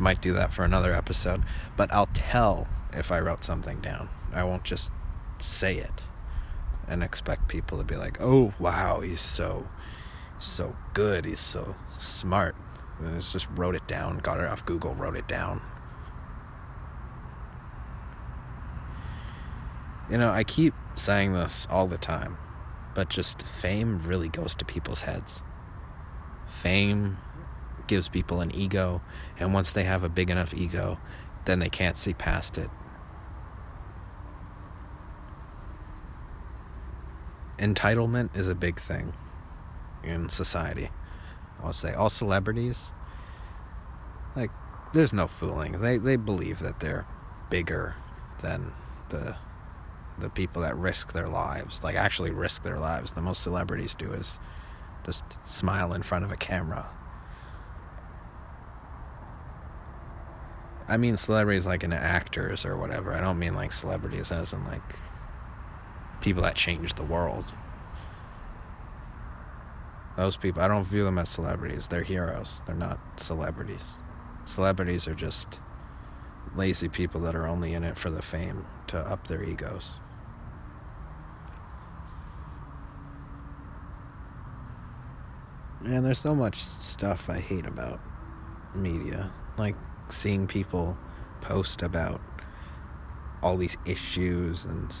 I 0.00 0.02
might 0.02 0.22
do 0.22 0.32
that 0.32 0.50
for 0.50 0.64
another 0.64 0.94
episode, 0.94 1.42
but 1.76 1.92
I'll 1.92 2.08
tell 2.14 2.66
if 2.94 3.12
I 3.12 3.20
wrote 3.20 3.44
something 3.44 3.82
down. 3.82 4.08
I 4.32 4.44
won't 4.44 4.64
just 4.64 4.90
say 5.38 5.76
it 5.76 6.04
and 6.88 7.02
expect 7.02 7.48
people 7.48 7.76
to 7.76 7.84
be 7.84 7.96
like, 7.96 8.16
"Oh, 8.18 8.54
wow, 8.58 9.00
he's 9.00 9.20
so 9.20 9.68
so 10.38 10.74
good. 10.94 11.26
He's 11.26 11.40
so 11.40 11.76
smart." 11.98 12.56
And 12.98 13.14
I 13.14 13.20
just 13.20 13.46
wrote 13.50 13.74
it 13.74 13.86
down, 13.86 14.16
got 14.20 14.40
it 14.40 14.46
off 14.46 14.64
Google, 14.64 14.94
wrote 14.94 15.18
it 15.18 15.28
down. 15.28 15.60
You 20.08 20.16
know, 20.16 20.30
I 20.30 20.44
keep 20.44 20.72
saying 20.96 21.34
this 21.34 21.68
all 21.70 21.86
the 21.86 21.98
time, 21.98 22.38
but 22.94 23.10
just 23.10 23.42
fame 23.42 23.98
really 23.98 24.30
goes 24.30 24.54
to 24.54 24.64
people's 24.64 25.02
heads. 25.02 25.42
Fame 26.46 27.18
gives 27.90 28.08
people 28.08 28.40
an 28.40 28.54
ego, 28.54 29.02
and 29.36 29.52
once 29.52 29.72
they 29.72 29.82
have 29.82 30.04
a 30.04 30.08
big 30.08 30.30
enough 30.30 30.54
ego, 30.54 30.96
then 31.44 31.58
they 31.58 31.68
can't 31.68 31.96
see 31.96 32.14
past 32.14 32.56
it. 32.56 32.70
Entitlement 37.58 38.34
is 38.36 38.46
a 38.46 38.54
big 38.54 38.78
thing 38.78 39.12
in 40.04 40.28
society. 40.28 40.88
I'll 41.62 41.72
say 41.72 41.92
all 41.92 42.10
celebrities, 42.10 42.92
like, 44.36 44.52
there's 44.92 45.12
no 45.12 45.26
fooling. 45.26 45.80
They 45.80 45.98
they 45.98 46.14
believe 46.14 46.60
that 46.60 46.78
they're 46.78 47.06
bigger 47.50 47.96
than 48.40 48.72
the 49.08 49.36
the 50.16 50.30
people 50.30 50.62
that 50.62 50.76
risk 50.76 51.12
their 51.12 51.28
lives, 51.28 51.82
like 51.82 51.96
actually 51.96 52.30
risk 52.30 52.62
their 52.62 52.78
lives. 52.78 53.12
The 53.12 53.20
most 53.20 53.42
celebrities 53.42 53.94
do 53.94 54.12
is 54.12 54.38
just 55.04 55.24
smile 55.44 55.92
in 55.92 56.02
front 56.02 56.24
of 56.24 56.30
a 56.30 56.36
camera 56.36 56.88
I 60.90 60.96
mean 60.96 61.16
celebrities 61.16 61.66
like 61.66 61.84
in 61.84 61.92
actors 61.92 62.66
or 62.66 62.76
whatever. 62.76 63.14
I 63.14 63.20
don't 63.20 63.38
mean 63.38 63.54
like 63.54 63.70
celebrities 63.70 64.32
as 64.32 64.52
in 64.52 64.64
like 64.66 64.82
people 66.20 66.42
that 66.42 66.56
change 66.56 66.94
the 66.94 67.04
world. 67.04 67.54
Those 70.16 70.36
people, 70.36 70.60
I 70.60 70.66
don't 70.66 70.84
view 70.84 71.04
them 71.04 71.16
as 71.16 71.28
celebrities. 71.28 71.86
They're 71.86 72.02
heroes. 72.02 72.60
They're 72.66 72.74
not 72.74 72.98
celebrities. 73.20 73.96
Celebrities 74.46 75.06
are 75.06 75.14
just 75.14 75.60
lazy 76.56 76.88
people 76.88 77.20
that 77.20 77.36
are 77.36 77.46
only 77.46 77.72
in 77.72 77.84
it 77.84 77.96
for 77.96 78.10
the 78.10 78.20
fame 78.20 78.66
to 78.88 78.98
up 78.98 79.28
their 79.28 79.44
egos. 79.44 79.94
Man, 85.80 86.02
there's 86.02 86.18
so 86.18 86.34
much 86.34 86.56
stuff 86.56 87.30
I 87.30 87.38
hate 87.38 87.64
about 87.64 88.00
media. 88.74 89.32
Like, 89.56 89.76
seeing 90.12 90.46
people 90.46 90.96
post 91.40 91.82
about 91.82 92.20
all 93.42 93.56
these 93.56 93.76
issues 93.86 94.64
and 94.64 94.92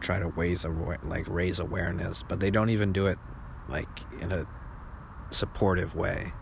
try 0.00 0.18
to 0.18 0.26
raise 0.26 0.64
like 1.04 1.26
raise 1.28 1.58
awareness, 1.58 2.22
but 2.22 2.40
they 2.40 2.50
don't 2.50 2.70
even 2.70 2.92
do 2.92 3.06
it 3.06 3.18
like 3.68 3.88
in 4.20 4.32
a 4.32 4.46
supportive 5.30 5.94
way. 5.94 6.32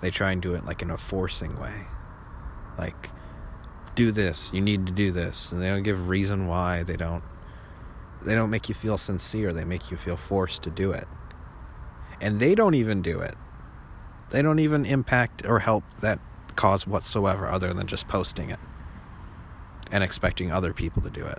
They 0.00 0.10
try 0.10 0.32
and 0.32 0.40
do 0.40 0.54
it 0.54 0.64
like 0.64 0.82
in 0.82 0.90
a 0.90 0.96
forcing 0.96 1.58
way. 1.60 1.86
Like 2.78 3.10
do 3.94 4.10
this, 4.10 4.50
you 4.52 4.60
need 4.62 4.86
to 4.86 4.92
do 4.92 5.12
this, 5.12 5.52
and 5.52 5.60
they 5.60 5.68
don't 5.68 5.82
give 5.82 6.08
reason 6.08 6.46
why. 6.46 6.82
They 6.82 6.96
don't 6.96 7.22
they 8.24 8.34
don't 8.34 8.50
make 8.50 8.68
you 8.68 8.74
feel 8.74 8.98
sincere. 8.98 9.52
They 9.52 9.64
make 9.64 9.90
you 9.90 9.96
feel 9.96 10.16
forced 10.16 10.62
to 10.62 10.70
do 10.70 10.92
it. 10.92 11.06
And 12.20 12.38
they 12.38 12.54
don't 12.54 12.74
even 12.74 13.02
do 13.02 13.18
it. 13.20 13.34
They 14.30 14.42
don't 14.42 14.60
even 14.60 14.86
impact 14.86 15.44
or 15.44 15.58
help 15.58 15.84
that 16.00 16.20
cause 16.52 16.86
whatsoever 16.86 17.48
other 17.48 17.72
than 17.72 17.86
just 17.86 18.08
posting 18.08 18.50
it 18.50 18.60
and 19.90 20.02
expecting 20.02 20.50
other 20.50 20.72
people 20.72 21.02
to 21.02 21.10
do 21.10 21.24
it. 21.24 21.38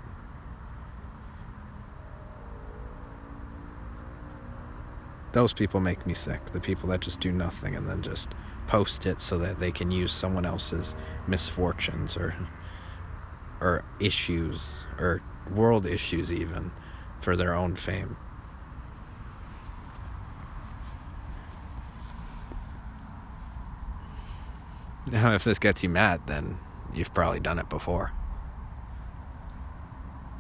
Those 5.34 5.52
people 5.52 5.80
make 5.80 6.06
me 6.06 6.14
sick. 6.14 6.46
The 6.46 6.60
people 6.60 6.90
that 6.90 7.02
just 7.02 7.20
do 7.20 7.32
nothing 7.32 7.76
and 7.76 7.90
then 7.90 8.04
just 8.04 8.30
post 8.68 9.06
it 9.06 9.20
so 9.20 9.38
that 9.40 9.60
they 9.60 9.72
can 9.72 9.92
use 9.92 10.12
someone 10.12 10.46
else's 10.46 10.96
misfortunes 11.28 12.16
or 12.16 12.36
or 13.60 13.84
issues 14.00 14.78
or 15.00 15.22
world 15.52 15.86
issues 15.86 16.32
even 16.32 16.72
for 17.20 17.36
their 17.36 17.54
own 17.54 17.76
fame. 17.76 18.18
Now, 25.06 25.34
if 25.34 25.44
this 25.44 25.60
gets 25.60 25.84
you 25.84 25.90
mad, 25.90 26.22
then 26.28 26.58
you've 26.94 27.14
probably 27.14 27.40
done 27.40 27.60
it 27.60 27.70
before. 27.70 28.12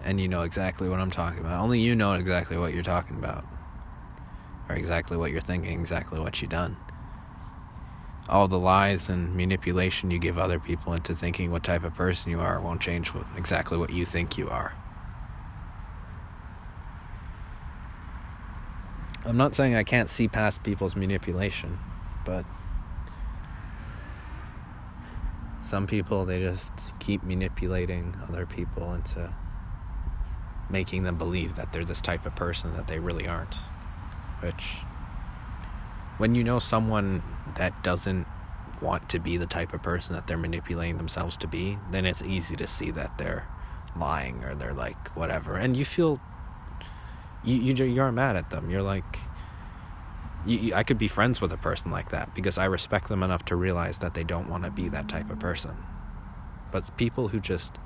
And 0.03 0.19
you 0.19 0.27
know 0.27 0.41
exactly 0.41 0.89
what 0.89 0.99
I'm 0.99 1.11
talking 1.11 1.39
about. 1.39 1.61
Only 1.61 1.79
you 1.79 1.95
know 1.95 2.13
exactly 2.13 2.57
what 2.57 2.73
you're 2.73 2.83
talking 2.83 3.17
about. 3.17 3.45
Or 4.69 4.75
exactly 4.75 5.17
what 5.17 5.31
you're 5.31 5.41
thinking, 5.41 5.79
exactly 5.79 6.19
what 6.19 6.41
you've 6.41 6.51
done. 6.51 6.77
All 8.29 8.47
the 8.47 8.59
lies 8.59 9.09
and 9.09 9.35
manipulation 9.35 10.11
you 10.11 10.19
give 10.19 10.37
other 10.37 10.59
people 10.59 10.93
into 10.93 11.13
thinking 11.13 11.51
what 11.51 11.63
type 11.63 11.83
of 11.83 11.93
person 11.93 12.31
you 12.31 12.39
are 12.39 12.59
won't 12.61 12.81
change 12.81 13.11
exactly 13.35 13.77
what 13.77 13.91
you 13.91 14.05
think 14.05 14.37
you 14.37 14.49
are. 14.49 14.73
I'm 19.25 19.37
not 19.37 19.55
saying 19.55 19.75
I 19.75 19.83
can't 19.83 20.09
see 20.09 20.27
past 20.27 20.63
people's 20.63 20.95
manipulation, 20.95 21.79
but 22.25 22.45
some 25.65 25.87
people 25.87 26.25
they 26.25 26.39
just 26.39 26.73
keep 26.99 27.23
manipulating 27.23 28.15
other 28.27 28.45
people 28.45 28.93
into 28.93 29.33
making 30.69 31.03
them 31.03 31.17
believe 31.17 31.55
that 31.55 31.71
they're 31.71 31.85
this 31.85 32.01
type 32.01 32.25
of 32.25 32.35
person 32.35 32.73
that 32.75 32.87
they 32.87 32.99
really 32.99 33.27
aren't. 33.27 33.55
Which 34.41 34.77
when 36.17 36.35
you 36.35 36.43
know 36.43 36.59
someone 36.59 37.21
that 37.55 37.83
doesn't 37.83 38.27
want 38.81 39.09
to 39.09 39.19
be 39.19 39.37
the 39.37 39.45
type 39.45 39.73
of 39.73 39.81
person 39.81 40.15
that 40.15 40.27
they're 40.27 40.37
manipulating 40.37 40.97
themselves 40.97 41.37
to 41.37 41.47
be, 41.47 41.77
then 41.91 42.05
it's 42.05 42.21
easy 42.21 42.55
to 42.57 42.67
see 42.67 42.91
that 42.91 43.17
they're 43.17 43.47
lying 43.95 44.43
or 44.43 44.55
they're 44.55 44.73
like 44.73 45.15
whatever, 45.15 45.55
and 45.55 45.77
you 45.77 45.85
feel 45.85 46.19
you 47.43 47.55
you 47.55 47.85
you 47.85 48.01
aren't 48.01 48.15
mad 48.15 48.35
at 48.35 48.49
them. 48.49 48.69
You're 48.69 48.81
like, 48.81 49.19
you, 50.45 50.73
I 50.73 50.83
could 50.83 50.97
be 50.97 51.07
friends 51.07 51.41
with 51.41 51.51
a 51.51 51.57
person 51.57 51.91
like 51.91 52.09
that 52.09 52.33
because 52.35 52.57
I 52.57 52.65
respect 52.65 53.07
them 53.07 53.23
enough 53.23 53.45
to 53.45 53.55
realize 53.55 53.99
that 53.99 54.13
they 54.13 54.23
don't 54.23 54.49
want 54.49 54.63
to 54.63 54.71
be 54.71 54.89
that 54.89 55.07
type 55.07 55.29
of 55.29 55.39
person. 55.39 55.77
But 56.71 56.95
people 56.97 57.29
who 57.29 57.39
just 57.39 57.77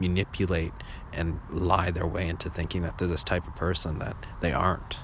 manipulate 0.00 0.72
and 1.12 1.40
lie 1.50 1.90
their 1.90 2.06
way 2.06 2.28
into 2.28 2.50
thinking 2.50 2.82
that 2.82 2.98
they're 2.98 3.08
this 3.08 3.24
type 3.24 3.46
of 3.46 3.56
person 3.56 3.98
that 4.00 4.16
they 4.40 4.52
aren't. 4.52 4.98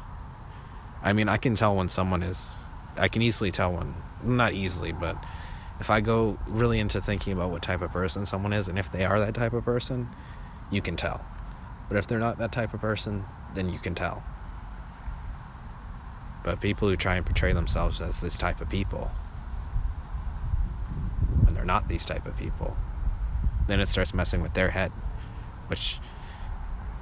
I 1.03 1.13
mean, 1.13 1.29
I 1.29 1.37
can 1.37 1.55
tell 1.55 1.75
when 1.75 1.89
someone 1.89 2.23
is. 2.23 2.55
I 2.97 3.09
can 3.09 3.23
easily 3.23 3.51
tell 3.51 3.73
when, 3.73 3.95
not 4.23 4.53
easily, 4.53 4.93
but 4.93 5.17
if 5.79 5.89
I 5.89 6.01
go 6.01 6.39
really 6.47 6.79
into 6.79 7.01
thinking 7.01 7.33
about 7.33 7.51
what 7.51 7.63
type 7.63 7.81
of 7.81 7.93
person 7.93 8.27
someone 8.27 8.53
is, 8.53 8.69
and 8.69 8.79
if 8.79 8.93
they 8.93 9.05
are 9.05 9.19
that 9.21 9.35
type 9.35 9.53
of 9.53 9.65
person, 9.65 10.09
you 10.71 10.83
can 10.83 10.97
tell. 10.97 11.25
But 11.89 11.97
if 11.97 12.07
they're 12.07 12.19
not 12.19 12.39
that 12.39 12.53
type 12.53 12.75
of 12.75 12.81
person, 12.81 13.25
then 13.55 13.71
you 13.71 13.79
can 13.79 13.95
tell. 13.95 14.23
But 16.43 16.61
people 16.61 16.89
who 16.89 16.97
try 16.97 17.17
and 17.17 17.27
portray 17.27 17.53
themselves 17.53 18.01
as 18.01 18.21
this 18.21 18.39
type 18.39 18.61
of 18.61 18.69
people, 18.69 19.11
when 21.43 21.55
they're 21.55 21.65
not 21.65 21.89
these 21.89 22.07
type 22.07 22.27
of 22.27 22.37
people, 22.37 22.77
then 23.67 23.81
it 23.81 23.87
starts 23.87 24.15
messing 24.15 24.41
with 24.43 24.55
their 24.55 24.71
head, 24.71 24.91
which 25.69 25.99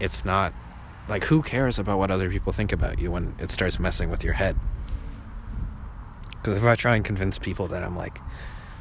it's 0.01 0.25
not 0.25 0.53
like 1.09 1.25
who 1.25 1.43
cares 1.43 1.79
about 1.79 1.99
what 1.99 2.11
other 2.11 2.29
people 2.29 2.53
think 2.53 2.73
about 2.73 2.99
you 2.99 3.11
when 3.11 3.35
it 3.39 3.51
starts 3.51 3.79
messing 3.79 4.11
with 4.11 4.23
your 4.23 4.35
head? 4.35 4.57
Because 6.31 6.59
if 6.59 6.65
I 6.65 6.77
try 6.77 6.97
and 6.97 7.05
convince 7.05 7.39
people 7.39 7.67
that 7.69 7.83
I'm 7.83 7.97
like 7.97 8.21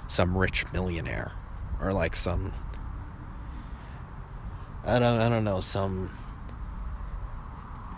some 0.07 0.37
rich 0.37 0.65
millionaire 0.73 1.33
or 1.81 1.93
like 1.93 2.15
some 2.15 2.53
I 4.85 4.99
don't 4.99 5.19
I 5.19 5.29
don't 5.29 5.43
know 5.43 5.61
some 5.61 6.11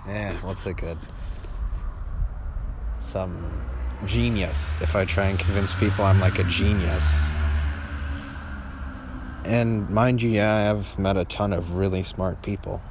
eh 0.07 0.33
what's 0.41 0.65
it 0.65 0.77
good 0.77 0.97
some 3.09 3.61
genius 4.05 4.77
if 4.81 4.95
I 4.95 5.03
try 5.03 5.25
and 5.25 5.37
convince 5.37 5.73
people 5.73 6.05
I'm 6.05 6.19
like 6.19 6.39
a 6.39 6.43
genius. 6.43 7.31
And 9.43 9.89
mind 9.89 10.21
you, 10.21 10.29
yeah, 10.29 10.55
I 10.55 10.59
have 10.61 10.99
met 10.99 11.17
a 11.17 11.25
ton 11.25 11.53
of 11.53 11.73
really 11.73 12.03
smart 12.03 12.43
people. 12.43 12.81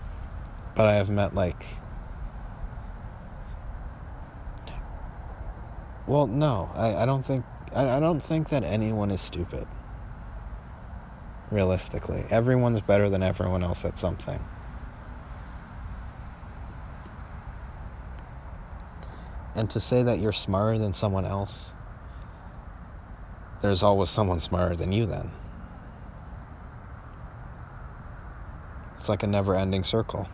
But 0.75 0.87
I 0.87 0.95
have 0.95 1.09
met 1.09 1.35
like. 1.35 1.65
Well, 6.07 6.27
no, 6.27 6.71
I, 6.75 7.03
I 7.03 7.07
don't 7.07 7.25
think 7.25 7.45
I, 7.73 7.97
I 7.97 8.01
don't 8.01 8.21
think 8.21 8.49
that 8.49 8.65
anyone 8.65 9.11
is 9.11 9.21
stupid. 9.21 9.67
Realistically. 11.51 12.25
Everyone's 12.31 12.81
better 12.81 13.09
than 13.09 13.23
everyone 13.23 13.63
else 13.63 13.85
at 13.85 13.99
something. 13.99 14.45
And 19.59 19.69
to 19.71 19.81
say 19.81 20.05
that 20.05 20.21
you're 20.21 20.33
smarter 20.33 20.79
than 20.79 20.93
someone 20.93 21.25
else, 21.25 21.75
there's 23.61 23.83
always 23.83 24.09
someone 24.09 24.39
smarter 24.39 24.77
than 24.77 24.93
you 24.93 25.05
then. 25.05 25.33
It's 28.97 29.09
like 29.09 29.25
a 29.25 29.27
never 29.27 29.57
ending 29.57 29.83
circle. 29.83 30.29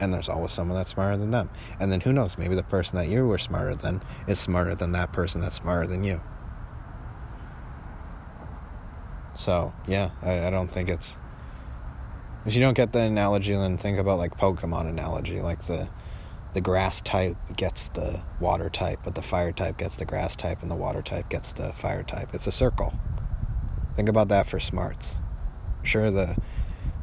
And 0.00 0.12
there's 0.12 0.28
always 0.28 0.50
someone 0.50 0.76
that's 0.76 0.90
smarter 0.90 1.16
than 1.16 1.30
them. 1.30 1.48
And 1.78 1.92
then 1.92 2.00
who 2.00 2.12
knows, 2.12 2.38
maybe 2.38 2.56
the 2.56 2.64
person 2.64 2.96
that 2.96 3.06
you 3.06 3.24
were 3.24 3.38
smarter 3.38 3.76
than 3.76 4.02
is 4.26 4.40
smarter 4.40 4.74
than 4.74 4.90
that 4.92 5.12
person 5.12 5.40
that's 5.40 5.54
smarter 5.54 5.86
than 5.86 6.02
you. 6.02 6.20
So, 9.36 9.72
yeah, 9.86 10.10
I, 10.22 10.48
I 10.48 10.50
don't 10.50 10.68
think 10.68 10.88
it's. 10.88 11.18
If 12.44 12.56
you 12.56 12.60
don't 12.60 12.74
get 12.74 12.92
the 12.92 12.98
analogy, 12.98 13.52
then 13.52 13.78
think 13.78 13.98
about 13.98 14.18
like 14.18 14.36
Pokemon 14.36 14.88
analogy, 14.88 15.40
like 15.40 15.64
the 15.66 15.88
the 16.56 16.62
grass 16.62 17.02
type 17.02 17.36
gets 17.54 17.88
the 17.88 18.22
water 18.40 18.70
type, 18.70 19.00
but 19.04 19.14
the 19.14 19.20
fire 19.20 19.52
type 19.52 19.76
gets 19.76 19.96
the 19.96 20.06
grass 20.06 20.34
type, 20.34 20.62
and 20.62 20.70
the 20.70 20.74
water 20.74 21.02
type 21.02 21.28
gets 21.28 21.52
the 21.52 21.70
fire 21.74 22.02
type. 22.02 22.30
It's 22.32 22.46
a 22.46 22.50
circle. 22.50 22.98
Think 23.94 24.08
about 24.08 24.28
that 24.28 24.46
for 24.46 24.58
smarts. 24.58 25.18
Sure, 25.82 26.10
the 26.10 26.34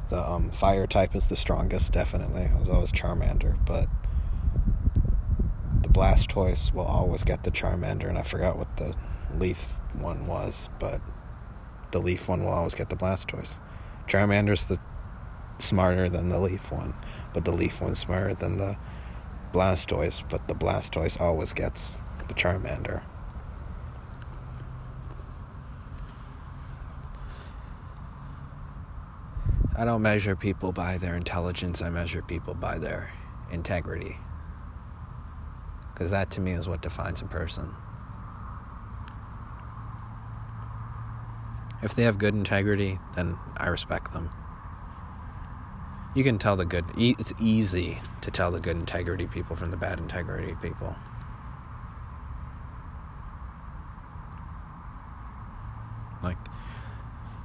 the 0.10 0.20
um, 0.20 0.50
fire 0.50 0.88
type 0.88 1.16
is 1.16 1.28
the 1.28 1.36
strongest, 1.36 1.92
definitely. 1.92 2.42
It 2.42 2.60
was 2.60 2.68
always 2.68 2.92
Charmander, 2.92 3.64
but 3.64 3.90
the 5.84 5.90
Blastoise 5.90 6.74
will 6.74 6.86
always 6.86 7.24
get 7.24 7.44
the 7.44 7.52
Charmander, 7.52 8.10
and 8.10 8.18
I 8.18 8.24
forgot 8.24 8.58
what 8.58 8.78
the 8.78 8.96
leaf 9.38 9.80
one 10.00 10.26
was, 10.26 10.72
but 10.80 11.00
the 11.92 12.00
leaf 12.00 12.28
one 12.28 12.44
will 12.44 12.54
always 12.54 12.74
get 12.74 12.90
the 12.90 12.96
Blastoise. 12.96 13.60
Charmander's 14.08 14.66
the 14.66 14.80
smarter 15.60 16.10
than 16.10 16.30
the 16.30 16.40
leaf 16.40 16.72
one, 16.72 16.96
but 17.36 17.46
the 17.46 17.54
leaf 17.54 17.82
one's 17.82 18.00
smarter 18.00 18.34
than 18.34 18.58
the 18.58 18.80
Blastoise, 19.54 20.28
but 20.30 20.48
the 20.48 20.56
Blastoise 20.56 21.22
always 21.22 21.54
gets 21.54 21.98
the 22.28 22.34
Charmander. 22.34 23.04
I 29.78 29.86
don't 29.86 30.02
measure 30.02 30.36
people 30.36 30.72
by 30.72 30.98
their 30.98 31.16
intelligence, 31.16 31.82
I 31.82 31.90
measure 31.90 32.22
people 32.22 32.54
by 32.54 32.78
their 32.78 33.12
integrity. 33.52 34.18
Because 35.94 36.10
that 36.12 36.32
to 36.32 36.42
me 36.42 36.52
is 36.52 36.68
what 36.68 36.82
defines 36.82 37.22
a 37.22 37.26
person. 37.26 37.74
If 41.82 41.96
they 41.96 42.04
have 42.04 42.18
good 42.18 42.34
integrity, 42.34 43.00
then 43.16 43.38
I 43.58 43.68
respect 43.68 44.14
them 44.14 44.30
you 46.16 46.24
can 46.24 46.38
tell 46.38 46.56
the 46.56 46.66
good 46.66 46.86
it's 46.96 47.34
easy 47.40 48.00
to 48.24 48.32
tell 48.32 48.52
the 48.52 48.60
good 48.60 48.78
integrity 48.78 49.28
people 49.28 49.56
from 49.56 49.70
the 49.70 49.78
bad 49.78 50.00
integrity 50.00 50.56
people. 50.62 50.96
Like, 56.24 56.38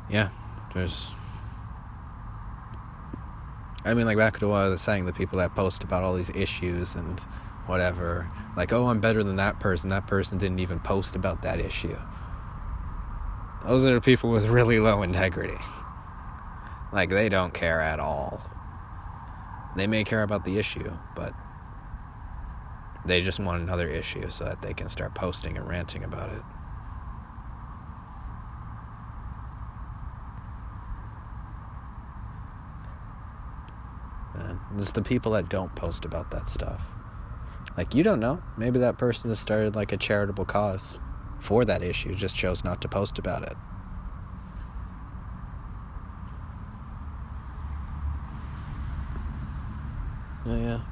yeah, 0.08 0.28
there's. 0.74 1.12
I 3.84 3.94
mean, 3.94 4.06
like 4.06 4.16
back 4.16 4.38
to 4.38 4.48
what 4.48 4.58
I 4.58 4.68
was 4.68 4.80
saying, 4.80 5.06
the 5.06 5.12
people 5.12 5.38
that 5.38 5.54
post 5.54 5.82
about 5.82 6.04
all 6.04 6.14
these 6.14 6.30
issues 6.30 6.94
and 6.94 7.20
whatever, 7.66 8.28
like, 8.56 8.72
oh, 8.72 8.88
I'm 8.88 9.00
better 9.00 9.24
than 9.24 9.36
that 9.36 9.58
person. 9.60 9.88
That 9.90 10.06
person 10.06 10.38
didn't 10.38 10.60
even 10.60 10.78
post 10.78 11.16
about 11.16 11.42
that 11.42 11.60
issue. 11.60 11.96
Those 13.64 13.84
are 13.86 13.94
the 13.94 14.00
people 14.00 14.30
with 14.30 14.48
really 14.48 14.78
low 14.78 15.02
integrity. 15.02 15.58
Like, 16.92 17.08
they 17.08 17.28
don't 17.28 17.52
care 17.52 17.80
at 17.80 17.98
all 17.98 18.42
they 19.76 19.86
may 19.86 20.04
care 20.04 20.22
about 20.22 20.44
the 20.44 20.58
issue, 20.58 20.90
but 21.14 21.32
they 23.04 23.20
just 23.20 23.38
want 23.40 23.62
another 23.62 23.86
issue 23.86 24.28
so 24.28 24.44
that 24.44 24.62
they 24.62 24.74
can 24.74 24.88
start 24.88 25.14
posting 25.14 25.56
and 25.56 25.68
ranting 25.68 26.04
about 26.04 26.30
it. 26.32 26.42
It's 34.76 34.92
the 34.92 35.02
people 35.02 35.32
that 35.32 35.48
don't 35.48 35.74
post 35.74 36.04
about 36.04 36.30
that 36.30 36.48
stuff. 36.48 36.82
Like, 37.76 37.94
you 37.94 38.04
don't 38.04 38.20
know. 38.20 38.40
Maybe 38.56 38.78
that 38.80 38.96
person 38.96 39.28
has 39.30 39.38
started 39.38 39.74
like 39.74 39.92
a 39.92 39.96
charitable 39.96 40.44
cause 40.44 40.98
for 41.38 41.64
that 41.64 41.82
issue, 41.82 42.14
just 42.14 42.36
chose 42.36 42.64
not 42.64 42.80
to 42.82 42.88
post 42.88 43.18
about 43.18 43.42
it. 43.42 43.54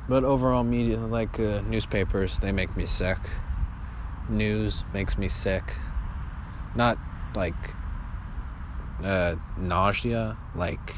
But 0.09 0.25
overall 0.25 0.65
media, 0.65 0.99
like 0.99 1.39
uh, 1.41 1.63
newspapers, 1.63 2.39
they 2.39 2.53
make 2.53 2.77
me 2.77 2.87
sick. 2.87 3.19
News 4.29 4.85
makes 4.93 5.19
me 5.19 5.29
sick. 5.29 5.75
Not 6.75 6.99
like 7.35 7.55
uh, 9.03 9.37
nausea, 9.57 10.37
like 10.55 10.95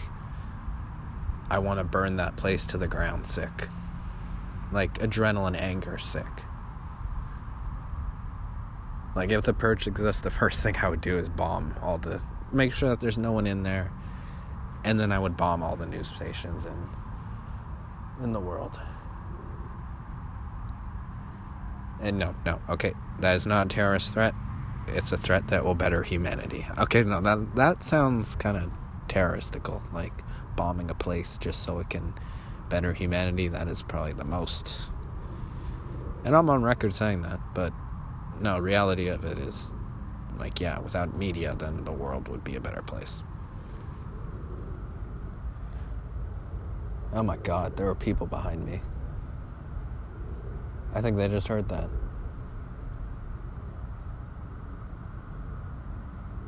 I 1.51 1.59
want 1.59 1.79
to 1.79 1.85
burn 1.85 2.17
that 2.17 2.37
place 2.37 2.67
to 2.67 2.79
the 2.79 2.89
ground 2.89 3.27
sick. 3.27 3.69
Like 4.73 4.99
adrenaline 4.99 5.57
anger 5.57 5.99
sick. 5.99 6.27
Like 9.17 9.31
if 9.31 9.43
the 9.43 9.55
purge 9.55 9.87
exists, 9.87 10.23
the 10.23 10.31
first 10.43 10.63
thing 10.63 10.77
I 10.77 10.89
would 10.89 11.01
do 11.01 11.19
is 11.19 11.29
bomb 11.29 11.75
all 11.83 11.99
the 11.99 12.23
make 12.53 12.73
sure 12.73 12.89
that 12.89 13.01
there's 13.01 13.19
no 13.19 13.33
one 13.33 13.47
in 13.47 13.63
there. 13.63 13.91
And 14.85 14.99
then 14.99 15.13
I 15.13 15.19
would 15.19 15.37
bomb 15.37 15.63
all 15.63 15.77
the 15.77 15.87
news 15.87 16.09
stations 16.09 16.65
and 16.65 16.89
in 18.23 18.33
the 18.33 18.41
world. 18.41 18.81
And 22.01 22.19
no, 22.19 22.35
no, 22.45 22.61
okay, 22.69 22.95
that 23.21 23.35
is 23.35 23.47
not 23.47 23.67
a 23.67 23.69
terrorist 23.69 24.13
threat. 24.13 24.35
It's 24.87 25.13
a 25.13 25.17
threat 25.17 25.49
that 25.49 25.65
will 25.65 25.75
better 25.75 26.03
humanity. 26.03 26.67
Okay, 26.79 27.03
no, 27.03 27.21
that 27.21 27.57
that 27.57 27.83
sounds 27.83 28.37
kind 28.37 28.57
of 28.57 28.73
terroristical, 29.09 29.83
like 29.93 30.13
bombing 30.57 30.91
a 30.91 30.95
place 30.95 31.39
just 31.39 31.63
so 31.63 31.79
it 31.79 31.91
can 31.91 32.15
better 32.69 32.93
humanity. 32.93 33.49
That 33.49 33.69
is 33.69 33.83
probably 33.83 34.13
the 34.13 34.25
most. 34.25 34.83
And 36.25 36.37
I'm 36.37 36.49
on 36.51 36.63
record 36.63 36.95
saying 36.95 37.23
that, 37.23 37.41
but 37.55 37.73
no, 38.41 38.59
reality 38.59 39.09
of 39.09 39.25
it 39.25 39.39
is 39.39 39.73
like 40.39 40.61
yeah, 40.61 40.79
without 40.79 41.17
media, 41.17 41.55
then 41.59 41.85
the 41.85 41.93
world 41.93 42.29
would 42.29 42.45
be 42.45 42.55
a 42.55 42.61
better 42.61 42.83
place. 42.83 43.23
Oh 47.13 47.23
my 47.23 47.37
god, 47.39 47.77
there 47.77 47.87
were 47.87 47.95
people 47.95 48.27
behind 48.27 48.65
me. 48.65 48.81
I 50.95 51.01
think 51.01 51.17
they 51.17 51.29
just 51.29 51.49
heard 51.49 51.69
that. 51.69 51.89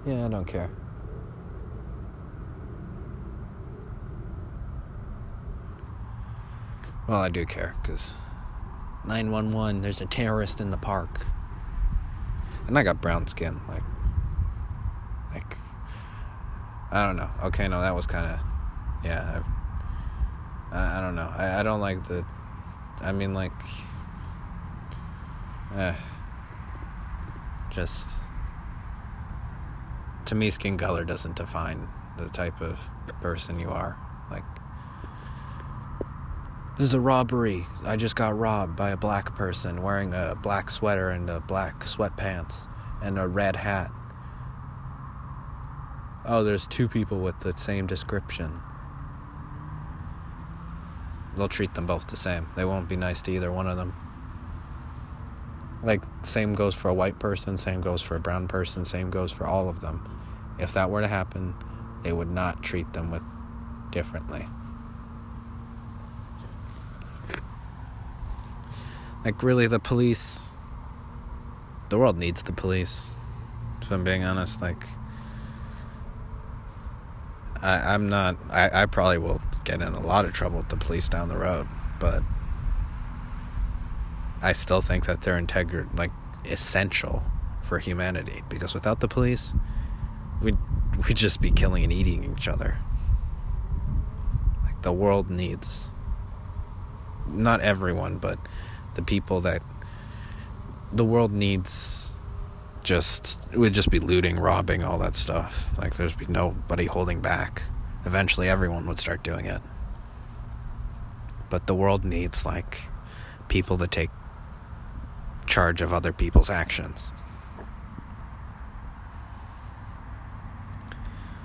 Yeah, 0.07 0.27
I 0.27 0.29
don't 0.29 0.45
care. 0.45 0.71
Well, 7.07 7.21
I 7.21 7.29
do 7.29 7.45
care, 7.45 7.75
because 7.83 8.13
911, 9.05 9.81
there's 9.81 10.01
a 10.01 10.07
terrorist 10.07 10.61
in 10.61 10.71
the 10.71 10.77
park. 10.77 11.27
And 12.69 12.79
I 12.79 12.83
got 12.85 13.01
brown 13.03 13.27
skin, 13.27 13.61
like, 13.67 13.83
like, 15.33 15.57
I 16.93 17.05
don't 17.05 17.17
know. 17.17 17.31
Okay, 17.45 17.67
no, 17.67 17.81
that 17.81 17.95
was 17.95 18.07
kind 18.07 18.27
of, 18.27 18.41
yeah, 19.05 19.43
I, 19.43 19.60
I 20.73 21.01
don't 21.01 21.15
know. 21.15 21.33
I, 21.37 21.61
I 21.61 21.63
don't 21.63 21.81
like 21.81 22.05
the. 22.05 22.25
I 23.01 23.13
mean, 23.13 23.35
like. 23.35 23.53
Eh. 25.75 25.95
Just. 27.71 28.17
To 30.27 30.35
me, 30.35 30.51
skin 30.51 30.77
color 30.79 31.05
doesn't 31.05 31.37
define 31.37 31.89
the 32.17 32.29
type 32.29 32.61
of 32.61 32.81
person 33.21 33.59
you 33.59 33.71
are. 33.71 33.97
Like. 34.31 34.45
There's 36.79 36.95
a 36.95 37.01
robbery. 37.01 37.67
I 37.85 37.97
just 37.97 38.17
got 38.17 38.39
robbed 38.39 38.77
by 38.77 38.91
a 38.91 38.97
black 38.97 39.35
person 39.35 39.83
wearing 39.83 40.15
a 40.15 40.35
black 40.41 40.71
sweater 40.71 41.11
and 41.11 41.29
a 41.29 41.41
black 41.41 41.81
sweatpants 41.81 42.69
and 43.03 43.19
a 43.19 43.27
red 43.27 43.57
hat. 43.57 43.91
Oh, 46.25 46.45
there's 46.45 46.67
two 46.67 46.89
people 46.89 47.19
with 47.19 47.41
the 47.41 47.53
same 47.57 47.87
description 47.87 48.61
they'll 51.37 51.49
treat 51.49 51.75
them 51.75 51.87
both 51.87 52.09
the 52.09 52.17
same. 52.17 52.49
They 52.57 52.65
won't 52.65 52.89
be 52.89 52.97
nice 52.97 53.23
to 53.23 53.33
either 53.33 53.53
one 53.53 53.67
of 53.67 53.77
them. 53.77 53.95
Like, 55.83 56.03
same 56.23 56.55
goes 56.55 56.75
for 56.75 56.89
a 56.89 56.95
white 56.95 57.19
person, 57.19 57.57
same 57.57 57.81
goes 57.81 58.03
for 58.03 58.17
a 58.17 58.21
brown 58.21 58.49
person, 58.49 58.85
same 58.85 59.11
goes 59.11 59.33
for 59.33 59.47
all 59.47 59.69
of 59.69 59.81
them. 59.81 60.19
If 60.59 60.75
that 60.75 60.91
were 60.91 61.01
to 61.01 61.09
happen, 61.09 61.55
they 62.03 62.13
would 62.13 62.31
not 62.31 62.63
treat 62.63 62.93
them 62.93 63.11
with 63.11 63.25
differently. 63.91 64.47
Like, 69.25 69.43
really, 69.43 69.67
the 69.67 69.81
police. 69.81 70.49
The 71.89 71.99
world 71.99 72.19
needs 72.19 72.43
the 72.43 72.53
police. 72.53 73.11
If 73.83 73.91
I'm 73.91 74.05
being 74.05 74.25
honest, 74.25 74.63
like. 74.63 74.85
I, 77.63 77.95
I'm 77.95 78.09
not. 78.09 78.37
I, 78.51 78.83
I 78.83 78.87
probably 78.87 79.19
will 79.19 79.41
get 79.65 79.83
in 79.83 79.89
a 79.89 80.01
lot 80.01 80.25
of 80.25 80.33
trouble 80.33 80.59
with 80.59 80.69
the 80.69 80.77
police 80.77 81.09
down 81.09 81.29
the 81.29 81.37
road, 81.37 81.67
but 81.99 82.23
I 84.43 84.53
still 84.53 84.81
think 84.81 85.07
that 85.07 85.23
they're 85.23 85.37
integral, 85.37 85.87
like 85.95 86.11
essential 86.45 87.23
for 87.63 87.79
humanity. 87.79 88.43
Because 88.49 88.75
without 88.75 89.01
the 89.01 89.09
police, 89.09 89.53
we'd 90.41 90.57
we'd 91.07 91.17
just 91.17 91.41
be 91.41 91.51
killing 91.51 91.85
and 91.85 91.93
eating 91.93 92.35
each 92.37 92.49
other. 92.49 92.79
Like 94.65 94.81
the 94.83 94.93
world 94.93 95.31
needs 95.31 95.91
not 97.29 97.61
everyone, 97.61 98.19
but 98.19 98.39
the 98.95 99.03
people 99.03 99.41
that 99.43 99.63
the 100.93 101.05
world 101.05 101.33
needs 101.33 102.20
just 102.91 103.39
would 103.55 103.73
just 103.73 103.89
be 103.89 104.01
looting, 104.01 104.37
robbing, 104.37 104.83
all 104.83 104.99
that 104.99 105.15
stuff. 105.15 105.65
Like 105.79 105.95
there's 105.95 106.17
be 106.17 106.27
nobody 106.27 106.87
holding 106.87 107.21
back. 107.21 107.63
Eventually 108.05 108.49
everyone 108.49 108.85
would 108.89 108.99
start 108.99 109.23
doing 109.23 109.47
it. 109.47 109.63
But 111.49 111.69
the 111.69 111.75
world 111.75 112.05
needs 112.05 112.45
like 112.45 112.83
people 113.47 113.79
to 113.79 113.87
take 113.87 114.11
charge 115.47 115.81
of 115.81 115.93
other 115.93 116.13
people's 116.13 116.51
actions. 116.51 117.13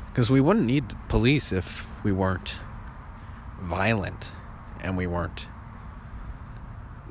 Because 0.09 0.31
we 0.31 0.41
wouldn't 0.41 0.65
need 0.65 0.95
police 1.09 1.51
if 1.51 1.85
we 2.03 2.11
weren't 2.11 2.57
violent 3.61 4.31
and 4.81 4.97
we 4.97 5.05
weren't 5.05 5.45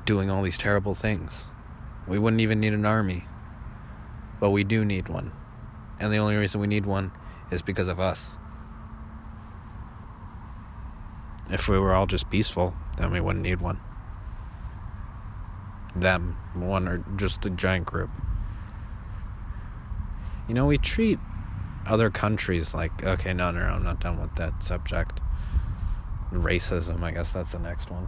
doing 0.03 0.29
all 0.29 0.41
these 0.41 0.57
terrible 0.57 0.93
things. 0.93 1.47
We 2.05 2.19
wouldn't 2.19 2.41
even 2.41 2.59
need 2.59 2.73
an 2.73 2.85
army. 2.85 3.27
But 4.39 4.49
we 4.51 4.63
do 4.63 4.85
need 4.85 5.07
one. 5.09 5.31
And 5.99 6.11
the 6.11 6.17
only 6.17 6.35
reason 6.35 6.59
we 6.59 6.67
need 6.67 6.85
one 6.85 7.11
is 7.51 7.61
because 7.61 7.87
of 7.87 7.99
us. 7.99 8.37
If 11.49 11.69
we 11.69 11.77
were 11.77 11.93
all 11.93 12.07
just 12.07 12.29
peaceful, 12.29 12.75
then 12.97 13.11
we 13.11 13.19
wouldn't 13.19 13.43
need 13.43 13.61
one. 13.61 13.79
Them, 15.95 16.37
one, 16.53 16.87
or 16.87 17.05
just 17.15 17.45
a 17.45 17.49
giant 17.49 17.85
group. 17.85 18.09
You 20.47 20.53
know, 20.53 20.65
we 20.65 20.77
treat 20.77 21.19
other 21.87 22.09
countries 22.09 22.73
like, 22.73 23.03
okay, 23.03 23.33
no, 23.33 23.51
no, 23.51 23.59
no, 23.59 23.73
I'm 23.73 23.83
not 23.83 23.99
done 23.99 24.19
with 24.19 24.35
that 24.35 24.63
subject. 24.63 25.21
Racism, 26.31 27.01
I 27.01 27.11
guess 27.11 27.31
that's 27.31 27.51
the 27.51 27.59
next 27.59 27.89
one. 27.89 28.07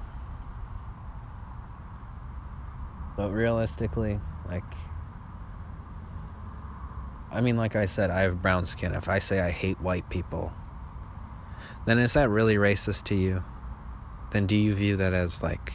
But 3.16 3.32
realistically, 3.32 4.20
like, 4.48 4.64
I 7.32 7.42
mean, 7.42 7.58
like 7.58 7.76
I 7.76 7.86
said, 7.86 8.10
I 8.10 8.22
have 8.22 8.42
brown 8.42 8.66
skin. 8.66 8.94
If 8.94 9.10
I 9.10 9.20
say 9.20 9.42
I 9.42 9.52
hate 9.52 9.82
white 9.82 10.10
people, 10.10 10.54
then 11.86 12.00
is 12.00 12.14
that 12.14 12.30
really 12.30 12.56
racist 12.56 13.04
to 13.06 13.16
you? 13.16 13.44
Then 14.32 14.46
do 14.46 14.56
you 14.56 14.74
view 14.74 14.98
that 14.98 15.14
as 15.14 15.42
like, 15.42 15.74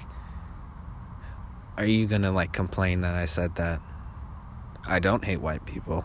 are 1.77 1.87
you 1.87 2.07
gonna 2.07 2.33
like 2.33 2.53
complain 2.53 3.01
that 3.03 3.15
I 3.15 3.27
said 3.27 3.55
that? 3.57 3.81
I 4.87 4.99
don't 4.99 5.25
hate 5.25 5.41
white 5.41 5.65
people. 5.65 6.05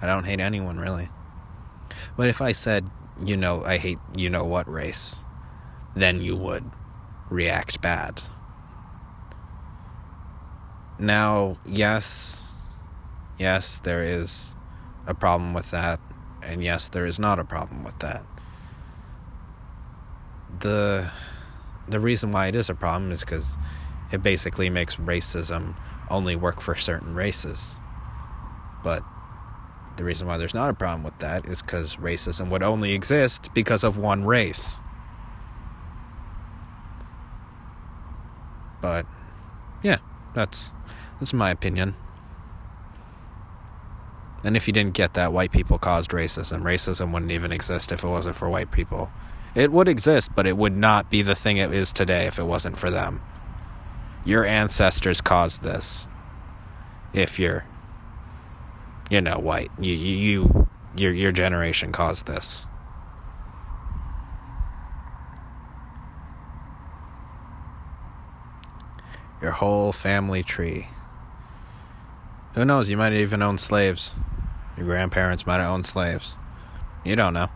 I 0.00 0.06
don't 0.06 0.24
hate 0.24 0.40
anyone 0.40 0.78
really. 0.78 1.08
But 2.16 2.28
if 2.28 2.40
I 2.40 2.52
said, 2.52 2.88
you 3.24 3.36
know, 3.36 3.64
I 3.64 3.78
hate 3.78 3.98
you 4.16 4.30
know 4.30 4.44
what 4.44 4.68
race, 4.68 5.16
then 5.94 6.20
you 6.20 6.36
would 6.36 6.70
react 7.30 7.80
bad. 7.80 8.22
Now, 10.98 11.58
yes, 11.64 12.47
yes, 13.38 13.80
there 13.80 14.02
is 14.02 14.54
a 15.06 15.14
problem 15.14 15.54
with 15.54 15.70
that, 15.70 16.00
and 16.42 16.62
yes, 16.62 16.88
there 16.88 17.06
is 17.06 17.18
not 17.18 17.38
a 17.38 17.44
problem 17.44 17.84
with 17.84 17.98
that. 18.00 18.24
The 20.60 21.10
the 21.88 22.00
reason 22.00 22.32
why 22.32 22.48
it 22.48 22.54
is 22.54 22.68
a 22.68 22.74
problem 22.74 23.10
is 23.10 23.20
because 23.20 23.56
it 24.12 24.22
basically 24.22 24.68
makes 24.70 24.96
racism 24.96 25.74
only 26.10 26.36
work 26.36 26.60
for 26.60 26.74
certain 26.74 27.14
races. 27.14 27.78
But 28.82 29.02
the 29.96 30.04
reason 30.04 30.26
why 30.26 30.38
there's 30.38 30.54
not 30.54 30.70
a 30.70 30.74
problem 30.74 31.02
with 31.02 31.18
that 31.18 31.46
is 31.46 31.62
because 31.62 31.96
racism 31.96 32.50
would 32.50 32.62
only 32.62 32.92
exist 32.92 33.52
because 33.54 33.84
of 33.84 33.98
one 33.98 34.24
race. 34.24 34.80
But 38.80 39.06
yeah, 39.82 39.98
that's 40.34 40.72
that's 41.18 41.32
my 41.34 41.50
opinion. 41.50 41.96
And 44.44 44.56
if 44.56 44.66
you 44.66 44.72
didn't 44.72 44.94
get 44.94 45.14
that, 45.14 45.32
white 45.32 45.50
people 45.50 45.78
caused 45.78 46.10
racism. 46.10 46.62
Racism 46.62 47.12
wouldn't 47.12 47.32
even 47.32 47.52
exist 47.52 47.90
if 47.90 48.04
it 48.04 48.08
wasn't 48.08 48.36
for 48.36 48.48
white 48.48 48.70
people. 48.70 49.10
It 49.54 49.72
would 49.72 49.88
exist, 49.88 50.30
but 50.34 50.46
it 50.46 50.56
would 50.56 50.76
not 50.76 51.10
be 51.10 51.22
the 51.22 51.34
thing 51.34 51.56
it 51.56 51.72
is 51.72 51.92
today 51.92 52.26
if 52.26 52.38
it 52.38 52.44
wasn't 52.44 52.78
for 52.78 52.90
them. 52.90 53.20
Your 54.24 54.44
ancestors 54.44 55.20
caused 55.20 55.62
this. 55.62 56.06
If 57.12 57.38
you're, 57.38 57.64
you 59.10 59.20
know, 59.20 59.38
white, 59.38 59.70
you 59.78 59.94
you, 59.94 60.16
you 60.16 60.68
your 60.96 61.12
your 61.12 61.32
generation 61.32 61.90
caused 61.90 62.26
this. 62.26 62.66
Your 69.40 69.52
whole 69.52 69.92
family 69.92 70.42
tree. 70.42 70.88
Who 72.54 72.64
knows? 72.64 72.88
You 72.88 72.96
might 72.96 73.12
even 73.12 73.42
own 73.42 73.58
slaves. 73.58 74.14
Your 74.76 74.86
grandparents 74.86 75.46
might 75.46 75.58
have 75.58 75.70
owned 75.70 75.86
slaves. 75.86 76.36
You 77.04 77.16
don't 77.16 77.34
know. 77.34 77.48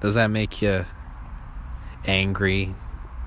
Does 0.00 0.14
that 0.14 0.28
make 0.28 0.60
you 0.60 0.84
angry? 2.06 2.74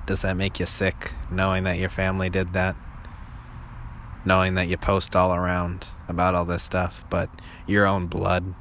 Does 0.06 0.22
that 0.22 0.36
make 0.36 0.60
you 0.60 0.66
sick 0.66 1.12
knowing 1.30 1.64
that 1.64 1.78
your 1.78 1.88
family 1.88 2.30
did 2.30 2.52
that? 2.52 2.76
Knowing 4.24 4.54
that 4.54 4.68
you 4.68 4.76
post 4.76 5.16
all 5.16 5.34
around 5.34 5.88
about 6.06 6.34
all 6.34 6.44
this 6.44 6.62
stuff, 6.62 7.04
but 7.10 7.28
your 7.66 7.86
own 7.86 8.06
blood 8.06 8.54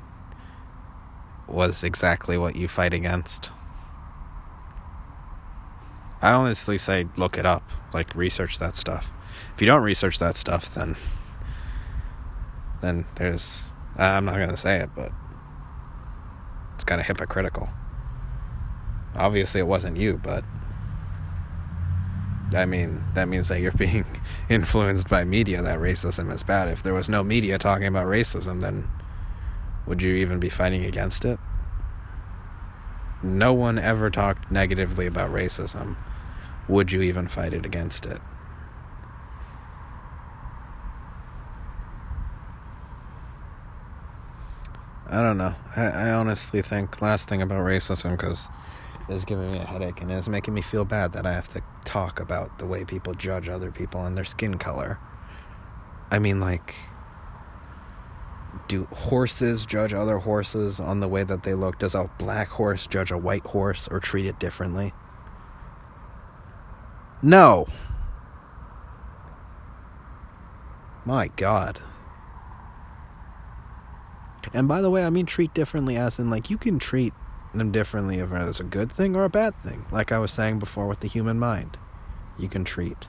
was 1.47 1.83
exactly 1.83 2.37
what 2.37 2.55
you 2.55 2.67
fight 2.67 2.93
against? 2.93 3.51
I 6.21 6.31
honestly 6.31 6.77
say 6.77 7.07
look 7.15 7.37
it 7.37 7.45
up, 7.45 7.69
like 7.93 8.15
research 8.15 8.59
that 8.59 8.75
stuff. 8.75 9.11
If 9.53 9.61
you 9.61 9.67
don't 9.67 9.83
research 9.83 10.19
that 10.19 10.35
stuff, 10.35 10.73
then 10.73 10.95
then 12.81 13.05
there's 13.15 13.71
I'm 13.97 14.25
not 14.25 14.35
to 14.35 14.57
say 14.57 14.79
it, 14.79 14.89
but 14.95 15.11
it's 16.75 16.83
kind 16.83 17.01
of 17.01 17.07
hypocritical. 17.07 17.69
Obviously, 19.15 19.59
it 19.59 19.67
wasn't 19.67 19.97
you, 19.97 20.19
but 20.21 20.45
I 22.53 22.65
mean, 22.65 23.03
that 23.13 23.27
means 23.27 23.47
that 23.49 23.59
you're 23.59 23.71
being 23.77 24.05
influenced 24.49 25.09
by 25.09 25.23
media 25.23 25.61
that 25.61 25.79
racism 25.79 26.31
is 26.31 26.43
bad. 26.43 26.69
If 26.69 26.83
there 26.83 26.93
was 26.93 27.09
no 27.09 27.23
media 27.23 27.57
talking 27.57 27.87
about 27.87 28.07
racism, 28.07 28.61
then 28.61 28.87
would 29.85 30.01
you 30.01 30.15
even 30.15 30.39
be 30.39 30.49
fighting 30.49 30.85
against 30.85 31.25
it? 31.25 31.39
No 33.23 33.53
one 33.53 33.79
ever 33.79 34.09
talked 34.09 34.51
negatively 34.51 35.07
about 35.07 35.31
racism. 35.31 35.95
Would 36.67 36.91
you 36.91 37.01
even 37.01 37.27
fight 37.27 37.53
it 37.53 37.65
against 37.65 38.05
it? 38.05 38.19
I 45.09 45.21
don't 45.21 45.37
know. 45.37 45.55
I, 45.75 45.85
I 45.85 46.11
honestly 46.11 46.61
think 46.61 47.01
last 47.01 47.29
thing 47.29 47.41
about 47.41 47.59
racism 47.59 48.11
because 48.11 48.49
it's 49.07 49.23
giving 49.23 49.51
me 49.51 49.57
a 49.57 49.65
headache 49.65 50.01
and 50.01 50.11
it's 50.11 50.27
making 50.27 50.53
me 50.53 50.61
feel 50.61 50.83
bad 50.83 51.13
that 51.13 51.25
I 51.25 51.31
have 51.33 51.47
to 51.53 51.61
talk 51.85 52.19
about 52.19 52.59
the 52.59 52.65
way 52.65 52.83
people 52.83 53.13
judge 53.13 53.47
other 53.47 53.71
people 53.71 54.05
and 54.05 54.17
their 54.17 54.25
skin 54.25 54.57
color. 54.57 54.99
I 56.11 56.19
mean, 56.19 56.41
like, 56.41 56.75
do 58.67 58.85
horses 58.85 59.65
judge 59.65 59.93
other 59.93 60.19
horses 60.19 60.79
on 60.79 60.99
the 60.99 61.07
way 61.07 61.23
that 61.23 61.43
they 61.43 61.53
look? 61.53 61.79
Does 61.79 61.95
a 61.95 62.09
black 62.17 62.49
horse 62.49 62.87
judge 62.87 63.11
a 63.11 63.17
white 63.17 63.45
horse 63.45 63.87
or 63.89 63.99
treat 63.99 64.25
it 64.25 64.39
differently? 64.39 64.93
No. 67.21 67.65
My 71.05 71.29
God. 71.29 71.79
And 74.53 74.67
by 74.67 74.81
the 74.81 74.89
way, 74.89 75.05
I 75.05 75.09
mean 75.09 75.25
treat 75.25 75.53
differently 75.53 75.97
as 75.97 76.19
in, 76.19 76.29
like, 76.29 76.49
you 76.49 76.57
can 76.57 76.79
treat 76.79 77.13
them 77.53 77.71
differently 77.71 78.19
if 78.19 78.31
it's 78.31 78.59
a 78.59 78.63
good 78.63 78.91
thing 78.91 79.15
or 79.15 79.23
a 79.23 79.29
bad 79.29 79.55
thing. 79.55 79.85
Like 79.91 80.11
I 80.11 80.19
was 80.19 80.31
saying 80.31 80.59
before 80.59 80.87
with 80.87 80.99
the 80.99 81.07
human 81.07 81.39
mind, 81.39 81.77
you 82.37 82.47
can 82.47 82.63
treat. 82.63 83.07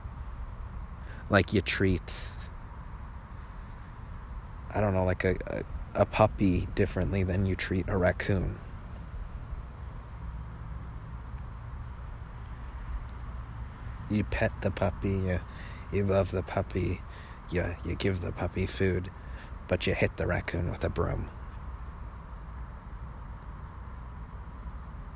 Like 1.29 1.53
you 1.53 1.61
treat, 1.61 2.28
I 4.73 4.81
don't 4.81 4.93
know, 4.93 5.03
like 5.03 5.23
a, 5.23 5.35
a, 5.47 5.63
a 6.01 6.05
puppy 6.05 6.67
differently 6.75 7.23
than 7.23 7.45
you 7.45 7.55
treat 7.55 7.89
a 7.89 7.97
raccoon. 7.97 8.59
You 14.09 14.23
pet 14.23 14.51
the 14.61 14.71
puppy, 14.71 15.09
you, 15.09 15.39
you 15.91 16.03
love 16.03 16.31
the 16.31 16.43
puppy, 16.43 17.01
you, 17.49 17.75
you 17.85 17.95
give 17.95 18.21
the 18.21 18.31
puppy 18.31 18.65
food, 18.65 19.09
but 19.67 19.87
you 19.87 19.93
hit 19.93 20.17
the 20.17 20.27
raccoon 20.27 20.69
with 20.71 20.83
a 20.83 20.89
broom. 20.89 21.29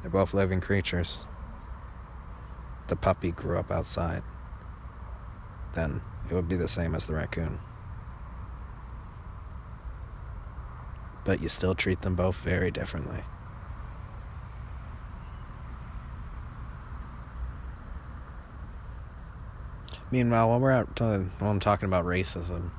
They're 0.02 0.12
both 0.12 0.34
living 0.34 0.62
creatures. 0.62 1.20
The 2.88 2.96
puppy 2.96 3.32
grew 3.32 3.58
up 3.58 3.72
outside. 3.72 4.22
Then 5.76 6.02
it 6.30 6.34
would 6.34 6.50
be 6.50 6.58
the 6.58 6.68
same 6.68 6.94
as 6.94 7.08
the 7.08 7.14
raccoon. 7.14 7.60
But 11.26 11.42
you 11.42 11.50
still 11.50 11.74
treat 11.76 12.02
them 12.02 12.16
both 12.16 12.36
very 12.38 12.70
differently. 12.70 13.24
Meanwhile, 20.12 20.50
while 20.50 20.60
we're 20.60 20.72
out, 20.72 21.02
I'm 21.02 21.60
talking 21.60 21.88
about 21.88 22.06
racism, 22.06 22.70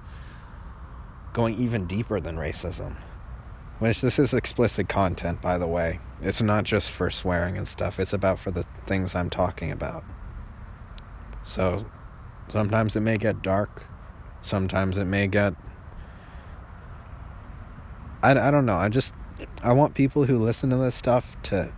going 1.33 1.55
even 1.57 1.87
deeper 1.87 2.21
than 2.21 2.37
racism, 2.37 2.97
which 3.81 4.01
this 4.01 4.21
is 4.21 4.33
explicit 4.33 4.89
content, 4.89 5.43
by 5.43 5.59
the 5.59 5.67
way. 5.67 5.99
It's 6.23 6.41
not 6.41 6.63
just 6.63 6.91
for 6.91 7.11
swearing 7.11 7.57
and 7.57 7.67
stuff, 7.67 7.99
it's 7.99 8.13
about 8.13 8.39
for 8.39 8.53
the 8.53 8.65
things 8.87 9.17
I'm 9.17 9.31
talking 9.31 9.73
about. 9.73 10.05
So 11.43 11.87
sometimes 12.51 12.95
it 12.95 13.01
may 13.01 13.19
get 13.19 13.43
dark, 13.43 13.85
sometimes 14.43 14.97
it 14.97 15.07
may 15.07 15.27
get. 15.27 15.55
I, 18.25 18.49
I 18.49 18.51
don't 18.51 18.65
know. 18.65 18.77
I 18.77 18.89
just. 18.89 19.13
I 19.63 19.73
want 19.73 19.95
people 19.95 20.25
who 20.25 20.39
listen 20.39 20.71
to 20.71 20.77
this 20.77 20.95
stuff 20.95 21.37
to 21.45 21.73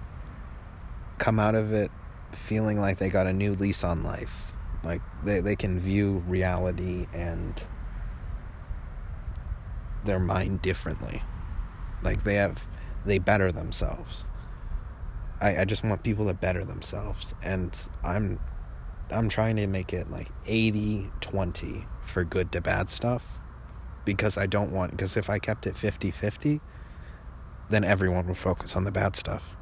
come 1.19 1.41
out 1.41 1.55
of 1.55 1.73
it 1.73 1.91
feeling 2.33 2.81
like 2.81 2.99
they 2.99 3.09
got 3.09 3.27
a 3.27 3.33
new 3.33 3.55
lease 3.55 3.83
on 3.83 4.05
life. 4.05 4.53
Like 4.85 5.01
they, 5.25 5.41
they 5.41 5.57
can 5.57 5.81
view 5.81 6.23
reality 6.29 7.07
and 7.13 7.65
their 10.05 10.21
mind 10.21 10.63
differently. 10.63 11.23
Like 12.03 12.23
they 12.23 12.35
have, 12.35 12.65
they 13.05 13.19
better 13.19 13.51
themselves. 13.51 14.27
I, 15.41 15.63
I 15.63 15.65
just 15.65 15.83
want 15.83 16.03
people 16.03 16.27
to 16.27 16.35
better 16.35 16.65
themselves. 16.65 17.35
And 17.43 17.77
I'm, 18.05 18.39
I'm 19.11 19.29
trying 19.29 19.57
to 19.57 19.67
make 19.67 19.93
it 19.93 20.11
like 20.11 20.29
80 20.47 21.11
20 21.21 21.87
for 22.03 22.23
good 22.23 22.53
to 22.53 22.61
bad 22.61 22.91
stuff. 22.91 23.41
Because 24.07 24.39
I 24.39 24.47
don't 24.47 24.73
want, 24.73 24.93
because 24.93 25.19
if 25.19 25.29
I 25.29 25.39
kept 25.39 25.67
it 25.67 25.77
50 25.77 26.11
50, 26.11 26.63
then 27.69 27.85
everyone 27.85 28.27
would 28.29 28.39
focus 28.39 28.75
on 28.75 28.85
the 28.85 28.93
bad 28.93 29.17
stuff. 29.17 29.55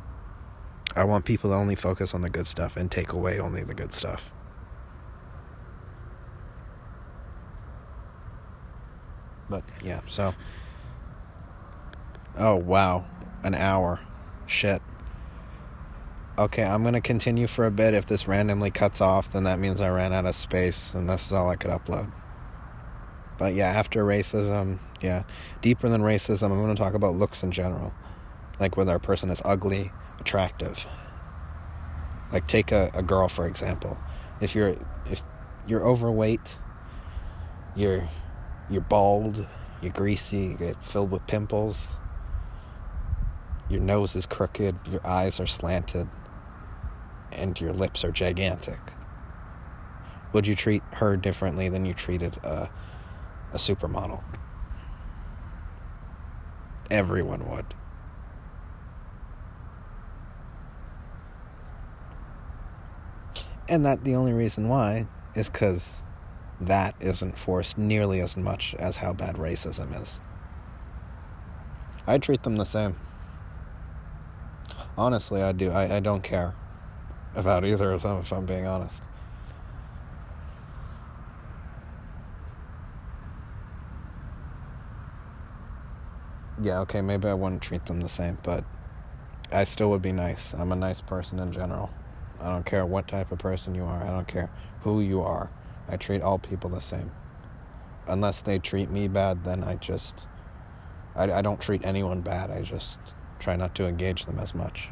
I 0.94 1.02
want 1.02 1.24
people 1.24 1.50
to 1.50 1.56
only 1.56 1.74
focus 1.74 2.14
on 2.14 2.22
the 2.22 2.30
good 2.30 2.46
stuff 2.46 2.76
and 2.76 2.88
take 2.88 3.12
away 3.12 3.40
only 3.40 3.64
the 3.64 3.74
good 3.74 3.92
stuff. 3.92 4.32
But 9.50 9.64
yeah, 9.82 10.00
so 10.06 10.34
Oh, 12.36 12.56
wow. 12.56 13.04
An 13.42 13.54
hour. 13.54 14.00
Shit. 14.46 14.82
Okay, 16.36 16.64
I'm 16.64 16.82
going 16.82 16.94
to 16.94 17.00
continue 17.00 17.46
for 17.46 17.64
a 17.64 17.70
bit. 17.70 17.94
If 17.94 18.06
this 18.06 18.26
randomly 18.26 18.72
cuts 18.72 19.00
off, 19.00 19.30
then 19.30 19.44
that 19.44 19.60
means 19.60 19.80
I 19.80 19.88
ran 19.90 20.12
out 20.12 20.26
of 20.26 20.34
space 20.34 20.94
and 20.94 21.08
this 21.08 21.26
is 21.26 21.32
all 21.32 21.48
I 21.48 21.56
could 21.56 21.70
upload. 21.70 22.10
But 23.38 23.54
yeah, 23.54 23.66
after 23.66 24.04
racism, 24.04 24.78
yeah, 25.00 25.24
deeper 25.60 25.88
than 25.88 26.02
racism, 26.02 26.50
I'm 26.50 26.60
going 26.60 26.74
to 26.74 26.80
talk 26.80 26.94
about 26.94 27.14
looks 27.16 27.42
in 27.42 27.50
general. 27.52 27.92
Like 28.60 28.76
whether 28.76 28.94
a 28.94 29.00
person 29.00 29.30
is 29.30 29.42
ugly, 29.44 29.90
attractive. 30.20 30.86
Like 32.32 32.46
take 32.46 32.72
a, 32.72 32.90
a 32.94 33.02
girl 33.02 33.28
for 33.28 33.46
example. 33.46 33.98
If 34.40 34.54
you're 34.54 34.76
if 35.10 35.22
you're 35.66 35.84
overweight, 35.84 36.58
you're 37.76 38.08
you're 38.70 38.82
bald, 38.82 39.46
you're 39.82 39.92
greasy, 39.92 40.38
you 40.38 40.56
get 40.56 40.82
filled 40.82 41.10
with 41.10 41.26
pimples, 41.26 41.96
your 43.68 43.80
nose 43.80 44.16
is 44.16 44.26
crooked, 44.26 44.76
your 44.90 45.06
eyes 45.06 45.40
are 45.40 45.46
slanted, 45.46 46.08
and 47.32 47.60
your 47.60 47.72
lips 47.72 48.04
are 48.04 48.12
gigantic. 48.12 48.80
Would 50.32 50.46
you 50.46 50.54
treat 50.54 50.82
her 50.94 51.16
differently 51.16 51.68
than 51.68 51.84
you 51.84 51.94
treated 51.94 52.36
a, 52.38 52.68
a 53.54 53.56
supermodel? 53.56 54.22
Everyone 56.90 57.48
would. 57.50 57.66
And 63.68 63.86
that 63.86 64.04
the 64.04 64.14
only 64.14 64.32
reason 64.32 64.68
why 64.68 65.06
is 65.34 65.48
because 65.48 66.02
that 66.60 66.94
isn't 67.00 67.38
forced 67.38 67.78
nearly 67.78 68.20
as 68.20 68.36
much 68.36 68.74
as 68.74 68.98
how 68.98 69.12
bad 69.12 69.36
racism 69.36 70.00
is. 70.00 70.20
I 72.06 72.18
treat 72.18 72.42
them 72.42 72.56
the 72.56 72.66
same. 72.66 72.96
Honestly, 74.98 75.42
I 75.42 75.52
do. 75.52 75.70
I, 75.70 75.96
I 75.96 76.00
don't 76.00 76.22
care 76.22 76.54
about 77.34 77.64
either 77.64 77.90
of 77.92 78.02
them, 78.02 78.18
if 78.18 78.32
I'm 78.32 78.46
being 78.46 78.66
honest. 78.66 79.02
Yeah, 86.62 86.80
okay, 86.80 87.00
maybe 87.00 87.28
I 87.28 87.34
wouldn't 87.34 87.62
treat 87.62 87.84
them 87.86 88.00
the 88.00 88.08
same, 88.08 88.38
but 88.42 88.64
I 89.50 89.64
still 89.64 89.90
would 89.90 90.02
be 90.02 90.12
nice. 90.12 90.54
I'm 90.54 90.70
a 90.70 90.76
nice 90.76 91.00
person 91.00 91.38
in 91.38 91.52
general. 91.52 91.90
I 92.40 92.50
don't 92.50 92.64
care 92.64 92.86
what 92.86 93.08
type 93.08 93.32
of 93.32 93.38
person 93.38 93.74
you 93.74 93.84
are. 93.84 94.02
I 94.02 94.08
don't 94.08 94.28
care 94.28 94.50
who 94.82 95.00
you 95.00 95.22
are. 95.22 95.50
I 95.88 95.96
treat 95.96 96.22
all 96.22 96.38
people 96.38 96.70
the 96.70 96.80
same. 96.80 97.10
Unless 98.06 98.42
they 98.42 98.58
treat 98.58 98.90
me 98.90 99.08
bad, 99.08 99.44
then 99.44 99.64
I 99.64 99.76
just. 99.76 100.26
I, 101.16 101.32
I 101.32 101.42
don't 101.42 101.60
treat 101.60 101.84
anyone 101.84 102.20
bad. 102.20 102.50
I 102.50 102.62
just 102.62 102.98
try 103.38 103.56
not 103.56 103.74
to 103.76 103.86
engage 103.86 104.26
them 104.26 104.38
as 104.38 104.54
much. 104.54 104.90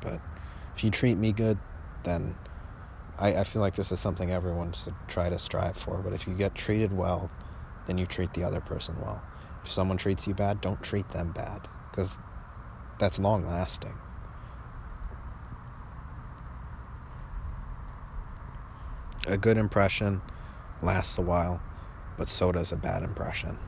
But 0.00 0.20
if 0.74 0.84
you 0.84 0.90
treat 0.90 1.16
me 1.18 1.32
good, 1.32 1.58
then 2.04 2.34
I, 3.18 3.36
I 3.36 3.44
feel 3.44 3.62
like 3.62 3.76
this 3.76 3.92
is 3.92 4.00
something 4.00 4.30
everyone 4.30 4.72
should 4.72 4.94
try 5.08 5.28
to 5.28 5.38
strive 5.38 5.76
for. 5.76 5.98
But 5.98 6.12
if 6.12 6.26
you 6.26 6.34
get 6.34 6.54
treated 6.54 6.92
well, 6.92 7.30
then 7.86 7.98
you 7.98 8.06
treat 8.06 8.32
the 8.34 8.44
other 8.44 8.60
person 8.60 8.96
well. 9.00 9.22
If 9.62 9.70
someone 9.70 9.96
treats 9.96 10.26
you 10.26 10.34
bad, 10.34 10.60
don't 10.60 10.82
treat 10.82 11.08
them 11.10 11.32
bad 11.32 11.68
because 11.90 12.16
that's 12.98 13.18
long 13.18 13.46
lasting. 13.46 13.94
A 19.26 19.36
good 19.36 19.56
impression 19.56 20.22
lasts 20.82 21.18
a 21.18 21.22
while, 21.22 21.60
but 22.16 22.28
so 22.28 22.52
does 22.52 22.72
a 22.72 22.76
bad 22.76 23.02
impression. 23.02 23.58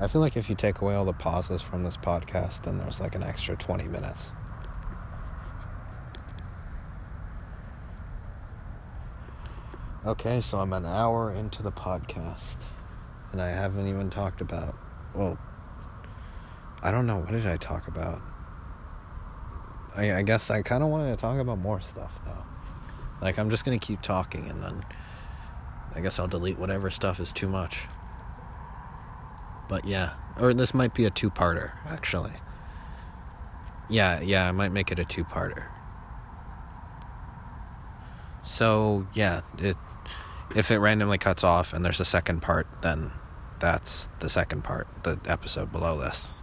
I 0.00 0.06
feel 0.06 0.22
like 0.22 0.36
if 0.36 0.48
you 0.48 0.54
take 0.54 0.80
away 0.80 0.94
all 0.94 1.04
the 1.04 1.12
pauses 1.12 1.60
from 1.60 1.84
this 1.84 1.98
podcast, 1.98 2.62
then 2.62 2.78
there's 2.78 3.00
like 3.00 3.14
an 3.14 3.22
extra 3.22 3.54
20 3.54 3.86
minutes. 3.88 4.32
Okay, 10.06 10.40
so 10.40 10.58
I'm 10.58 10.72
an 10.72 10.86
hour 10.86 11.30
into 11.30 11.62
the 11.62 11.70
podcast, 11.70 12.56
and 13.32 13.42
I 13.42 13.48
haven't 13.48 13.86
even 13.86 14.08
talked 14.08 14.40
about. 14.40 14.74
Well, 15.14 15.38
I 16.82 16.90
don't 16.90 17.06
know. 17.06 17.18
What 17.18 17.32
did 17.32 17.46
I 17.46 17.58
talk 17.58 17.86
about? 17.86 18.22
I, 19.94 20.14
I 20.14 20.22
guess 20.22 20.50
I 20.50 20.62
kind 20.62 20.82
of 20.82 20.88
wanted 20.88 21.10
to 21.10 21.16
talk 21.20 21.38
about 21.38 21.58
more 21.58 21.82
stuff, 21.82 22.18
though. 22.24 22.46
Like, 23.20 23.38
I'm 23.38 23.50
just 23.50 23.66
going 23.66 23.78
to 23.78 23.86
keep 23.86 24.00
talking, 24.00 24.48
and 24.48 24.62
then 24.62 24.80
I 25.94 26.00
guess 26.00 26.18
I'll 26.18 26.28
delete 26.28 26.58
whatever 26.58 26.90
stuff 26.90 27.20
is 27.20 27.30
too 27.30 27.48
much. 27.48 27.80
But 29.68 29.84
yeah, 29.84 30.14
or 30.40 30.54
this 30.54 30.72
might 30.72 30.94
be 30.94 31.04
a 31.04 31.10
two 31.10 31.28
parter, 31.28 31.72
actually. 31.86 32.32
Yeah, 33.90 34.22
yeah, 34.22 34.48
I 34.48 34.52
might 34.52 34.72
make 34.72 34.90
it 34.90 34.98
a 34.98 35.04
two 35.04 35.24
parter. 35.24 35.66
So, 38.50 39.06
yeah, 39.14 39.42
it 39.58 39.76
if 40.56 40.72
it 40.72 40.80
randomly 40.80 41.18
cuts 41.18 41.44
off 41.44 41.72
and 41.72 41.84
there's 41.84 42.00
a 42.00 42.04
second 42.04 42.42
part, 42.42 42.66
then 42.82 43.12
that's 43.60 44.08
the 44.18 44.28
second 44.28 44.64
part, 44.64 44.88
the 45.04 45.20
episode 45.24 45.70
below 45.70 45.96
this. 46.00 46.34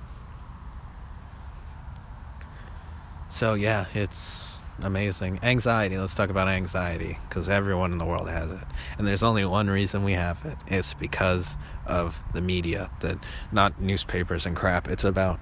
So, 3.29 3.55
yeah, 3.55 3.87
it's 3.93 4.61
amazing. 4.81 5.41
Anxiety, 5.43 5.97
let's 5.97 6.15
talk 6.15 6.29
about 6.29 6.47
anxiety 6.47 7.19
because 7.27 7.49
everyone 7.49 7.91
in 7.91 7.97
the 7.97 8.05
world 8.05 8.29
has 8.29 8.51
it. 8.51 8.67
And 8.97 9.05
there's 9.05 9.21
only 9.21 9.43
one 9.43 9.69
reason 9.69 10.05
we 10.05 10.13
have 10.13 10.43
it 10.45 10.57
it's 10.67 10.93
because 10.93 11.57
of 11.85 12.23
the 12.31 12.39
media, 12.39 12.89
that 13.01 13.17
not 13.51 13.81
newspapers 13.81 14.45
and 14.45 14.55
crap. 14.55 14.87
It's 14.87 15.03
about 15.03 15.41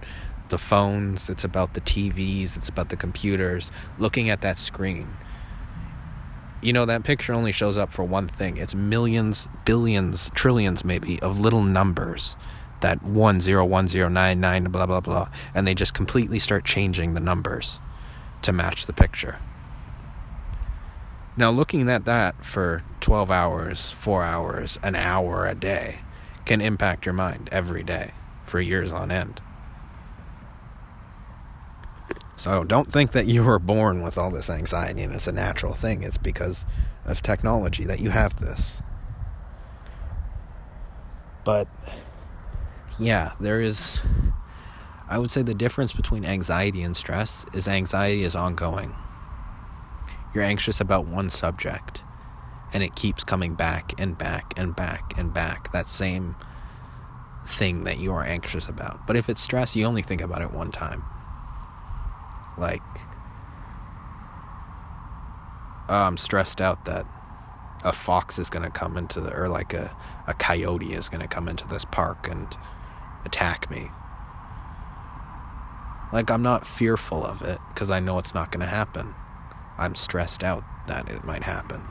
the 0.50 0.58
phones, 0.58 1.30
it's 1.30 1.44
about 1.44 1.76
the 1.76 1.82
TVs, 1.82 2.58
it's 2.58 2.70
about 2.70 2.90
the 2.90 2.98
computers, 2.98 3.72
looking 4.00 4.32
at 4.32 4.42
that 4.42 4.58
screen 4.58 5.16
you 6.62 6.74
know 6.74 6.86
that 6.86 7.04
picture 7.04 7.34
only 7.34 7.52
shows 7.52 7.78
up 7.78 7.92
for 7.92 8.04
one 8.04 8.28
thing. 8.28 8.58
It's 8.58 8.76
millions 8.76 9.48
billions 9.66 10.32
trillions 10.34 10.84
maybe 10.84 11.20
of 11.22 11.40
little 11.40 11.62
numbers 11.62 12.38
that 12.82 13.04
101099 13.04 14.64
blah 14.66 14.86
blah 14.86 15.00
blah 15.00 15.30
and 15.54 15.66
they 15.66 15.74
just 15.74 15.94
completely 15.94 16.40
start 16.40 16.66
changing 16.66 17.14
the 17.14 17.20
numbers 17.20 17.80
to 18.42 18.52
match 18.52 18.86
the 18.86 18.94
picture. 18.94 19.40
Now 21.38 21.52
looking 21.52 21.90
at 21.90 22.06
that 22.06 22.44
for 22.44 22.84
12 23.02 23.30
hours 23.30 23.92
4 23.92 24.24
hours 24.24 24.80
an 24.82 24.96
hour 24.96 25.46
a 25.46 25.56
day 25.56 26.00
can 26.46 26.62
impact 26.62 27.06
your 27.06 27.14
mind 27.14 27.50
every 27.52 27.84
day 27.84 28.12
for 28.44 28.60
years 28.60 28.92
on 28.92 29.12
end 29.12 29.42
so 32.38 32.64
don't 32.64 32.92
think 32.92 33.12
that 33.14 33.28
you 33.28 33.44
were 33.44 33.60
born 33.60 34.04
with 34.04 34.18
all 34.18 34.30
this 34.30 34.50
anxiety 34.50 35.04
and 35.04 35.14
it's 35.14 35.28
a 35.28 35.32
natural 35.32 35.74
thing. 35.74 36.04
It's 36.04 36.18
because 36.18 36.66
of 37.06 37.22
technology 37.22 37.86
that 37.86 38.00
you 38.00 38.10
have 38.10 38.40
this. 38.40 38.82
But 41.44 41.68
yeah, 43.00 43.34
there 43.40 43.62
is 43.62 44.02
I 45.08 45.20
would 45.20 45.32
say 45.32 45.44
the 45.44 45.54
difference 45.54 45.94
between 45.94 46.26
anxiety 46.26 46.82
and 46.82 46.98
stress 46.98 47.46
is 47.54 47.68
anxiety 47.68 48.24
is 48.24 48.36
ongoing. 48.36 48.96
You're 50.34 50.44
anxious 50.44 50.82
about 50.82 51.06
one 51.06 51.30
subject 51.30 52.04
and 52.74 52.84
it 52.84 52.96
keeps 52.96 53.24
coming 53.24 53.54
back 53.54 53.94
and 54.00 54.18
back 54.18 54.54
and 54.58 54.76
back 54.76 55.18
and 55.18 55.34
back. 55.34 55.72
That 55.72 55.88
same 55.88 56.36
thing 57.48 57.84
that 57.86 58.00
you 58.00 58.12
are 58.14 58.24
anxious 58.24 58.68
about. 58.68 59.06
But 59.08 59.16
if 59.16 59.30
it's 59.30 59.42
stress, 59.42 59.76
you 59.76 59.86
only 59.86 60.02
think 60.02 60.22
about 60.22 60.42
it 60.42 60.52
one 60.52 60.72
time. 60.72 61.04
Like, 62.58 62.82
oh, 65.90 66.06
I'm 66.08 66.18
stressed 66.18 66.62
out 66.62 66.86
that 66.86 67.06
a 67.84 67.94
fox 67.94 68.40
is 68.40 68.50
going 68.50 68.64
to 68.64 68.72
come 68.72 68.98
into 68.98 69.22
the, 69.22 69.34
or 69.36 69.48
like 69.50 69.74
a, 69.74 69.96
a 70.28 70.34
coyote 70.34 70.94
is 70.94 71.10
going 71.10 71.22
to 71.22 71.28
come 71.28 71.48
into 71.48 71.68
this 71.68 71.86
park 71.86 72.28
and 72.30 72.48
attack 73.26 73.70
me. 73.70 73.90
Like, 76.12 76.32
I'm 76.32 76.44
not 76.44 76.66
fearful 76.66 77.26
of 77.26 77.42
it 77.42 77.60
because 77.74 77.92
I 77.92 78.00
know 78.00 78.18
it's 78.18 78.34
not 78.34 78.52
going 78.52 78.62
to 78.62 78.68
happen. 78.68 79.14
I'm 79.78 79.96
stressed 79.96 80.44
out 80.44 80.64
that 80.88 81.10
it 81.10 81.24
might 81.26 81.44
happen. 81.44 81.82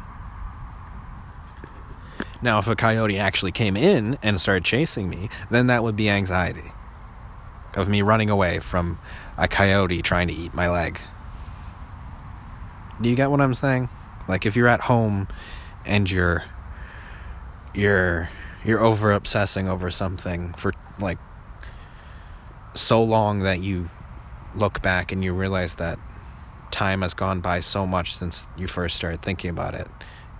Now, 2.40 2.58
if 2.58 2.68
a 2.68 2.76
coyote 2.76 3.18
actually 3.18 3.52
came 3.52 3.76
in 3.76 4.18
and 4.22 4.40
started 4.40 4.64
chasing 4.64 5.08
me, 5.08 5.28
then 5.50 5.66
that 5.68 5.82
would 5.82 5.96
be 5.96 6.10
anxiety 6.10 6.72
of 7.74 7.88
me 7.88 8.02
running 8.02 8.30
away 8.30 8.58
from 8.58 8.98
a 9.36 9.48
coyote 9.48 10.02
trying 10.02 10.28
to 10.28 10.34
eat 10.34 10.54
my 10.54 10.68
leg. 10.70 11.00
Do 13.00 13.08
you 13.08 13.16
get 13.16 13.30
what 13.30 13.40
I'm 13.40 13.54
saying? 13.54 13.88
Like 14.28 14.46
if 14.46 14.56
you're 14.56 14.68
at 14.68 14.82
home 14.82 15.28
and 15.84 16.10
you're 16.10 16.44
you're 17.74 18.28
you're 18.64 18.80
over 18.80 19.12
obsessing 19.12 19.68
over 19.68 19.90
something 19.90 20.52
for 20.54 20.72
like 21.00 21.18
so 22.74 23.02
long 23.02 23.40
that 23.40 23.60
you 23.60 23.90
look 24.54 24.80
back 24.80 25.12
and 25.12 25.22
you 25.22 25.32
realize 25.32 25.74
that 25.76 25.98
time 26.70 27.02
has 27.02 27.14
gone 27.14 27.40
by 27.40 27.60
so 27.60 27.86
much 27.86 28.16
since 28.16 28.46
you 28.56 28.66
first 28.66 28.96
started 28.96 29.20
thinking 29.22 29.50
about 29.50 29.74
it 29.74 29.88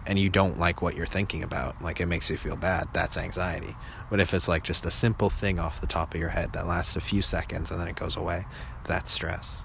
and 0.07 0.19
you 0.19 0.29
don't 0.29 0.59
like 0.59 0.83
what 0.83 0.97
you're 0.97 1.07
thinking 1.07 1.43
about, 1.43 1.81
like 1.81 2.01
it 2.01 2.07
makes 2.07 2.31
you 2.31 2.37
feel 2.37 2.57
bad, 2.57 2.89
that's 2.93 3.17
anxiety. 3.17 3.75
But 4.11 4.21
if 4.21 4.35
it's 4.35 4.49
like 4.49 4.63
just 4.63 4.85
a 4.85 4.91
simple 4.91 5.31
thing 5.31 5.59
off 5.59 5.81
the 5.81 5.87
top 5.87 6.15
of 6.15 6.21
your 6.21 6.29
head 6.29 6.53
that 6.53 6.67
lasts 6.67 6.97
a 6.97 7.01
few 7.01 7.23
seconds 7.23 7.71
and 7.71 7.81
then 7.81 7.89
it 7.89 7.97
goes 7.97 8.17
away, 8.17 8.45
that's 8.87 9.13
stress. 9.13 9.65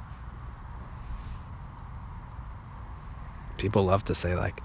People 3.58 3.84
love 3.84 4.06
to 4.06 4.16
say, 4.16 4.36
like, 4.36 4.62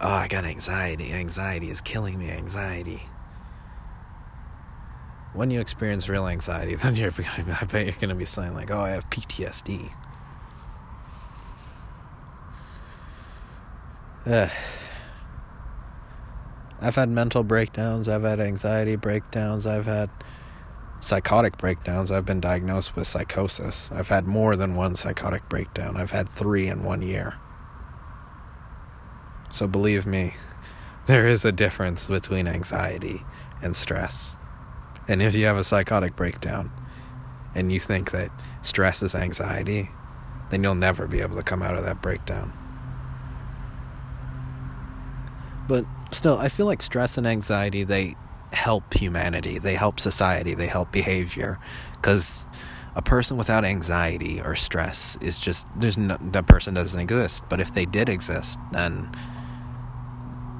oh, 0.00 0.08
I 0.08 0.28
got 0.28 0.46
anxiety. 0.46 1.12
Anxiety 1.12 1.68
is 1.68 1.82
killing 1.82 2.18
me. 2.18 2.30
Anxiety. 2.30 3.02
When 5.34 5.50
you 5.50 5.60
experience 5.60 6.08
real 6.08 6.26
anxiety, 6.26 6.74
then 6.76 6.96
you're, 6.96 7.12
I 7.36 7.64
bet 7.64 7.84
you're 7.84 7.94
going 7.96 8.08
to 8.08 8.14
be 8.14 8.24
saying, 8.24 8.54
like, 8.54 8.70
oh, 8.70 8.80
I 8.80 8.90
have 8.90 9.10
PTSD. 9.10 9.92
Uh, 14.24 14.48
I've 16.80 16.94
had 16.94 17.08
mental 17.08 17.42
breakdowns, 17.42 18.08
I've 18.08 18.22
had 18.22 18.40
anxiety 18.40 18.96
breakdowns, 18.96 19.66
I've 19.66 19.86
had 19.86 20.10
psychotic 21.00 21.56
breakdowns. 21.58 22.10
I've 22.10 22.24
been 22.24 22.40
diagnosed 22.40 22.96
with 22.96 23.06
psychosis. 23.06 23.90
I've 23.92 24.08
had 24.08 24.26
more 24.26 24.56
than 24.56 24.74
one 24.74 24.94
psychotic 24.94 25.48
breakdown. 25.48 25.96
I've 25.96 26.10
had 26.10 26.28
three 26.28 26.68
in 26.68 26.82
one 26.82 27.02
year. 27.02 27.36
So 29.50 29.66
believe 29.66 30.06
me, 30.06 30.34
there 31.06 31.26
is 31.26 31.44
a 31.44 31.52
difference 31.52 32.06
between 32.06 32.46
anxiety 32.46 33.24
and 33.62 33.76
stress. 33.76 34.38
And 35.06 35.22
if 35.22 35.34
you 35.34 35.46
have 35.46 35.56
a 35.56 35.64
psychotic 35.64 36.16
breakdown 36.16 36.70
and 37.54 37.72
you 37.72 37.80
think 37.80 38.10
that 38.10 38.30
stress 38.62 39.02
is 39.02 39.14
anxiety, 39.14 39.90
then 40.50 40.62
you'll 40.62 40.74
never 40.74 41.06
be 41.06 41.20
able 41.20 41.36
to 41.36 41.42
come 41.42 41.62
out 41.62 41.76
of 41.76 41.84
that 41.84 42.02
breakdown. 42.02 42.52
But 45.66 45.84
still, 46.12 46.38
I 46.38 46.48
feel 46.48 46.66
like 46.66 46.82
stress 46.82 47.18
and 47.18 47.26
anxiety, 47.26 47.84
they 47.84 48.14
help 48.52 48.94
humanity, 48.94 49.58
they 49.58 49.74
help 49.74 50.00
society, 50.00 50.54
they 50.54 50.66
help 50.66 50.92
behavior. 50.92 51.58
Because 51.92 52.44
a 52.94 53.02
person 53.02 53.36
without 53.36 53.64
anxiety 53.64 54.40
or 54.40 54.56
stress 54.56 55.16
is 55.20 55.38
just, 55.38 55.66
there's 55.76 55.98
no, 55.98 56.16
that 56.20 56.46
person 56.46 56.74
doesn't 56.74 57.00
exist. 57.00 57.42
But 57.48 57.60
if 57.60 57.74
they 57.74 57.84
did 57.84 58.08
exist, 58.08 58.58
then 58.72 59.10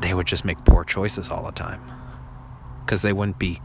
they 0.01 0.15
would 0.15 0.27
just 0.27 0.45
make 0.45 0.65
poor 0.65 0.85
choices 0.85 1.31
all 1.31 1.45
the 1.45 1.53
time. 1.53 1.81
Because 2.85 3.03
they 3.03 3.13
wouldn't 3.13 3.39
be 3.39 3.61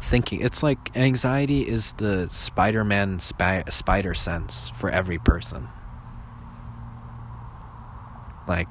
thinking. 0.00 0.40
It's 0.40 0.62
like 0.62 0.96
anxiety 0.96 1.62
is 1.62 1.92
the 1.94 2.28
Spider 2.30 2.84
Man 2.84 3.18
spy, 3.18 3.64
spider 3.68 4.14
sense 4.14 4.70
for 4.70 4.90
every 4.90 5.18
person. 5.18 5.68
Like, 8.48 8.68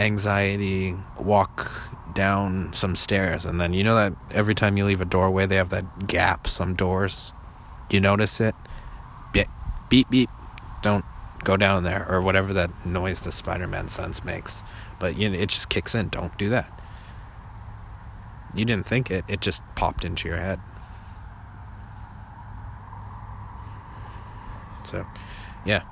anxiety, 0.00 0.96
walk 1.18 1.70
down 2.14 2.72
some 2.72 2.96
stairs, 2.96 3.44
and 3.44 3.60
then 3.60 3.72
you 3.74 3.84
know 3.84 3.94
that 3.94 4.14
every 4.32 4.54
time 4.54 4.76
you 4.76 4.84
leave 4.84 5.00
a 5.00 5.04
doorway, 5.04 5.46
they 5.46 5.56
have 5.56 5.70
that 5.70 6.06
gap, 6.06 6.46
some 6.46 6.74
doors. 6.74 7.32
You 7.90 8.00
notice 8.00 8.40
it? 8.40 8.54
Beep, 9.32 9.48
beep, 9.88 10.10
beep. 10.10 10.30
Don't 10.82 11.04
go 11.44 11.56
down 11.56 11.84
there, 11.84 12.06
or 12.10 12.22
whatever 12.22 12.52
that 12.54 12.86
noise 12.86 13.20
the 13.20 13.32
Spider 13.32 13.66
Man 13.66 13.88
sense 13.88 14.24
makes. 14.24 14.62
But 14.98 15.16
you 15.16 15.28
know, 15.28 15.38
it 15.38 15.50
just 15.50 15.68
kicks 15.68 15.94
in. 15.94 16.08
Don't 16.08 16.36
do 16.38 16.48
that. 16.48 16.72
You 18.54 18.64
didn't 18.64 18.86
think 18.86 19.10
it, 19.10 19.24
it 19.28 19.40
just 19.40 19.62
popped 19.76 20.04
into 20.04 20.28
your 20.28 20.38
head. 20.38 20.60
So, 24.84 25.06
yeah 25.64 25.82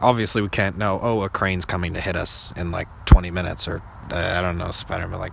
obviously 0.00 0.42
we 0.42 0.48
can't 0.48 0.76
know 0.76 0.98
oh 1.02 1.22
a 1.22 1.28
crane's 1.28 1.64
coming 1.64 1.94
to 1.94 2.00
hit 2.00 2.16
us 2.16 2.52
in 2.56 2.70
like 2.70 2.88
20 3.06 3.30
minutes 3.30 3.66
or 3.66 3.82
uh, 4.10 4.34
i 4.36 4.40
don't 4.40 4.58
know 4.58 4.70
spider-man 4.70 5.18
like 5.18 5.32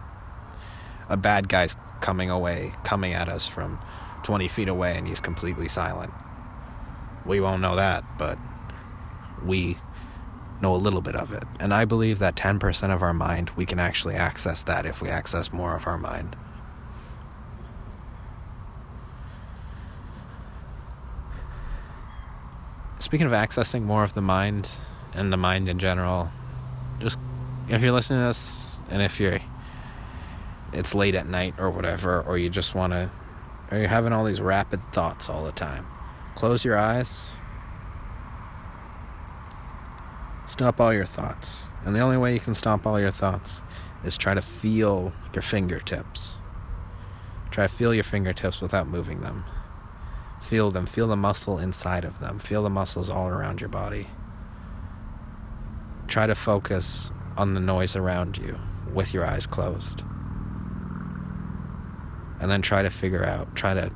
a 1.09 1.17
bad 1.17 1.49
guy's 1.49 1.75
coming 2.01 2.29
away 2.29 2.73
coming 2.83 3.13
at 3.13 3.29
us 3.29 3.47
from 3.47 3.79
20 4.23 4.47
feet 4.47 4.69
away 4.69 4.97
and 4.97 5.07
he's 5.07 5.19
completely 5.19 5.67
silent. 5.67 6.13
We 7.25 7.39
won't 7.39 7.61
know 7.61 7.75
that 7.75 8.03
but 8.17 8.37
we 9.43 9.77
know 10.61 10.75
a 10.75 10.77
little 10.77 11.01
bit 11.01 11.15
of 11.15 11.33
it. 11.33 11.43
And 11.59 11.73
i 11.73 11.85
believe 11.85 12.19
that 12.19 12.35
10% 12.35 12.93
of 12.93 13.01
our 13.01 13.13
mind 13.13 13.51
we 13.51 13.65
can 13.65 13.79
actually 13.79 14.15
access 14.15 14.63
that 14.63 14.85
if 14.85 15.01
we 15.01 15.09
access 15.09 15.51
more 15.53 15.75
of 15.75 15.87
our 15.87 15.97
mind 15.97 16.35
speaking 23.13 23.27
of 23.27 23.31
accessing 23.31 23.83
more 23.83 24.03
of 24.03 24.15
the 24.15 24.21
mind 24.23 24.71
and 25.13 25.31
the 25.31 25.37
mind 25.37 25.69
in 25.69 25.77
general, 25.77 26.31
just 26.97 27.19
if 27.69 27.83
you're 27.83 27.91
listening 27.91 28.17
to 28.17 28.25
this 28.25 28.71
and 28.89 29.03
if 29.03 29.19
you're 29.19 29.39
it's 30.73 30.95
late 30.95 31.13
at 31.13 31.27
night 31.27 31.53
or 31.59 31.69
whatever, 31.69 32.23
or 32.23 32.39
you 32.39 32.49
just 32.49 32.73
want 32.73 32.91
to, 32.91 33.11
or 33.69 33.77
you're 33.77 33.87
having 33.87 34.13
all 34.13 34.23
these 34.23 34.41
rapid 34.41 34.81
thoughts 34.91 35.29
all 35.29 35.43
the 35.43 35.51
time, 35.51 35.85
close 36.33 36.65
your 36.65 36.75
eyes, 36.75 37.27
stop 40.47 40.81
all 40.81 40.91
your 40.91 41.05
thoughts. 41.05 41.67
And 41.85 41.95
the 41.95 41.99
only 41.99 42.17
way 42.17 42.33
you 42.33 42.39
can 42.39 42.55
stop 42.55 42.87
all 42.87 42.99
your 42.99 43.11
thoughts 43.11 43.61
is 44.03 44.17
try 44.17 44.33
to 44.33 44.41
feel 44.41 45.13
your 45.35 45.43
fingertips. 45.43 46.37
Try 47.51 47.67
to 47.67 47.71
feel 47.71 47.93
your 47.93 48.05
fingertips 48.05 48.59
without 48.59 48.87
moving 48.87 49.21
them. 49.21 49.45
Feel 50.43 50.71
them. 50.71 50.85
Feel 50.85 51.07
the 51.07 51.15
muscle 51.15 51.57
inside 51.57 52.03
of 52.03 52.19
them. 52.19 52.37
Feel 52.37 52.63
the 52.63 52.69
muscles 52.69 53.09
all 53.09 53.29
around 53.29 53.61
your 53.61 53.69
body. 53.69 54.07
Try 56.07 56.27
to 56.27 56.35
focus 56.35 57.11
on 57.37 57.53
the 57.53 57.61
noise 57.61 57.95
around 57.95 58.37
you 58.37 58.59
with 58.93 59.13
your 59.13 59.25
eyes 59.25 59.47
closed. 59.47 60.03
And 62.41 62.51
then 62.51 62.61
try 62.61 62.81
to 62.81 62.89
figure 62.89 63.23
out, 63.23 63.55
try 63.55 63.73
to 63.73 63.89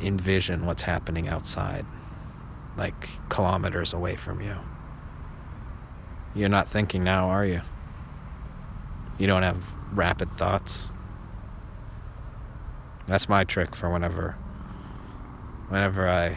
envision 0.00 0.64
what's 0.64 0.82
happening 0.82 1.28
outside, 1.28 1.84
like 2.76 3.10
kilometers 3.28 3.92
away 3.92 4.16
from 4.16 4.40
you. 4.40 4.56
You're 6.34 6.48
not 6.48 6.68
thinking 6.68 7.04
now, 7.04 7.28
are 7.28 7.44
you? 7.44 7.60
You 9.18 9.26
don't 9.26 9.42
have 9.42 9.62
rapid 9.92 10.30
thoughts. 10.30 10.88
That's 13.06 13.28
my 13.28 13.44
trick 13.44 13.76
for 13.76 13.90
whenever 13.90 14.36
whenever 15.72 16.06
I 16.06 16.36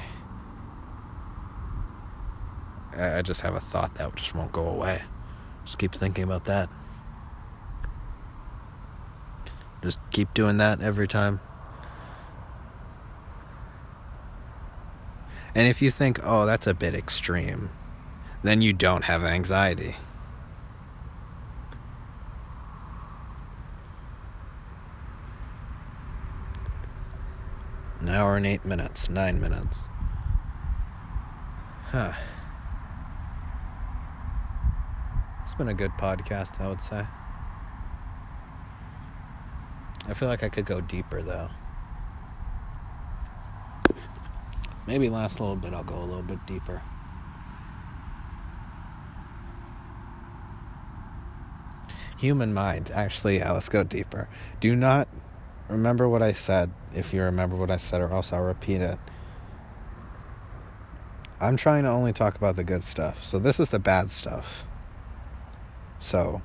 I 2.97 3.21
just 3.21 3.41
have 3.41 3.53
a 3.53 3.59
thought 3.59 3.95
that 3.95 4.15
just 4.15 4.33
won't 4.33 4.53
go 4.53 4.65
away. 4.65 5.03
Just 5.65 5.77
keep 5.77 5.91
thinking 5.91 6.23
about 6.23 6.45
that. 6.45 6.69
Just 9.83 9.99
keep 10.11 10.33
doing 10.33 10.57
that 10.59 10.79
every 10.79 11.09
time. 11.09 11.41
And 15.53 15.67
if 15.67 15.81
you 15.81 15.91
think, 15.91 16.19
oh, 16.23 16.45
that's 16.45 16.65
a 16.65 16.73
bit 16.73 16.95
extreme, 16.95 17.69
then 18.41 18.61
you 18.61 18.71
don't 18.71 19.03
have 19.03 19.25
anxiety. 19.25 19.97
Hour 28.15 28.37
and 28.37 28.45
eight 28.45 28.65
minutes, 28.65 29.09
nine 29.09 29.39
minutes. 29.39 29.81
Huh. 31.87 32.13
It's 35.43 35.53
been 35.53 35.67
a 35.67 35.73
good 35.73 35.91
podcast, 35.91 36.59
I 36.59 36.67
would 36.67 36.81
say. 36.81 37.05
I 40.07 40.13
feel 40.13 40.27
like 40.27 40.43
I 40.43 40.49
could 40.49 40.65
go 40.65 40.81
deeper, 40.81 41.21
though. 41.21 41.49
Maybe 44.87 45.09
last 45.09 45.39
little 45.39 45.55
bit, 45.55 45.73
I'll 45.73 45.83
go 45.83 45.97
a 45.97 46.05
little 46.05 46.21
bit 46.21 46.45
deeper. 46.45 46.81
Human 52.17 52.53
mind. 52.53 52.91
Actually, 52.93 53.37
yeah, 53.37 53.51
let's 53.51 53.69
go 53.69 53.83
deeper. 53.83 54.29
Do 54.59 54.75
not 54.75 55.07
remember 55.69 56.07
what 56.07 56.21
I 56.21 56.33
said, 56.33 56.71
if 56.93 57.13
you 57.13 57.21
remember 57.21 57.55
what 57.55 57.71
I 57.71 57.77
said, 57.77 58.01
or 58.01 58.11
else 58.11 58.31
I'll 58.33 58.41
repeat 58.41 58.81
it. 58.81 58.99
I'm 61.39 61.57
trying 61.57 61.83
to 61.83 61.89
only 61.89 62.13
talk 62.13 62.35
about 62.35 62.55
the 62.55 62.63
good 62.63 62.83
stuff. 62.83 63.23
So 63.23 63.39
this 63.39 63.59
is 63.59 63.69
the 63.69 63.79
bad 63.79 64.11
stuff. 64.11 64.65
So 65.99 66.41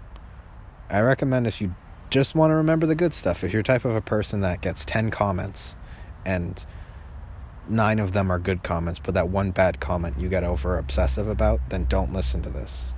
I 0.88 1.00
recommend 1.00 1.46
if 1.46 1.60
you 1.60 1.74
just 2.10 2.34
want 2.34 2.50
to 2.50 2.56
remember 2.56 2.86
the 2.86 2.94
good 2.94 3.14
stuff, 3.14 3.44
if 3.44 3.52
you're 3.52 3.62
type 3.62 3.84
of 3.84 3.94
a 3.94 4.00
person 4.00 4.40
that 4.40 4.60
gets 4.60 4.84
10 4.84 5.10
comments 5.10 5.76
and 6.24 6.64
nine 7.68 8.00
of 8.00 8.12
them 8.12 8.30
are 8.30 8.38
good 8.38 8.62
comments, 8.62 8.98
but 8.98 9.14
that 9.14 9.28
one 9.28 9.52
bad 9.52 9.80
comment 9.80 10.16
you 10.18 10.28
get 10.28 10.42
over 10.42 10.76
obsessive 10.76 11.28
about, 11.28 11.60
then 11.70 11.84
don't 11.84 12.12
listen 12.12 12.42
to 12.42 12.50
this. 12.50 12.92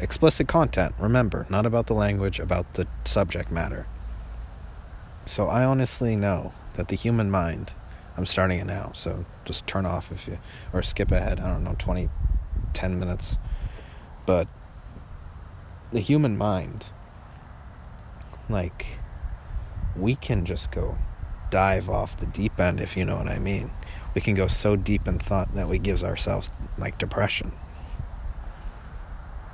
Explicit 0.00 0.48
content, 0.48 0.94
remember, 0.98 1.46
not 1.50 1.66
about 1.66 1.86
the 1.86 1.94
language, 1.94 2.38
about 2.38 2.74
the 2.74 2.86
subject 3.04 3.50
matter. 3.50 3.86
So 5.30 5.46
I 5.46 5.64
honestly 5.64 6.16
know 6.16 6.52
that 6.74 6.88
the 6.88 6.96
human 6.96 7.30
mind, 7.30 7.72
I'm 8.16 8.26
starting 8.26 8.58
it 8.58 8.64
now, 8.64 8.90
so 8.96 9.24
just 9.44 9.64
turn 9.64 9.86
off 9.86 10.10
if 10.10 10.26
you, 10.26 10.40
or 10.72 10.82
skip 10.82 11.12
ahead, 11.12 11.38
I 11.38 11.52
don't 11.52 11.62
know, 11.62 11.76
20, 11.78 12.10
10 12.72 12.98
minutes. 12.98 13.38
But 14.26 14.48
the 15.92 16.00
human 16.00 16.36
mind, 16.36 16.90
like, 18.48 18.98
we 19.96 20.16
can 20.16 20.44
just 20.44 20.72
go 20.72 20.98
dive 21.48 21.88
off 21.88 22.18
the 22.18 22.26
deep 22.26 22.58
end, 22.58 22.80
if 22.80 22.96
you 22.96 23.04
know 23.04 23.16
what 23.16 23.28
I 23.28 23.38
mean. 23.38 23.70
We 24.16 24.20
can 24.20 24.34
go 24.34 24.48
so 24.48 24.74
deep 24.74 25.06
in 25.06 25.20
thought 25.20 25.54
that 25.54 25.68
we 25.68 25.78
gives 25.78 26.02
ourselves, 26.02 26.50
like, 26.76 26.98
depression. 26.98 27.52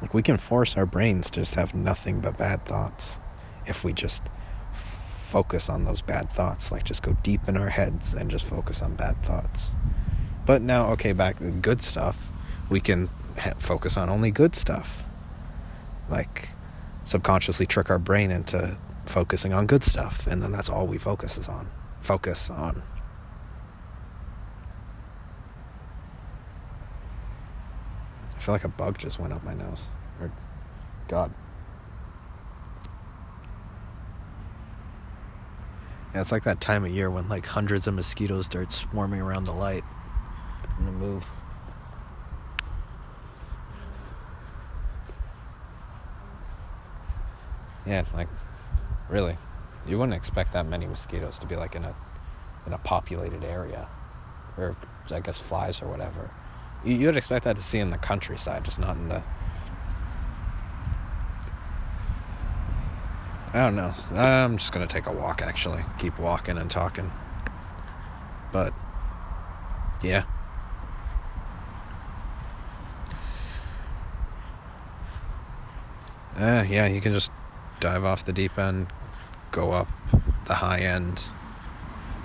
Like 0.00 0.14
we 0.14 0.22
can 0.22 0.38
force 0.38 0.74
our 0.78 0.86
brains 0.86 1.28
to 1.32 1.40
just 1.40 1.54
have 1.54 1.74
nothing 1.74 2.20
but 2.20 2.38
bad 2.38 2.64
thoughts 2.64 3.20
if 3.66 3.84
we 3.84 3.92
just 3.92 4.22
focus 5.26 5.68
on 5.68 5.84
those 5.84 6.00
bad 6.00 6.30
thoughts. 6.30 6.70
Like 6.70 6.84
just 6.84 7.02
go 7.02 7.16
deep 7.22 7.48
in 7.48 7.56
our 7.56 7.68
heads 7.68 8.14
and 8.14 8.30
just 8.30 8.46
focus 8.46 8.80
on 8.80 8.94
bad 8.94 9.22
thoughts. 9.22 9.74
But 10.46 10.62
now, 10.62 10.90
okay, 10.92 11.12
back 11.12 11.38
to 11.38 11.44
the 11.44 11.50
good 11.50 11.82
stuff. 11.82 12.32
We 12.70 12.80
can 12.80 13.10
ha- 13.38 13.54
focus 13.58 13.96
on 13.96 14.08
only 14.08 14.30
good 14.30 14.54
stuff. 14.54 15.04
Like 16.08 16.50
subconsciously 17.04 17.66
trick 17.66 17.90
our 17.90 17.98
brain 17.98 18.30
into 18.30 18.78
focusing 19.04 19.52
on 19.52 19.66
good 19.66 19.84
stuff, 19.84 20.26
and 20.26 20.42
then 20.42 20.52
that's 20.52 20.70
all 20.70 20.86
we 20.86 20.98
focus 20.98 21.38
is 21.38 21.48
on. 21.48 21.68
Focus 22.00 22.48
on. 22.48 22.82
I 28.36 28.38
feel 28.38 28.54
like 28.54 28.64
a 28.64 28.68
bug 28.68 28.98
just 28.98 29.18
went 29.18 29.32
up 29.32 29.42
my 29.42 29.54
nose. 29.54 29.86
Or, 30.20 30.30
God. 31.08 31.32
Yeah, 36.16 36.22
it's 36.22 36.32
like 36.32 36.44
that 36.44 36.62
time 36.62 36.82
of 36.82 36.90
year 36.90 37.10
when 37.10 37.28
like 37.28 37.44
hundreds 37.44 37.86
of 37.86 37.92
mosquitoes 37.92 38.46
start 38.46 38.72
swarming 38.72 39.20
around 39.20 39.44
the 39.44 39.52
light. 39.52 39.84
I'm 40.78 40.86
gonna 40.86 40.96
move. 40.96 41.28
Yeah, 47.84 48.02
like 48.14 48.28
really, 49.10 49.36
you 49.86 49.98
wouldn't 49.98 50.16
expect 50.16 50.54
that 50.54 50.64
many 50.64 50.86
mosquitoes 50.86 51.38
to 51.40 51.46
be 51.46 51.54
like 51.54 51.74
in 51.74 51.84
a 51.84 51.94
in 52.64 52.72
a 52.72 52.78
populated 52.78 53.44
area, 53.44 53.86
or 54.56 54.74
I 55.10 55.20
guess 55.20 55.38
flies 55.38 55.82
or 55.82 55.86
whatever. 55.86 56.30
You, 56.82 57.08
would 57.08 57.18
expect 57.18 57.44
that 57.44 57.56
to 57.56 57.62
see 57.62 57.78
in 57.78 57.90
the 57.90 57.98
countryside, 57.98 58.64
just 58.64 58.78
not 58.78 58.96
in 58.96 59.10
the. 59.10 59.22
I 63.56 63.60
don't 63.60 63.76
know. 63.76 63.94
I'm 64.14 64.58
just 64.58 64.70
gonna 64.70 64.86
take 64.86 65.06
a 65.06 65.12
walk. 65.12 65.40
Actually, 65.40 65.82
keep 65.98 66.18
walking 66.18 66.58
and 66.58 66.70
talking. 66.70 67.10
But 68.52 68.74
yeah. 70.02 70.24
Uh, 76.36 76.66
yeah, 76.68 76.86
you 76.86 77.00
can 77.00 77.14
just 77.14 77.32
dive 77.80 78.04
off 78.04 78.26
the 78.26 78.32
deep 78.34 78.58
end, 78.58 78.88
go 79.52 79.72
up 79.72 79.88
the 80.46 80.56
high 80.56 80.80
end. 80.80 81.30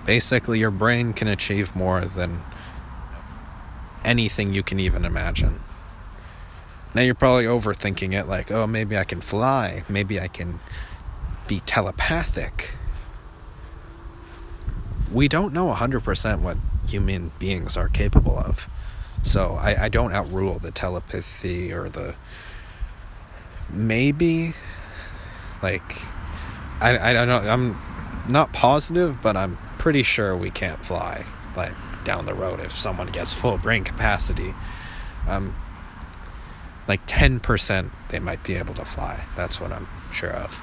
Basically, 0.05 0.59
your 0.59 0.69
brain 0.69 1.13
can 1.13 1.29
achieve 1.29 1.73
more 1.77 2.01
than 2.01 2.41
anything 4.03 4.53
you 4.53 4.63
can 4.63 4.81
even 4.81 5.05
imagine. 5.05 5.61
Now 6.93 7.03
you're 7.03 7.15
probably 7.15 7.45
overthinking 7.45 8.11
it 8.11 8.27
like, 8.27 8.51
oh, 8.51 8.67
maybe 8.67 8.97
I 8.97 9.05
can 9.05 9.21
fly, 9.21 9.85
maybe 9.87 10.19
I 10.19 10.27
can 10.27 10.59
be 11.51 11.59
telepathic. 11.65 12.75
We 15.11 15.27
don't 15.27 15.53
know 15.53 15.67
100% 15.67 16.39
what 16.39 16.55
human 16.87 17.33
beings 17.39 17.75
are 17.75 17.89
capable 17.89 18.37
of. 18.37 18.69
So 19.23 19.57
I, 19.59 19.83
I 19.83 19.89
don't 19.89 20.13
outrule 20.13 20.59
the 20.59 20.71
telepathy 20.71 21.73
or 21.73 21.89
the 21.89 22.15
maybe 23.69 24.53
like 25.61 25.83
I, 26.79 27.11
I 27.11 27.13
don't 27.13 27.27
know 27.27 27.37
i'm 27.37 27.81
not 28.27 28.51
positive 28.51 29.21
but 29.21 29.37
i'm 29.37 29.57
pretty 29.77 30.03
sure 30.03 30.35
we 30.35 30.49
can't 30.49 30.83
fly 30.83 31.23
like 31.55 31.71
down 32.03 32.25
the 32.25 32.33
road 32.33 32.59
if 32.59 32.73
someone 32.73 33.07
gets 33.07 33.31
full 33.31 33.57
brain 33.57 33.85
capacity 33.85 34.53
um 35.25 35.55
like 36.89 37.07
10% 37.07 37.91
they 38.09 38.19
might 38.19 38.43
be 38.43 38.55
able 38.55 38.73
to 38.73 38.83
fly 38.83 39.23
that's 39.37 39.61
what 39.61 39.71
i'm 39.71 39.87
sure 40.11 40.33
of 40.33 40.61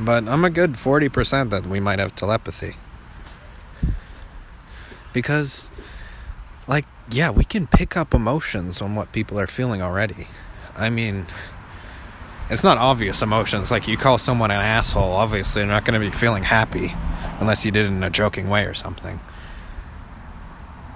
but 0.00 0.26
i'm 0.28 0.44
a 0.44 0.50
good 0.50 0.74
40% 0.74 1.50
that 1.50 1.66
we 1.66 1.80
might 1.80 1.98
have 1.98 2.14
telepathy 2.14 2.76
because 5.12 5.70
like 6.68 6.84
yeah 7.10 7.30
we 7.30 7.44
can 7.44 7.66
pick 7.66 7.96
up 7.96 8.12
emotions 8.12 8.82
on 8.82 8.94
what 8.94 9.12
people 9.12 9.38
are 9.38 9.46
feeling 9.46 9.80
already 9.80 10.26
I 10.78 10.90
mean, 10.90 11.26
it's 12.50 12.62
not 12.62 12.78
obvious 12.78 13.22
emotions. 13.22 13.70
Like 13.70 13.88
you 13.88 13.96
call 13.96 14.18
someone 14.18 14.50
an 14.50 14.60
asshole, 14.60 15.12
obviously 15.12 15.62
they're 15.62 15.68
not 15.70 15.84
going 15.84 15.98
to 16.00 16.06
be 16.06 16.14
feeling 16.14 16.42
happy 16.42 16.94
unless 17.40 17.64
you 17.64 17.70
did 17.70 17.86
it 17.86 17.88
in 17.88 18.02
a 18.02 18.10
joking 18.10 18.48
way 18.48 18.64
or 18.66 18.74
something. 18.74 19.20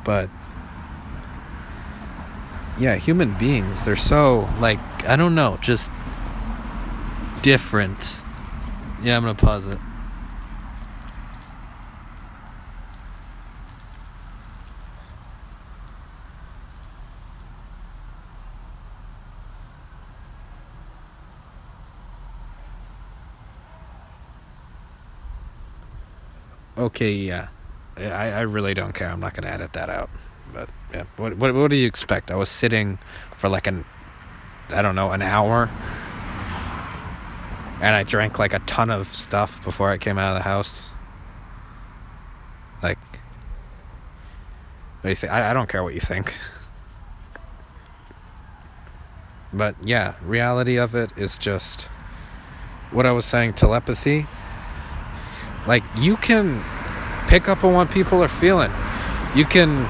But 0.04 0.28
yeah, 2.78 2.96
human 2.96 3.34
beings, 3.38 3.84
they're 3.84 3.96
so 3.96 4.48
like 4.60 4.78
I 5.08 5.16
don't 5.16 5.34
know, 5.34 5.58
just 5.60 5.90
different. 7.42 8.24
Yeah, 9.02 9.16
I'm 9.16 9.22
going 9.22 9.34
to 9.34 9.44
pause 9.44 9.66
it. 9.66 9.78
okay, 26.80 27.12
yeah. 27.12 27.48
I, 27.96 28.30
I 28.30 28.40
really 28.42 28.74
don't 28.74 28.94
care. 28.94 29.08
I'm 29.08 29.20
not 29.20 29.34
going 29.34 29.44
to 29.44 29.50
edit 29.50 29.72
that 29.74 29.90
out. 29.90 30.10
But 30.52 30.68
yeah, 30.92 31.04
what, 31.16 31.36
what 31.36 31.54
what 31.54 31.70
do 31.70 31.76
you 31.76 31.86
expect? 31.86 32.30
I 32.30 32.34
was 32.34 32.48
sitting 32.48 32.98
for 33.36 33.48
like 33.48 33.66
an 33.66 33.84
I 34.70 34.82
don't 34.82 34.94
know, 34.94 35.10
an 35.10 35.22
hour. 35.22 35.70
And 37.80 37.96
I 37.96 38.02
drank 38.02 38.38
like 38.38 38.52
a 38.52 38.58
ton 38.60 38.90
of 38.90 39.08
stuff 39.08 39.62
before 39.64 39.88
I 39.90 39.98
came 39.98 40.18
out 40.18 40.32
of 40.32 40.36
the 40.36 40.42
house. 40.42 40.90
Like 42.82 42.98
what 45.00 45.04
do 45.04 45.08
you 45.08 45.14
think? 45.14 45.32
I, 45.32 45.50
I 45.50 45.54
don't 45.54 45.68
care 45.68 45.82
what 45.82 45.94
you 45.94 46.00
think. 46.00 46.34
But 49.52 49.74
yeah, 49.82 50.14
reality 50.22 50.76
of 50.76 50.94
it 50.94 51.10
is 51.16 51.38
just 51.38 51.90
what 52.90 53.06
I 53.06 53.12
was 53.12 53.24
saying 53.24 53.54
telepathy 53.54 54.26
like 55.66 55.82
you 55.98 56.16
can 56.16 56.64
pick 57.28 57.48
up 57.48 57.64
on 57.64 57.74
what 57.74 57.90
people 57.90 58.22
are 58.22 58.28
feeling. 58.28 58.70
You 59.34 59.44
can 59.44 59.86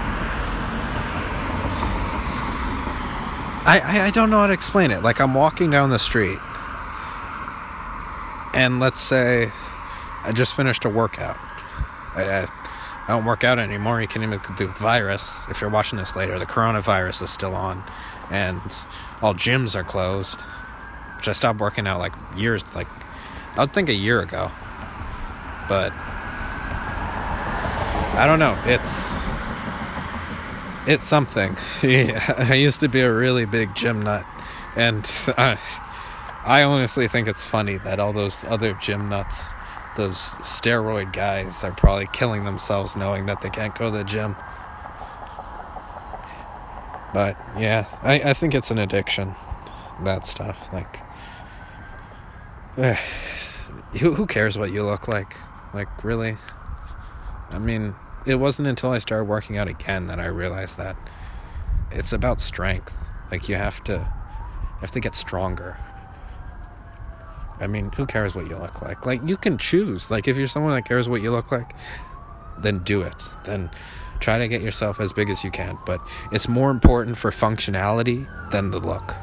I, 3.63 3.81
I, 3.83 4.07
I 4.07 4.11
don't 4.11 4.31
know 4.31 4.41
how 4.41 4.47
to 4.47 4.53
explain 4.53 4.91
it. 4.91 5.03
Like 5.03 5.21
I'm 5.21 5.35
walking 5.35 5.71
down 5.71 5.91
the 5.91 5.99
street 5.99 6.39
and 8.55 8.81
let's 8.81 9.01
say 9.01 9.53
I 10.25 10.33
just 10.33 10.55
finished 10.55 10.85
a 10.85 10.89
workout. 10.89 11.39
I, 12.17 12.23
I, 12.23 12.43
I 13.09 13.09
don't 13.09 13.25
work 13.25 13.45
out 13.45 13.59
anymore. 13.59 14.01
You 14.01 14.09
can 14.09 14.23
even 14.23 14.41
do 14.57 14.67
the 14.67 14.73
virus. 14.75 15.47
If 15.49 15.61
you're 15.61 15.71
watching 15.71 15.99
this 15.99 16.17
later, 16.17 16.39
the 16.39 16.47
coronavirus 16.47 17.23
is 17.23 17.31
still 17.31 17.55
on, 17.55 17.83
and 18.31 18.61
all 19.23 19.35
gyms 19.35 19.75
are 19.75 19.85
closed. 19.85 20.43
Which 21.17 21.29
I 21.29 21.33
stopped 21.35 21.61
working 21.61 21.87
out 21.87 21.99
like 21.99 22.13
years, 22.37 22.63
like 22.75 22.89
I 23.57 23.61
would 23.61 23.75
think 23.75 23.89
a 23.89 23.95
year 23.95 24.21
ago 24.21 24.51
but 25.71 25.93
I 28.19 28.25
don't 28.27 28.41
know. 28.41 28.59
It's 28.67 29.13
it's 30.89 31.07
something. 31.07 31.57
I 31.83 32.55
used 32.55 32.81
to 32.81 32.89
be 32.89 33.01
a 33.03 33.13
really 33.13 33.45
big 33.45 33.77
gym 33.77 34.03
nut, 34.03 34.27
and 34.75 35.05
I 36.45 36.63
honestly 36.63 37.07
think 37.07 37.29
it's 37.29 37.45
funny 37.45 37.77
that 37.79 38.01
all 38.01 38.13
those 38.13 38.45
other 38.45 38.73
gym 38.75 39.09
nuts, 39.09 39.53
those 39.97 40.17
steroid 40.17 41.13
guys, 41.13 41.63
are 41.65 41.73
probably 41.73 42.07
killing 42.13 42.45
themselves 42.45 42.97
knowing 42.97 43.27
that 43.27 43.43
they 43.43 43.51
can't 43.51 43.75
go 43.75 43.91
to 43.91 43.99
the 43.99 44.05
gym. 44.05 44.37
But 47.13 47.37
yeah, 47.59 47.87
I, 48.03 48.31
I 48.31 48.33
think 48.33 48.55
it's 48.55 48.71
an 48.71 48.79
addiction. 48.79 49.35
That 50.05 50.27
stuff, 50.27 50.73
like, 50.73 51.03
who 54.01 54.15
who 54.15 54.27
cares 54.27 54.57
what 54.57 54.73
you 54.73 54.83
look 54.83 55.09
like? 55.09 55.37
Like, 55.75 56.03
really? 56.03 56.39
I 57.51 57.59
mean, 57.59 57.95
it 58.25 58.37
wasn't 58.37 58.69
until 58.69 58.93
I 58.93 58.99
started 58.99 59.25
working 59.25 59.59
out 59.59 59.69
again 59.69 60.07
that 60.07 60.19
I 60.19 60.27
realized 60.27 60.79
that 60.79 60.97
it's 61.91 62.13
about 62.13 62.41
strength. 62.41 63.11
Like, 63.31 63.49
you 63.49 63.57
have 63.57 63.85
to, 63.85 63.93
you 63.93 64.81
have 64.81 64.93
to 64.93 65.01
get 65.01 65.15
stronger. 65.15 65.77
I 67.61 67.67
mean, 67.67 67.93
who 67.93 68.07
cares 68.07 68.35
what 68.35 68.49
you 68.49 68.57
look 68.57 68.83
like? 68.83 69.05
Like, 69.07 69.21
you 69.27 69.37
can 69.37 69.59
choose. 69.59 70.11
Like, 70.11 70.27
if 70.27 70.37
you're 70.37 70.49
someone 70.49 70.75
that 70.75 70.87
cares 70.87 71.09
what 71.09 71.23
you 71.23 71.31
look 71.31 71.53
like, 71.53 71.75
then 72.59 72.79
do 72.79 73.03
it. 73.03 73.33
Then 73.45 73.71
try 74.19 74.39
to 74.39 74.49
get 74.49 74.63
yourself 74.63 75.01
as 75.01 75.13
big 75.13 75.31
as 75.31 75.45
you 75.45 75.51
can. 75.51 75.79
But 75.85 76.01
it's 76.33 76.49
more 76.49 76.71
important 76.71 77.19
for 77.19 77.31
functionality 77.31 78.27
than 78.51 78.71
the 78.71 78.79
look. 78.79 79.15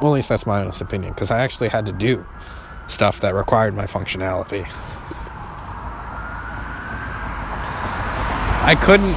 Well, 0.00 0.12
at 0.12 0.16
least 0.16 0.28
that's 0.28 0.46
my 0.46 0.60
honest 0.60 0.80
opinion, 0.80 1.12
because 1.12 1.30
I 1.30 1.42
actually 1.42 1.68
had 1.68 1.86
to 1.86 1.92
do 1.92 2.24
stuff 2.88 3.20
that 3.20 3.34
required 3.34 3.74
my 3.74 3.86
functionality. 3.86 4.66
I 8.66 8.74
couldn't 8.80 9.14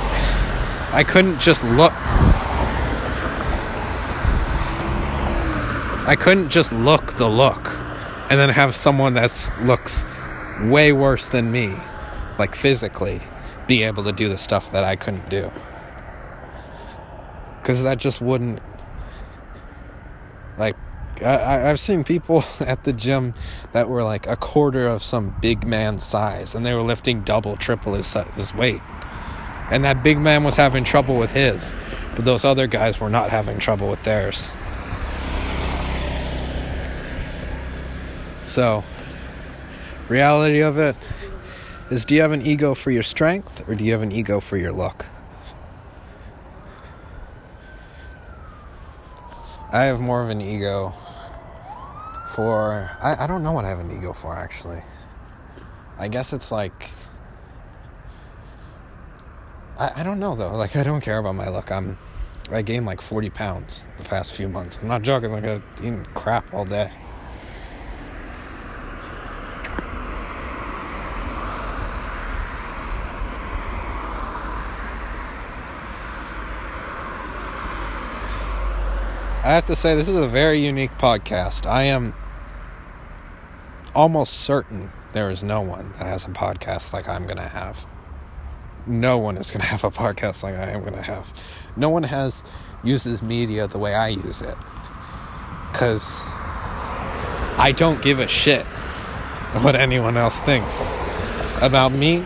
I 0.94 1.04
couldn't 1.04 1.40
just 1.40 1.64
look. 1.64 1.94
I 6.08 6.16
couldn't 6.16 6.48
just 6.48 6.72
look 6.72 7.12
the 7.14 7.28
look 7.28 7.68
and 8.30 8.40
then 8.40 8.48
have 8.48 8.74
someone 8.74 9.16
that 9.16 9.52
looks 9.62 10.06
way 10.62 10.94
worse 10.94 11.28
than 11.28 11.52
me, 11.52 11.76
like 12.40 12.56
physically, 12.56 13.20
be 13.68 13.84
able 13.84 14.06
to 14.06 14.14
do 14.14 14.30
the 14.30 14.38
stuff 14.38 14.72
that 14.72 14.86
I 14.86 14.96
couldn't 14.96 15.30
do. 15.30 15.52
Because 17.62 17.84
that 17.84 17.98
just 17.98 18.22
wouldn't. 18.22 18.62
Like, 20.58 20.78
I, 21.22 21.70
I've 21.70 21.80
seen 21.80 22.06
people 22.06 22.46
at 22.62 22.86
the 22.86 22.94
gym 22.94 23.34
that 23.74 23.90
were 23.90 24.04
like 24.04 24.28
a 24.28 24.38
quarter 24.38 24.88
of 24.88 25.04
some 25.04 25.36
big 25.42 25.68
man 25.68 26.00
size, 26.00 26.56
and 26.56 26.66
they 26.66 26.74
were 26.74 26.84
lifting 26.84 27.24
double, 27.24 27.58
triple 27.58 27.96
his, 27.96 28.14
his 28.14 28.54
weight. 28.54 28.82
And 29.70 29.84
that 29.84 30.04
big 30.04 30.18
man 30.20 30.46
was 30.46 30.56
having 30.56 30.86
trouble 30.86 31.18
with 31.18 31.34
his, 31.34 31.76
but 32.16 32.24
those 32.24 32.46
other 32.46 32.66
guys 32.66 33.02
were 33.02 33.10
not 33.10 33.30
having 33.30 33.60
trouble 33.60 33.90
with 33.90 34.02
theirs. 34.04 34.52
So, 38.48 38.82
reality 40.08 40.62
of 40.62 40.78
it 40.78 40.96
is 41.92 42.06
do 42.06 42.16
you 42.16 42.22
have 42.22 42.32
an 42.32 42.42
ego 42.42 42.74
for 42.74 42.92
your 42.92 43.04
strength 43.04 43.68
or 43.68 43.76
do 43.76 43.84
you 43.84 43.92
have 43.92 44.02
an 44.02 44.14
ego 44.14 44.40
for 44.40 44.56
your 44.56 44.72
look? 44.72 45.06
I 49.70 49.84
have 49.84 50.00
more 50.00 50.24
of 50.24 50.30
an 50.30 50.40
ego 50.40 50.94
for. 52.34 52.90
I, 53.02 53.26
I 53.26 53.28
don't 53.28 53.44
know 53.44 53.52
what 53.52 53.66
I 53.66 53.70
have 53.70 53.80
an 53.80 53.92
ego 53.92 54.14
for 54.14 54.34
actually. 54.34 54.82
I 56.00 56.08
guess 56.08 56.32
it's 56.32 56.50
like. 56.50 56.92
I, 59.78 59.92
I 60.02 60.04
don't 60.04 60.22
know 60.22 60.36
though. 60.36 60.56
Like, 60.56 60.78
I 60.78 60.84
don't 60.84 61.02
care 61.02 61.18
about 61.18 61.36
my 61.36 61.50
look. 61.50 61.70
I'm. 61.70 61.98
I 62.50 62.62
gained 62.62 62.86
like 62.86 63.02
40 63.02 63.30
pounds 63.30 63.84
the 63.98 64.06
past 64.06 64.34
few 64.34 64.48
months. 64.48 64.80
I'm 64.82 64.88
not 64.88 65.02
joking. 65.02 65.34
Like, 65.34 65.44
I've 65.44 65.64
eaten 65.80 66.06
crap 66.14 66.54
all 66.54 66.64
day. 66.64 66.94
I 79.48 79.52
have 79.52 79.68
to 79.68 79.78
say, 79.78 79.96
this 79.96 80.10
is 80.10 80.18
a 80.18 80.28
very 80.28 80.60
unique 80.60 80.92
podcast. 80.98 81.66
I 81.66 81.84
am 81.84 82.14
almost 83.96 84.42
certain 84.42 84.92
there 85.14 85.30
is 85.30 85.42
no 85.42 85.62
one 85.62 85.90
that 85.94 86.06
has 86.06 86.26
a 86.26 86.32
podcast 86.32 86.92
like 86.92 87.08
I'm 87.08 87.24
going 87.24 87.38
to 87.38 87.48
have. 87.48 87.88
No 88.86 89.18
one 89.18 89.38
is 89.38 89.50
going 89.50 89.62
to 89.62 89.68
have 89.68 89.86
a 89.86 89.90
podcast 89.90 90.44
like 90.44 90.56
I 90.56 90.72
am 90.72 90.82
going 90.82 90.96
to 90.96 91.02
have. 91.02 91.34
No 91.78 91.88
one 91.88 92.04
has 92.04 92.44
uses 92.84 93.24
media 93.24 93.68
the 93.68 93.80
way 93.80 93.94
I 93.94 94.10
use 94.10 94.42
it. 94.42 94.58
Because 95.72 96.28
I 97.58 97.74
don't 97.74 98.02
give 98.02 98.20
a 98.20 98.28
shit 98.28 98.66
what 99.62 99.78
anyone 99.78 100.18
else 100.18 100.42
thinks 100.42 100.92
about 101.62 101.94
me 101.94 102.26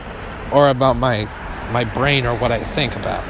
or 0.51 0.69
about 0.69 0.95
my 0.95 1.25
my 1.71 1.83
brain 1.83 2.25
or 2.25 2.35
what 2.35 2.51
I 2.51 2.63
think 2.63 2.95
about. 2.95 3.23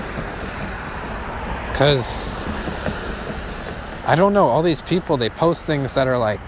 Cuz 1.75 2.40
I 4.11 4.15
don't 4.17 4.33
know, 4.33 4.47
all 4.47 4.61
these 4.61 4.81
people, 4.81 5.15
they 5.15 5.29
post 5.29 5.63
things 5.63 5.93
that 5.93 6.05
are 6.05 6.17
like, 6.17 6.45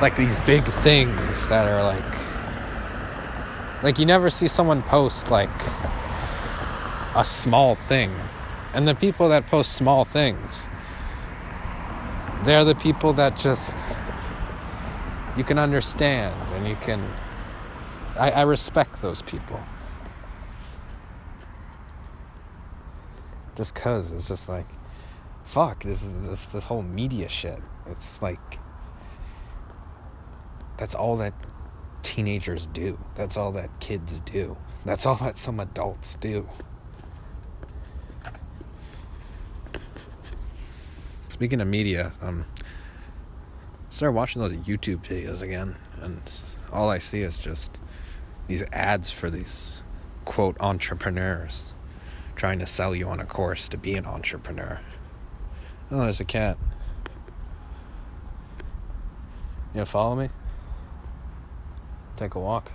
like 0.00 0.14
these 0.14 0.38
big 0.46 0.64
things 0.64 1.48
that 1.48 1.66
are 1.66 1.82
like, 1.82 3.82
like 3.82 3.98
you 3.98 4.06
never 4.06 4.30
see 4.30 4.46
someone 4.46 4.84
post 4.84 5.32
like 5.32 5.50
a 7.16 7.24
small 7.24 7.74
thing. 7.74 8.14
And 8.74 8.86
the 8.86 8.94
people 8.94 9.28
that 9.30 9.48
post 9.48 9.72
small 9.72 10.04
things, 10.04 10.70
they're 12.44 12.64
the 12.64 12.76
people 12.76 13.12
that 13.14 13.36
just, 13.36 13.76
you 15.36 15.42
can 15.42 15.58
understand 15.58 16.32
and 16.52 16.68
you 16.68 16.76
can, 16.76 17.04
I, 18.16 18.30
I 18.30 18.42
respect 18.42 19.02
those 19.02 19.22
people. 19.22 19.60
Just 23.56 23.74
cause 23.74 24.12
it's 24.12 24.28
just 24.28 24.48
like, 24.48 24.66
fuck 25.52 25.82
this 25.82 26.02
is 26.02 26.16
this 26.26 26.46
this 26.46 26.64
whole 26.64 26.82
media 26.82 27.28
shit. 27.28 27.60
It's 27.86 28.22
like 28.22 28.58
that's 30.78 30.94
all 30.94 31.18
that 31.18 31.34
teenagers 32.02 32.66
do. 32.72 32.98
That's 33.16 33.36
all 33.36 33.52
that 33.52 33.68
kids 33.78 34.20
do. 34.20 34.56
That's 34.86 35.04
all 35.04 35.16
that 35.16 35.36
some 35.36 35.60
adults 35.60 36.16
do. 36.22 36.48
Speaking 41.28 41.60
of 41.60 41.68
media 41.68 42.12
um 42.22 42.46
started 43.90 44.14
watching 44.14 44.40
those 44.40 44.54
youtube 44.54 45.04
videos 45.04 45.42
again 45.42 45.76
and 46.00 46.32
all 46.72 46.88
i 46.88 46.96
see 46.96 47.20
is 47.20 47.38
just 47.38 47.78
these 48.46 48.62
ads 48.72 49.10
for 49.12 49.28
these 49.28 49.82
quote 50.24 50.56
entrepreneurs 50.60 51.74
trying 52.34 52.58
to 52.58 52.64
sell 52.64 52.94
you 52.96 53.06
on 53.06 53.20
a 53.20 53.26
course 53.26 53.68
to 53.68 53.76
be 53.76 53.94
an 53.94 54.06
entrepreneur 54.06 54.80
Oh, 55.94 55.98
there's 55.98 56.20
a 56.20 56.24
cat. 56.24 56.56
You 58.62 59.74
gonna 59.74 59.84
follow 59.84 60.16
me? 60.16 60.30
Take 62.16 62.34
a 62.34 62.40
walk. 62.40 62.72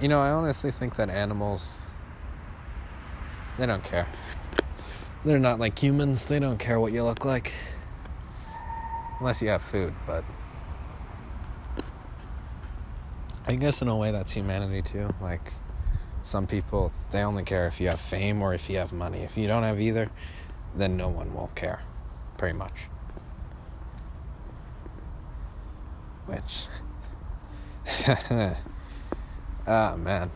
You 0.00 0.06
know, 0.06 0.20
I 0.20 0.30
honestly 0.30 0.70
think 0.70 0.94
that 0.94 1.10
animals, 1.10 1.86
they 3.58 3.66
don't 3.66 3.82
care. 3.82 4.06
They're 5.24 5.40
not 5.40 5.58
like 5.58 5.76
humans, 5.76 6.26
they 6.26 6.38
don't 6.38 6.58
care 6.58 6.78
what 6.78 6.92
you 6.92 7.02
look 7.02 7.24
like. 7.24 7.52
Unless 9.18 9.42
you 9.42 9.48
have 9.48 9.62
food, 9.62 9.92
but. 10.06 10.24
I 13.48 13.56
guess 13.56 13.82
in 13.82 13.88
a 13.88 13.96
way 13.96 14.12
that's 14.12 14.30
humanity 14.30 14.82
too. 14.82 15.12
Like, 15.20 15.52
some 16.30 16.46
people, 16.46 16.92
they 17.10 17.22
only 17.22 17.42
care 17.42 17.66
if 17.66 17.80
you 17.80 17.88
have 17.88 17.98
fame 17.98 18.40
or 18.40 18.54
if 18.54 18.70
you 18.70 18.78
have 18.78 18.92
money. 18.92 19.18
If 19.18 19.36
you 19.36 19.48
don't 19.48 19.64
have 19.64 19.80
either, 19.80 20.08
then 20.76 20.96
no 20.96 21.08
one 21.08 21.34
will 21.34 21.50
care, 21.56 21.80
pretty 22.38 22.56
much. 22.56 22.86
Which, 26.26 26.68
oh 29.66 29.96
man. 29.96 30.30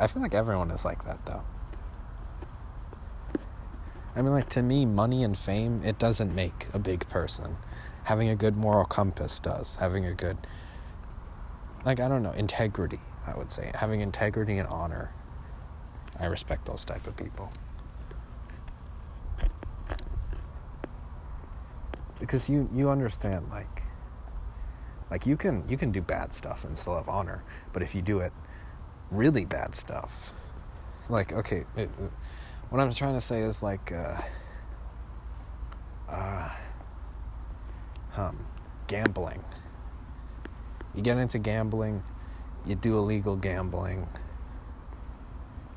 I 0.00 0.06
feel 0.06 0.22
like 0.22 0.32
everyone 0.32 0.70
is 0.70 0.86
like 0.86 1.04
that 1.04 1.26
though. 1.26 1.42
I 4.16 4.22
mean, 4.22 4.32
like, 4.32 4.48
to 4.50 4.62
me, 4.62 4.86
money 4.86 5.22
and 5.22 5.36
fame, 5.36 5.82
it 5.84 5.98
doesn't 5.98 6.34
make 6.34 6.66
a 6.72 6.78
big 6.78 7.08
person. 7.08 7.58
Having 8.04 8.30
a 8.30 8.34
good 8.34 8.56
moral 8.56 8.84
compass 8.84 9.38
does. 9.38 9.76
Having 9.76 10.06
a 10.06 10.14
good, 10.14 10.38
like, 11.84 12.00
I 12.00 12.08
don't 12.08 12.24
know, 12.24 12.32
integrity 12.32 12.98
I 13.28 13.36
would 13.36 13.52
say. 13.52 13.70
Having 13.74 14.00
integrity 14.00 14.58
and 14.58 14.68
honor. 14.68 15.12
I 16.18 16.26
respect 16.26 16.66
those 16.66 16.84
type 16.84 17.06
of 17.06 17.16
people. 17.16 17.50
Because 22.18 22.50
you 22.50 22.68
you 22.74 22.90
understand 22.90 23.48
like 23.50 23.84
like 25.10 25.26
you 25.26 25.36
can 25.36 25.66
you 25.68 25.78
can 25.78 25.92
do 25.92 26.02
bad 26.02 26.32
stuff 26.32 26.64
and 26.64 26.76
still 26.76 26.96
have 26.96 27.08
honor, 27.08 27.44
but 27.72 27.82
if 27.82 27.94
you 27.94 28.02
do 28.02 28.20
it 28.20 28.32
really 29.10 29.44
bad 29.44 29.74
stuff, 29.74 30.32
like 31.08 31.32
okay, 31.32 31.64
it, 31.76 31.88
what 32.70 32.80
I'm 32.80 32.92
trying 32.92 33.14
to 33.14 33.20
say 33.20 33.42
is 33.42 33.62
like 33.62 33.92
uh, 33.92 34.20
uh, 36.08 36.50
um, 38.16 38.38
gambling. 38.86 39.42
You 40.94 41.02
get 41.02 41.16
into 41.18 41.38
gambling, 41.38 42.02
you 42.68 42.74
do 42.74 42.98
illegal 42.98 43.34
gambling. 43.34 44.06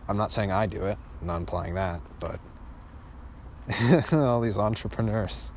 I'm 0.08 0.18
not 0.18 0.32
saying 0.32 0.52
I 0.52 0.66
do 0.68 0.84
it, 0.84 0.98
I'm 1.22 1.28
not 1.28 1.38
implying 1.38 1.76
that, 1.76 2.02
but 2.20 2.40
all 4.14 4.42
these 4.42 4.58
entrepreneurs, 4.58 5.52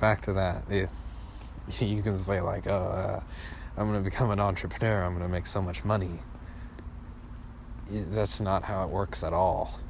back 0.00 0.22
to 0.22 0.32
that. 0.34 0.64
you 1.80 2.02
can 2.02 2.16
say, 2.16 2.40
like, 2.40 2.66
oh, 2.68 2.70
uh, 2.70 3.20
I'm 3.76 3.90
going 3.90 4.02
to 4.02 4.08
become 4.08 4.30
an 4.30 4.38
entrepreneur, 4.38 5.02
I'm 5.02 5.12
going 5.12 5.24
to 5.24 5.28
make 5.28 5.46
so 5.46 5.60
much 5.60 5.84
money. 5.84 6.20
That's 7.90 8.40
not 8.40 8.62
how 8.64 8.84
it 8.84 8.90
works 8.90 9.24
at 9.24 9.32
all. 9.32 9.80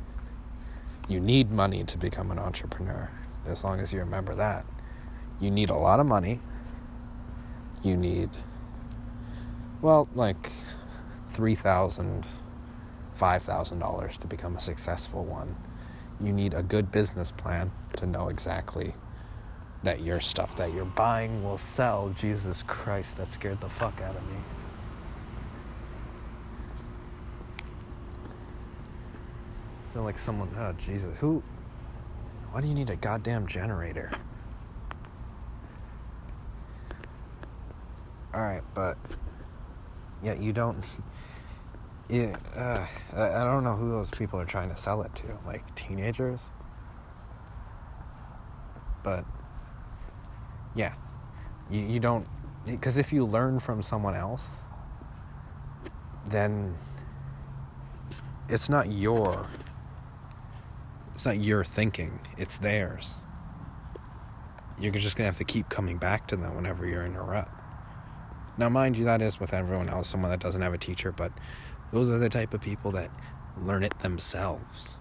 You 1.09 1.21
need 1.21 1.51
money 1.51 1.85
to 1.85 1.99
become 1.99 2.31
an 2.31 2.39
entrepreneur, 2.39 3.11
as 3.47 3.63
long 3.63 3.79
as 3.81 3.93
you 3.93 4.01
remember 4.01 4.35
that. 4.35 4.65
You 5.39 5.51
need 5.51 5.71
a 5.71 5.77
lot 5.77 6.01
of 6.01 6.07
money. 6.07 6.41
You 7.83 7.97
need 7.97 8.31
well, 9.83 10.09
like 10.15 10.51
$3,000, 11.33 12.27
$5,000 13.17 14.19
to 14.19 14.27
become 14.27 14.57
a 14.57 14.61
successful 14.61 15.25
one. 15.25 15.57
You 16.21 16.33
need 16.33 16.55
a 16.55 16.63
good 16.63 16.91
business 16.91 17.31
plan 17.31 17.71
to 17.97 18.07
know 18.07 18.29
exactly 18.29 18.95
that 19.83 20.01
your 20.01 20.21
stuff 20.21 20.57
that 20.57 20.73
you're 20.73 20.85
buying 20.85 21.45
will 21.45 21.59
sell. 21.59 22.13
Jesus 22.17 22.63
Christ, 22.63 23.17
that 23.19 23.33
scared 23.33 23.61
the 23.61 23.69
fuck 23.69 24.01
out 24.01 24.17
of 24.17 24.23
me. 24.29 24.37
So 29.93 30.03
like 30.03 30.19
someone, 30.19 30.51
oh 30.59 30.73
Jesus, 30.73 31.15
who? 31.21 31.43
Why 32.51 32.61
do 32.61 32.69
you 32.69 32.75
need 32.75 32.91
a 32.91 32.97
goddamn 32.97 33.47
generator? 33.47 34.11
All 38.35 38.43
right, 38.43 38.63
but 38.75 38.99
yeah, 40.23 40.35
you 40.35 40.53
don't. 40.53 40.85
Uh, 42.09 42.87
I 43.17 43.43
don't 43.43 43.65
know 43.65 43.75
who 43.75 43.91
those 43.91 44.13
people 44.13 44.39
are 44.39 44.45
trying 44.45 44.71
to 44.71 44.77
sell 44.77 45.03
it 45.03 45.13
to, 45.17 45.25
like 45.45 45.75
teenagers. 45.75 46.53
But 49.03 49.25
yeah, 50.77 50.95
you 51.69 51.81
you 51.81 51.99
don't 51.99 52.29
because 52.65 52.97
if 52.97 53.13
you 53.13 53.25
learn 53.25 53.59
from 53.59 53.83
someone 53.83 54.15
else, 54.15 54.61
then 56.29 56.77
it's 58.49 58.69
not 58.69 58.91
your 58.91 59.49
it's 61.15 61.25
not 61.25 61.41
your 61.41 61.65
thinking, 61.65 62.21
it's 62.37 62.59
theirs. 62.59 63.15
You're 64.79 64.93
just 64.93 65.17
gonna 65.17 65.27
have 65.27 65.39
to 65.39 65.45
keep 65.45 65.69
coming 65.69 65.97
back 65.97 66.29
to 66.29 66.37
them 66.37 66.55
whenever 66.55 66.87
you're 66.87 67.05
in 67.05 67.17
a 67.17 67.23
rut. 67.23 67.49
Now, 68.59 68.69
mind 68.69 68.97
you, 68.97 69.05
that 69.05 69.21
is 69.21 69.39
with 69.39 69.53
everyone 69.53 69.89
else, 69.89 70.09
someone 70.09 70.31
that 70.31 70.41
doesn't 70.41 70.63
have 70.63 70.73
a 70.73 70.79
teacher, 70.79 71.13
but 71.13 71.33
those 71.93 72.09
are 72.09 72.19
the 72.19 72.29
type 72.29 72.55
of 72.55 72.61
people 72.61 72.91
that 72.93 73.11
learn 73.59 73.83
it 73.83 73.99
themselves. 74.01 74.97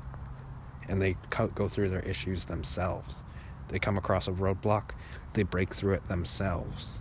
And 0.87 1.01
they 1.01 1.15
go 1.31 1.67
through 1.67 1.89
their 1.89 2.01
issues 2.01 2.45
themselves. 2.45 3.15
They 3.69 3.79
come 3.79 3.97
across 3.97 4.27
a 4.27 4.31
roadblock, 4.31 4.91
they 5.33 5.43
break 5.43 5.73
through 5.73 5.93
it 5.93 6.07
themselves. 6.07 6.93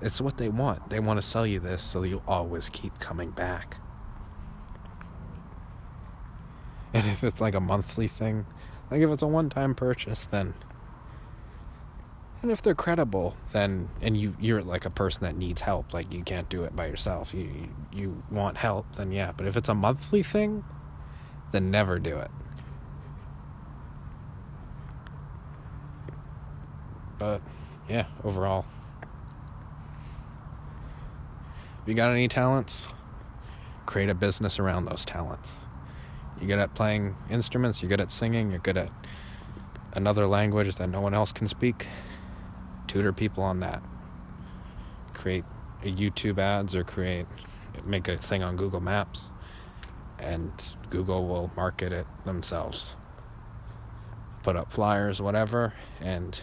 It's 0.00 0.20
what 0.20 0.36
they 0.36 0.48
want. 0.48 0.90
They 0.90 1.00
want 1.00 1.18
to 1.18 1.26
sell 1.26 1.46
you 1.46 1.58
this 1.58 1.82
so 1.82 2.02
you 2.02 2.22
always 2.26 2.68
keep 2.68 2.98
coming 3.00 3.30
back. 3.30 3.76
And 6.94 7.06
if 7.06 7.24
it's 7.24 7.40
like 7.40 7.54
a 7.54 7.60
monthly 7.60 8.08
thing, 8.08 8.46
like 8.90 9.00
if 9.02 9.10
it's 9.10 9.22
a 9.22 9.26
one 9.26 9.50
time 9.50 9.74
purchase, 9.74 10.26
then 10.26 10.54
and 12.40 12.52
if 12.52 12.62
they're 12.62 12.74
credible, 12.74 13.36
then 13.50 13.88
and 14.00 14.16
you 14.16 14.36
you're 14.40 14.62
like 14.62 14.84
a 14.84 14.90
person 14.90 15.22
that 15.24 15.36
needs 15.36 15.60
help, 15.60 15.92
like 15.92 16.12
you 16.12 16.22
can't 16.22 16.48
do 16.48 16.62
it 16.62 16.74
by 16.76 16.86
yourself. 16.86 17.34
You 17.34 17.68
you 17.92 18.22
want 18.30 18.56
help, 18.56 18.94
then 18.96 19.10
yeah. 19.10 19.32
But 19.36 19.46
if 19.48 19.56
it's 19.56 19.68
a 19.68 19.74
monthly 19.74 20.22
thing, 20.22 20.64
then 21.50 21.70
never 21.70 21.98
do 21.98 22.16
it. 22.16 22.30
But 27.18 27.42
yeah, 27.88 28.06
overall. 28.22 28.64
If 31.82 31.88
you 31.88 31.94
got 31.94 32.12
any 32.12 32.28
talents, 32.28 32.86
create 33.86 34.10
a 34.10 34.14
business 34.14 34.60
around 34.60 34.84
those 34.84 35.04
talents. 35.04 35.58
You're 36.38 36.48
good 36.48 36.58
at 36.60 36.74
playing 36.74 37.16
instruments, 37.30 37.82
you're 37.82 37.88
good 37.88 38.00
at 38.00 38.12
singing, 38.12 38.50
you're 38.50 38.60
good 38.60 38.76
at 38.76 38.90
another 39.94 40.26
language 40.28 40.76
that 40.76 40.88
no 40.88 41.00
one 41.00 41.14
else 41.14 41.32
can 41.32 41.48
speak 41.48 41.88
tutor 42.88 43.12
people 43.12 43.44
on 43.44 43.60
that. 43.60 43.82
Create 45.14 45.44
YouTube 45.82 46.38
ads 46.38 46.74
or 46.74 46.82
create 46.82 47.26
make 47.84 48.08
a 48.08 48.16
thing 48.16 48.42
on 48.42 48.56
Google 48.56 48.80
Maps 48.80 49.30
and 50.18 50.50
Google 50.90 51.26
will 51.26 51.50
market 51.56 51.92
it 51.92 52.06
themselves. 52.24 52.96
Put 54.42 54.56
up 54.56 54.72
flyers, 54.72 55.20
whatever, 55.20 55.74
and 56.00 56.40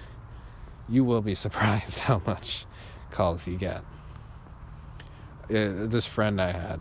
you 0.88 1.04
will 1.04 1.22
be 1.22 1.36
surprised 1.46 2.00
how 2.00 2.22
much 2.26 2.66
calls 3.12 3.48
you 3.48 3.58
get. 3.58 3.84
Uh, 5.50 5.86
this 5.88 6.06
friend 6.06 6.42
I 6.42 6.52
had, 6.52 6.80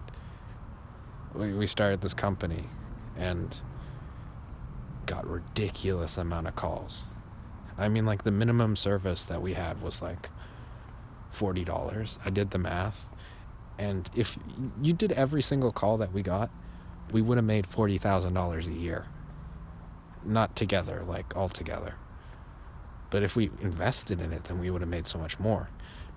we 1.35 1.67
started 1.67 2.01
this 2.01 2.15
company 2.15 2.65
and 3.17 3.61
got 5.07 5.27
ridiculous 5.27 6.17
amount 6.17 6.47
of 6.47 6.57
calls 6.57 7.07
I 7.77 7.89
mean, 7.89 8.07
like 8.07 8.25
the 8.25 8.31
minimum 8.31 8.77
service 8.77 9.25
that 9.25 9.43
we 9.43 9.55
had 9.55 9.83
was 9.83 10.01
like 10.01 10.31
$40. 11.35 12.19
I 12.25 12.31
did 12.31 12.51
the 12.51 12.59
math. 12.59 13.09
And 13.79 14.09
if 14.15 14.39
you 14.81 14.93
did 14.93 15.13
every 15.13 15.43
single 15.43 15.73
call 15.73 15.97
that 15.99 16.13
we 16.13 16.23
got, 16.23 16.51
we 17.11 17.21
would 17.21 17.37
have 17.37 17.45
made 17.45 17.67
$40,000 17.67 18.67
a 18.69 18.73
year. 18.73 19.07
Not 20.25 20.55
together, 20.55 21.03
like 21.07 21.37
all 21.37 21.49
together. 21.49 21.97
But 23.11 23.23
if 23.23 23.37
we 23.37 23.51
invested 23.61 24.21
in 24.21 24.33
it, 24.33 24.45
then 24.45 24.61
we 24.61 24.71
would 24.71 24.81
have 24.81 24.89
made 24.89 25.07
so 25.07 25.19
much 25.19 25.39
more. 25.39 25.69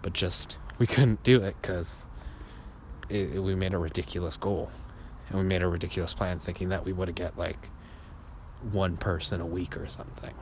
But 0.01 0.13
just, 0.13 0.57
we 0.77 0.85
couldn't 0.87 1.23
do 1.23 1.41
it 1.41 1.55
because 1.61 1.95
we 3.09 3.55
made 3.55 3.73
a 3.73 3.77
ridiculous 3.77 4.37
goal. 4.37 4.69
And 5.29 5.39
we 5.39 5.43
made 5.43 5.61
a 5.61 5.67
ridiculous 5.67 6.13
plan 6.13 6.39
thinking 6.39 6.69
that 6.69 6.85
we 6.85 6.93
would 6.93 7.13
get 7.15 7.37
like 7.37 7.69
one 8.71 8.97
person 8.97 9.41
a 9.41 9.45
week 9.45 9.75
or 9.75 9.87
something. 9.89 10.33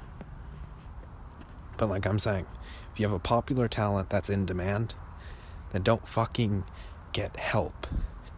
But 1.78 1.90
like 1.90 2.06
I'm 2.06 2.20
saying, 2.20 2.46
if 2.94 3.00
you 3.00 3.06
have 3.06 3.16
a 3.16 3.20
popular 3.20 3.68
talent 3.68 4.10
that's 4.10 4.30
in 4.30 4.46
demand, 4.46 4.94
then 5.72 5.84
don't 5.84 6.08
fucking 6.08 6.64
get 7.12 7.36
help. 7.38 7.88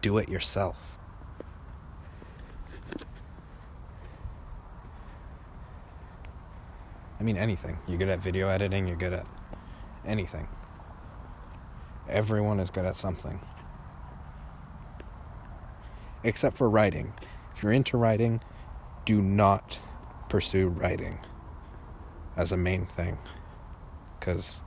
Do 0.02 0.18
it 0.18 0.28
yourself. 0.28 0.96
I 7.20 7.24
mean, 7.24 7.36
anything. 7.36 7.78
You're 7.88 7.98
good 7.98 8.08
at 8.08 8.20
video 8.20 8.48
editing, 8.48 8.86
you're 8.86 8.96
good 8.96 9.12
at 9.12 9.26
anything. 10.06 10.46
Everyone 12.08 12.60
is 12.60 12.70
good 12.70 12.84
at 12.84 12.96
something. 12.96 13.40
Except 16.22 16.56
for 16.56 16.70
writing. 16.70 17.12
If 17.54 17.62
you're 17.62 17.72
into 17.72 17.96
writing, 17.96 18.40
do 19.04 19.20
not 19.20 19.80
pursue 20.28 20.68
writing 20.68 21.18
as 22.38 22.52
a 22.52 22.56
main 22.56 22.86
thing. 22.86 23.18
Because 24.18 24.62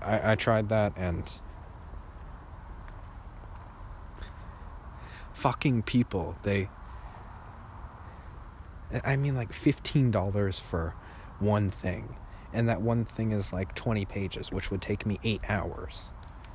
I, 0.00 0.32
I 0.32 0.34
tried 0.36 0.70
that 0.70 0.94
and 0.96 1.30
fucking 5.34 5.82
people 5.82 6.36
they 6.42 6.68
I 9.04 9.16
mean 9.16 9.36
like 9.36 9.52
$15 9.52 10.60
for 10.60 10.94
one 11.38 11.70
thing. 11.70 12.16
And 12.52 12.68
that 12.68 12.82
one 12.82 13.04
thing 13.04 13.32
is 13.32 13.52
like 13.52 13.74
20 13.74 14.04
pages 14.04 14.50
which 14.50 14.70
would 14.70 14.82
take 14.82 15.06
me 15.06 15.18
8 15.22 15.42
hours 15.48 16.10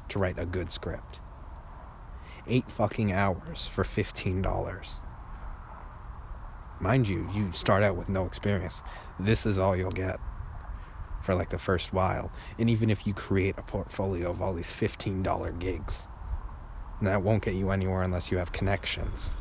to 0.09 0.19
write 0.19 0.39
a 0.39 0.45
good 0.45 0.71
script. 0.71 1.19
8 2.47 2.69
fucking 2.69 3.11
hours 3.11 3.67
for 3.67 3.83
$15 3.83 4.95
mind 6.79 7.07
you, 7.07 7.29
you 7.33 7.51
start 7.53 7.83
out 7.83 7.95
with 7.95 8.09
no 8.09 8.25
experience. 8.25 8.83
This 9.19 9.45
is 9.45 9.57
all 9.57 9.75
you'll 9.75 9.91
get 9.91 10.19
for 11.21 11.33
like 11.35 11.49
the 11.49 11.57
first 11.57 11.91
while. 11.93 12.31
And 12.59 12.69
even 12.69 12.89
if 12.89 13.07
you 13.07 13.13
create 13.13 13.55
a 13.57 13.63
portfolio 13.63 14.29
of 14.29 14.41
all 14.41 14.53
these 14.53 14.71
$15 14.71 15.59
gigs, 15.59 16.07
that 17.01 17.23
won't 17.23 17.43
get 17.43 17.55
you 17.55 17.71
anywhere 17.71 18.01
unless 18.01 18.31
you 18.31 18.37
have 18.37 18.51
connections. 18.51 19.33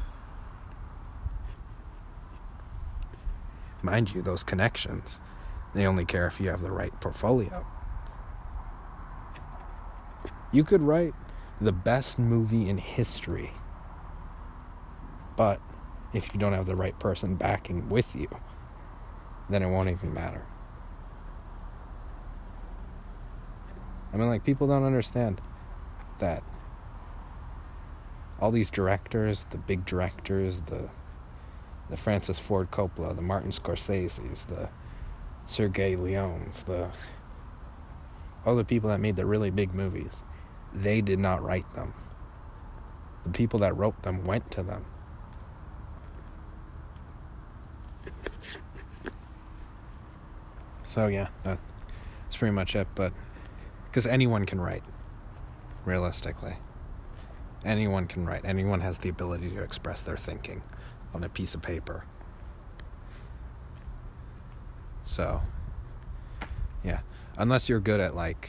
Mind 3.82 4.14
you, 4.14 4.22
those 4.22 4.42
connections, 4.42 5.20
they 5.74 5.86
only 5.86 6.04
care 6.04 6.26
if 6.26 6.40
you 6.40 6.48
have 6.48 6.62
the 6.62 6.72
right 6.72 6.98
portfolio. 7.00 7.66
You 10.52 10.64
could 10.64 10.80
write 10.80 11.12
the 11.60 11.72
best 11.72 12.18
movie 12.18 12.68
in 12.68 12.78
history, 12.78 13.52
but 15.36 15.60
if 16.14 16.32
you 16.32 16.40
don't 16.40 16.52
have 16.52 16.66
the 16.66 16.76
right 16.76 16.98
person 16.98 17.34
backing 17.34 17.88
with 17.88 18.14
you, 18.14 18.28
then 19.50 19.62
it 19.62 19.68
won't 19.68 19.90
even 19.90 20.14
matter. 20.14 20.46
I 24.12 24.16
mean, 24.16 24.28
like, 24.28 24.44
people 24.44 24.68
don't 24.68 24.84
understand 24.84 25.40
that 26.20 26.44
all 28.40 28.52
these 28.52 28.70
directors, 28.70 29.46
the 29.50 29.58
big 29.58 29.84
directors, 29.84 30.60
the 30.62 30.88
the 31.90 31.96
Francis 31.98 32.38
Ford 32.38 32.70
Coppola, 32.70 33.14
the 33.14 33.20
Martin 33.20 33.50
Scorsese's, 33.50 34.44
the 34.46 34.70
Sergei 35.46 35.96
Leones, 35.96 36.64
the 36.64 36.88
all 38.46 38.56
the 38.56 38.64
people 38.64 38.90
that 38.90 39.00
made 39.00 39.16
the 39.16 39.26
really 39.26 39.50
big 39.50 39.74
movies, 39.74 40.22
they 40.72 41.00
did 41.00 41.18
not 41.18 41.42
write 41.42 41.72
them. 41.74 41.94
The 43.24 43.30
people 43.30 43.58
that 43.60 43.76
wrote 43.76 44.02
them 44.02 44.24
went 44.24 44.50
to 44.52 44.62
them. 44.62 44.84
So 50.94 51.08
yeah, 51.08 51.26
that's 51.42 52.36
pretty 52.36 52.54
much 52.54 52.76
it. 52.76 52.86
But 52.94 53.12
because 53.86 54.06
anyone 54.06 54.46
can 54.46 54.60
write, 54.60 54.84
realistically, 55.84 56.54
anyone 57.64 58.06
can 58.06 58.24
write. 58.24 58.44
Anyone 58.44 58.80
has 58.80 58.98
the 58.98 59.08
ability 59.08 59.50
to 59.50 59.60
express 59.60 60.02
their 60.02 60.16
thinking 60.16 60.62
on 61.12 61.24
a 61.24 61.28
piece 61.28 61.56
of 61.56 61.62
paper. 61.62 62.04
So, 65.04 65.42
yeah. 66.84 67.00
Unless 67.38 67.68
you're 67.68 67.80
good 67.80 67.98
at, 67.98 68.14
like, 68.14 68.48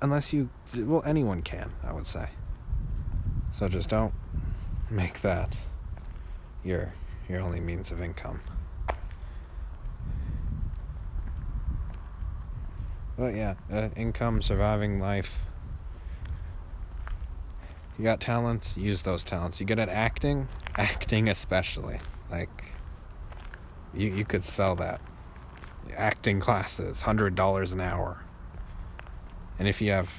unless 0.00 0.32
you, 0.32 0.48
well, 0.78 1.02
anyone 1.04 1.42
can, 1.42 1.70
I 1.82 1.92
would 1.92 2.06
say. 2.06 2.30
So 3.52 3.68
just 3.68 3.90
don't 3.90 4.14
make 4.88 5.20
that 5.20 5.58
your 6.64 6.94
your 7.28 7.40
only 7.40 7.60
means 7.60 7.90
of 7.90 8.00
income. 8.00 8.40
But 13.16 13.34
yeah, 13.34 13.54
uh, 13.72 13.90
income, 13.96 14.42
surviving 14.42 14.98
life. 14.98 15.40
You 17.96 18.04
got 18.04 18.20
talents, 18.20 18.76
use 18.76 19.02
those 19.02 19.22
talents. 19.22 19.60
You 19.60 19.66
good 19.66 19.78
at 19.78 19.88
acting, 19.88 20.48
acting 20.76 21.28
especially. 21.28 22.00
Like 22.30 22.72
you 23.92 24.12
you 24.12 24.24
could 24.24 24.44
sell 24.44 24.74
that. 24.76 25.00
Acting 25.96 26.40
classes, 26.40 27.02
hundred 27.02 27.34
dollars 27.34 27.72
an 27.72 27.80
hour. 27.80 28.24
And 29.58 29.68
if 29.68 29.80
you 29.80 29.92
have 29.92 30.10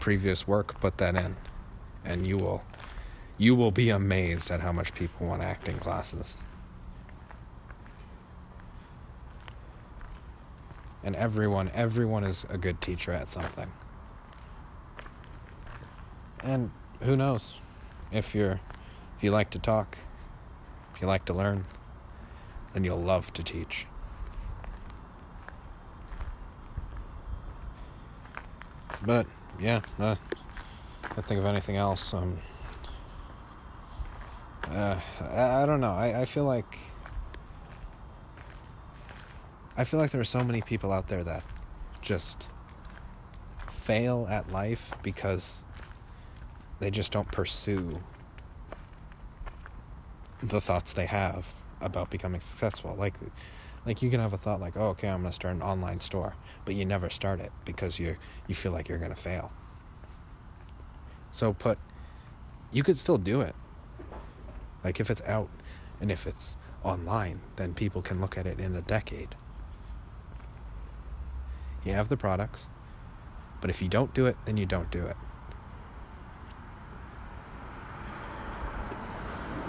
previous 0.00 0.48
work, 0.48 0.80
put 0.80 0.98
that 0.98 1.14
in, 1.14 1.36
and 2.04 2.26
you 2.26 2.36
will 2.36 2.64
you 3.38 3.54
will 3.54 3.70
be 3.70 3.90
amazed 3.90 4.50
at 4.50 4.60
how 4.60 4.72
much 4.72 4.92
people 4.94 5.26
want 5.26 5.42
acting 5.42 5.78
classes. 5.78 6.36
And 11.04 11.14
everyone, 11.14 11.70
everyone 11.74 12.24
is 12.24 12.46
a 12.48 12.56
good 12.56 12.80
teacher 12.80 13.12
at 13.12 13.30
something. 13.30 13.70
And 16.42 16.70
who 17.00 17.14
knows 17.14 17.60
if 18.10 18.34
you're 18.34 18.60
if 19.16 19.22
you 19.22 19.30
like 19.30 19.50
to 19.50 19.58
talk, 19.58 19.98
if 20.94 21.02
you 21.02 21.06
like 21.06 21.26
to 21.26 21.34
learn, 21.34 21.66
then 22.72 22.84
you'll 22.84 23.02
love 23.02 23.32
to 23.34 23.42
teach. 23.42 23.86
But 29.04 29.26
yeah, 29.60 29.80
uh, 29.98 30.16
I 31.04 31.08
can't 31.08 31.26
think 31.26 31.38
of 31.38 31.46
anything 31.46 31.76
else. 31.76 32.14
Um, 32.14 32.38
uh, 34.70 34.98
I, 35.20 35.62
I 35.62 35.66
don't 35.66 35.80
know. 35.80 35.92
I, 35.92 36.22
I 36.22 36.24
feel 36.24 36.44
like 36.44 36.78
I 39.76 39.84
feel 39.84 39.98
like 39.98 40.12
there 40.12 40.20
are 40.20 40.24
so 40.24 40.44
many 40.44 40.60
people 40.60 40.92
out 40.92 41.08
there 41.08 41.24
that 41.24 41.42
just 42.00 42.48
fail 43.68 44.26
at 44.30 44.50
life 44.52 44.92
because 45.02 45.64
they 46.78 46.90
just 46.90 47.10
don't 47.10 47.30
pursue 47.30 48.00
the 50.42 50.60
thoughts 50.60 50.92
they 50.92 51.06
have 51.06 51.52
about 51.80 52.10
becoming 52.10 52.40
successful. 52.40 52.94
Like 52.96 53.14
like 53.86 54.00
you 54.00 54.10
can 54.10 54.20
have 54.20 54.32
a 54.32 54.38
thought 54.38 54.60
like, 54.60 54.76
"Oh, 54.76 54.88
okay, 54.90 55.08
I'm 55.08 55.20
going 55.20 55.30
to 55.30 55.34
start 55.34 55.54
an 55.54 55.62
online 55.62 56.00
store," 56.00 56.34
but 56.64 56.74
you 56.74 56.84
never 56.84 57.10
start 57.10 57.40
it 57.40 57.52
because 57.64 57.98
you 57.98 58.16
you 58.46 58.54
feel 58.54 58.72
like 58.72 58.88
you're 58.88 58.98
going 58.98 59.14
to 59.14 59.20
fail. 59.20 59.52
So 61.32 61.52
put 61.52 61.78
you 62.72 62.82
could 62.82 62.96
still 62.96 63.18
do 63.18 63.40
it. 63.40 63.54
Like 64.84 65.00
if 65.00 65.10
it's 65.10 65.22
out 65.22 65.48
and 66.00 66.10
if 66.10 66.26
it's 66.26 66.56
online, 66.82 67.40
then 67.56 67.74
people 67.74 68.02
can 68.02 68.20
look 68.20 68.38
at 68.38 68.46
it 68.46 68.60
in 68.60 68.76
a 68.76 68.82
decade. 68.82 69.34
You 71.84 71.92
have 71.92 72.08
the 72.08 72.16
products, 72.16 72.66
but 73.60 73.70
if 73.70 73.82
you 73.82 73.88
don't 73.88 74.14
do 74.14 74.26
it, 74.26 74.36
then 74.46 74.56
you 74.56 74.66
don't 74.66 74.90
do 74.90 75.04
it. 75.04 75.16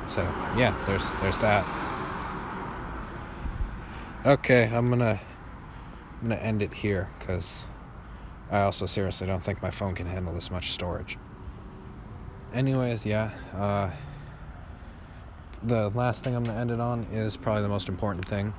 So, 0.08 0.22
yeah, 0.56 0.76
there's 0.88 1.14
there's 1.16 1.40
that. 1.40 1.66
Okay, 4.26 4.70
I'm 4.74 4.90
to 5.00 5.20
I'm 6.22 6.30
to 6.30 6.42
end 6.42 6.62
it 6.62 6.74
here 6.74 7.10
cuz 7.20 7.66
I 8.50 8.62
also 8.62 8.86
seriously 8.86 9.28
don't 9.28 9.44
think 9.44 9.62
my 9.62 9.72
phone 9.72 9.96
can 9.96 10.08
handle 10.08 10.34
this 10.34 10.50
much 10.50 10.72
storage. 10.72 11.18
Anyways, 12.54 13.06
yeah, 13.06 13.32
uh 13.54 13.90
the 15.64 15.90
last 15.90 16.24
thing 16.24 16.36
I'm 16.36 16.46
to 16.46 16.54
end 16.54 16.72
it 16.72 16.80
on 16.80 17.04
is 17.12 17.36
probably 17.38 17.64
the 17.64 17.70
most 17.70 17.90
important 17.90 18.28
thing. 18.28 18.54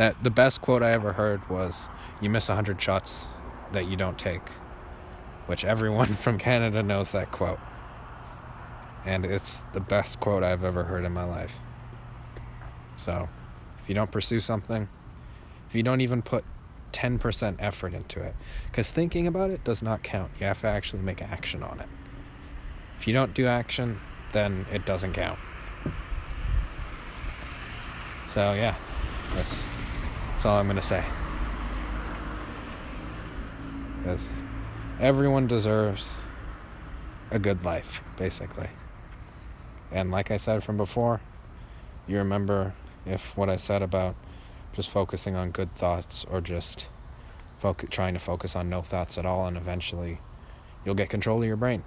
That 0.00 0.24
the 0.24 0.30
best 0.30 0.62
quote 0.62 0.82
I 0.82 0.92
ever 0.92 1.12
heard 1.12 1.46
was 1.50 1.90
you 2.22 2.30
miss 2.30 2.48
100 2.48 2.80
shots 2.80 3.28
that 3.72 3.86
you 3.86 3.96
don't 3.96 4.16
take, 4.18 4.48
which 5.44 5.62
everyone 5.62 6.06
from 6.24 6.38
Canada 6.38 6.82
knows 6.82 7.12
that 7.12 7.32
quote. 7.32 7.58
And 9.04 9.26
it's 9.26 9.60
the 9.74 9.80
best 9.80 10.18
quote 10.18 10.42
I've 10.42 10.64
ever 10.64 10.84
heard 10.84 11.04
in 11.04 11.12
my 11.12 11.24
life. 11.24 11.58
So, 12.96 13.28
if 13.82 13.90
you 13.90 13.94
don't 13.94 14.10
pursue 14.10 14.40
something, 14.40 14.88
if 15.68 15.74
you 15.74 15.82
don't 15.82 16.00
even 16.00 16.22
put 16.22 16.46
10% 16.94 17.56
effort 17.58 17.92
into 17.92 18.22
it, 18.22 18.34
because 18.70 18.88
thinking 18.90 19.26
about 19.26 19.50
it 19.50 19.64
does 19.64 19.82
not 19.82 20.02
count. 20.02 20.30
You 20.40 20.46
have 20.46 20.62
to 20.62 20.68
actually 20.68 21.02
make 21.02 21.20
action 21.20 21.62
on 21.62 21.78
it. 21.78 21.88
If 22.98 23.06
you 23.06 23.12
don't 23.12 23.34
do 23.34 23.46
action, 23.46 24.00
then 24.32 24.64
it 24.72 24.86
doesn't 24.86 25.12
count. 25.12 25.38
So 28.30 28.54
yeah, 28.54 28.76
that's 29.34 29.66
that's 30.40 30.46
all 30.46 30.58
I'm 30.58 30.68
gonna 30.68 30.80
say. 30.80 31.04
Because 33.98 34.26
everyone 34.98 35.46
deserves 35.46 36.14
a 37.30 37.38
good 37.38 37.62
life, 37.62 38.00
basically. 38.16 38.68
And 39.92 40.10
like 40.10 40.30
I 40.30 40.38
said 40.38 40.64
from 40.64 40.78
before, 40.78 41.20
you 42.08 42.16
remember 42.16 42.72
if 43.04 43.36
what 43.36 43.50
I 43.50 43.56
said 43.56 43.82
about 43.82 44.16
just 44.72 44.88
focusing 44.88 45.36
on 45.36 45.50
good 45.50 45.74
thoughts 45.74 46.24
or 46.30 46.40
just 46.40 46.86
trying 47.90 48.14
to 48.14 48.20
focus 48.20 48.56
on 48.56 48.70
no 48.70 48.80
thoughts 48.80 49.18
at 49.18 49.26
all, 49.26 49.44
and 49.44 49.58
eventually 49.58 50.20
you'll 50.86 50.94
get 50.94 51.10
control 51.10 51.42
of 51.42 51.46
your 51.46 51.56
brain. 51.56 51.84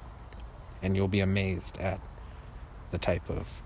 And 0.84 0.96
you'll 0.96 1.08
be 1.08 1.22
amazed 1.22 1.80
at 1.80 2.00
the 2.92 3.00
type 3.00 3.28
of 3.32 3.64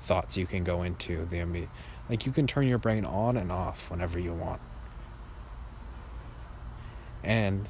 thoughts 0.00 0.36
you 0.36 0.46
can 0.46 0.64
go 0.64 0.82
into 0.82 1.24
the. 1.26 1.68
Like 2.10 2.26
you 2.26 2.32
can 2.32 2.48
turn 2.48 2.66
your 2.66 2.78
brain 2.78 3.04
on 3.04 3.36
and 3.36 3.52
off 3.52 3.88
whenever 3.88 4.18
you 4.18 4.32
want. 4.32 4.60
And 7.22 7.68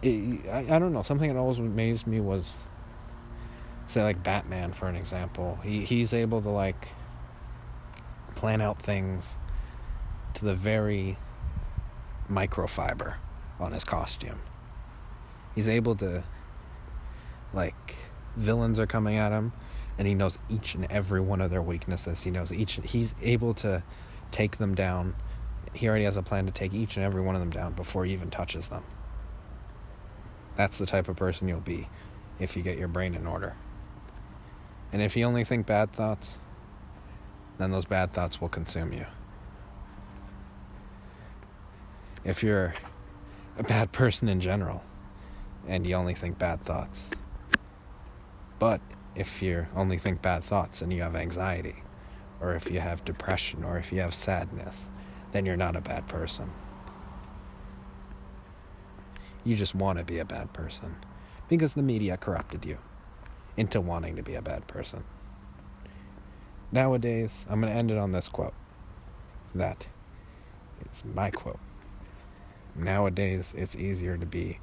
it, 0.00 0.48
I, 0.48 0.76
I 0.76 0.78
don't 0.78 0.92
know, 0.92 1.02
something 1.02 1.28
that 1.28 1.36
always 1.36 1.58
amazed 1.58 2.06
me 2.06 2.20
was 2.20 2.62
say 3.88 4.04
like 4.04 4.22
Batman 4.22 4.72
for 4.72 4.86
an 4.86 4.94
example. 4.94 5.58
He 5.64 5.84
he's 5.84 6.12
able 6.12 6.40
to 6.42 6.50
like 6.50 6.90
plan 8.36 8.60
out 8.60 8.80
things 8.80 9.38
to 10.34 10.44
the 10.44 10.54
very 10.54 11.18
microfiber 12.30 13.16
on 13.58 13.72
his 13.72 13.82
costume. 13.82 14.38
He's 15.56 15.66
able 15.66 15.96
to 15.96 16.22
like 17.52 17.96
villains 18.36 18.78
are 18.78 18.86
coming 18.86 19.16
at 19.16 19.32
him 19.32 19.52
and 19.98 20.06
he 20.06 20.14
knows 20.14 20.38
each 20.48 20.74
and 20.74 20.90
every 20.90 21.20
one 21.20 21.40
of 21.40 21.50
their 21.50 21.62
weaknesses. 21.62 22.22
He 22.22 22.30
knows 22.30 22.52
each. 22.52 22.80
He's 22.84 23.14
able 23.22 23.54
to 23.54 23.82
take 24.30 24.58
them 24.58 24.74
down. 24.74 25.14
He 25.72 25.88
already 25.88 26.04
has 26.04 26.16
a 26.16 26.22
plan 26.22 26.46
to 26.46 26.52
take 26.52 26.74
each 26.74 26.96
and 26.96 27.04
every 27.04 27.22
one 27.22 27.34
of 27.34 27.40
them 27.40 27.50
down 27.50 27.74
before 27.74 28.04
he 28.04 28.12
even 28.12 28.30
touches 28.30 28.68
them. 28.68 28.84
That's 30.56 30.78
the 30.78 30.86
type 30.86 31.08
of 31.08 31.16
person 31.16 31.48
you'll 31.48 31.60
be 31.60 31.88
if 32.38 32.56
you 32.56 32.62
get 32.62 32.78
your 32.78 32.88
brain 32.88 33.14
in 33.14 33.26
order. 33.26 33.56
And 34.92 35.02
if 35.02 35.16
you 35.16 35.24
only 35.24 35.44
think 35.44 35.66
bad 35.66 35.92
thoughts, 35.92 36.40
then 37.58 37.70
those 37.70 37.84
bad 37.84 38.12
thoughts 38.12 38.40
will 38.40 38.48
consume 38.48 38.92
you. 38.92 39.06
If 42.24 42.42
you're 42.42 42.74
a 43.58 43.62
bad 43.62 43.92
person 43.92 44.28
in 44.28 44.40
general 44.40 44.82
and 45.66 45.86
you 45.86 45.94
only 45.94 46.14
think 46.14 46.38
bad 46.38 46.62
thoughts, 46.64 47.10
but 48.58 48.80
if 49.14 49.40
you 49.42 49.66
only 49.74 49.98
think 49.98 50.22
bad 50.22 50.42
thoughts 50.44 50.82
and 50.82 50.92
you 50.92 51.02
have 51.02 51.14
anxiety, 51.14 51.82
or 52.40 52.54
if 52.54 52.70
you 52.70 52.80
have 52.80 53.04
depression, 53.04 53.64
or 53.64 53.78
if 53.78 53.92
you 53.92 54.00
have 54.00 54.14
sadness, 54.14 54.86
then 55.32 55.46
you're 55.46 55.56
not 55.56 55.76
a 55.76 55.80
bad 55.80 56.06
person. 56.08 56.50
You 59.44 59.56
just 59.56 59.74
want 59.74 59.98
to 59.98 60.04
be 60.04 60.18
a 60.18 60.24
bad 60.24 60.52
person 60.52 60.96
because 61.48 61.74
the 61.74 61.82
media 61.82 62.16
corrupted 62.16 62.64
you 62.64 62.78
into 63.56 63.80
wanting 63.80 64.16
to 64.16 64.22
be 64.22 64.34
a 64.34 64.42
bad 64.42 64.66
person. 64.66 65.04
Nowadays, 66.72 67.44
I'm 67.48 67.60
going 67.60 67.72
to 67.72 67.78
end 67.78 67.90
it 67.90 67.98
on 67.98 68.10
this 68.10 68.28
quote. 68.28 68.54
That 69.54 69.86
is 70.90 71.04
my 71.04 71.30
quote. 71.30 71.60
Nowadays, 72.74 73.54
it's 73.56 73.76
easier 73.76 74.16
to 74.16 74.26
be 74.26 74.58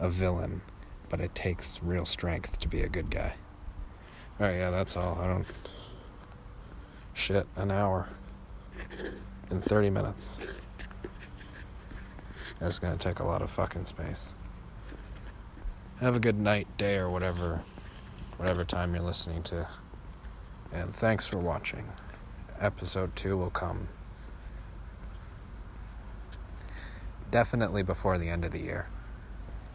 a 0.00 0.08
villain, 0.08 0.62
but 1.08 1.20
it 1.20 1.34
takes 1.34 1.80
real 1.82 2.04
strength 2.04 2.58
to 2.58 2.68
be 2.68 2.82
a 2.82 2.88
good 2.88 3.10
guy. 3.10 3.34
Alright, 4.40 4.56
yeah, 4.56 4.70
that's 4.70 4.96
all. 4.96 5.16
I 5.20 5.28
don't. 5.28 5.46
Shit, 7.12 7.46
an 7.56 7.70
hour. 7.70 8.08
In 9.50 9.60
30 9.60 9.90
minutes. 9.90 10.38
That's 12.58 12.78
gonna 12.78 12.96
take 12.96 13.20
a 13.20 13.24
lot 13.24 13.42
of 13.42 13.50
fucking 13.50 13.86
space. 13.86 14.32
Have 16.00 16.16
a 16.16 16.20
good 16.20 16.38
night, 16.38 16.66
day, 16.76 16.96
or 16.96 17.08
whatever, 17.08 17.60
whatever 18.36 18.64
time 18.64 18.94
you're 18.94 19.04
listening 19.04 19.42
to. 19.44 19.68
And 20.72 20.94
thanks 20.94 21.28
for 21.28 21.38
watching. 21.38 21.86
episode 22.60 23.14
2 23.16 23.36
will 23.36 23.50
come 23.50 23.88
definitely 27.30 27.82
before 27.82 28.16
the 28.16 28.28
end 28.28 28.44
of 28.44 28.52
the 28.52 28.60
year. 28.60 28.88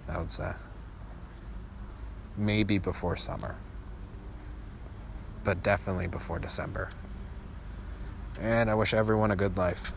I 0.08 0.18
would 0.18 0.32
say. 0.32 0.52
Maybe 2.38 2.78
before 2.78 3.16
summer. 3.16 3.56
But 5.44 5.64
definitely 5.64 6.08
before 6.08 6.40
December. 6.40 6.90
And 8.40 8.70
I 8.70 8.76
wish 8.76 8.94
everyone 8.94 9.32
a 9.32 9.36
good 9.36 9.58
life. 9.58 9.94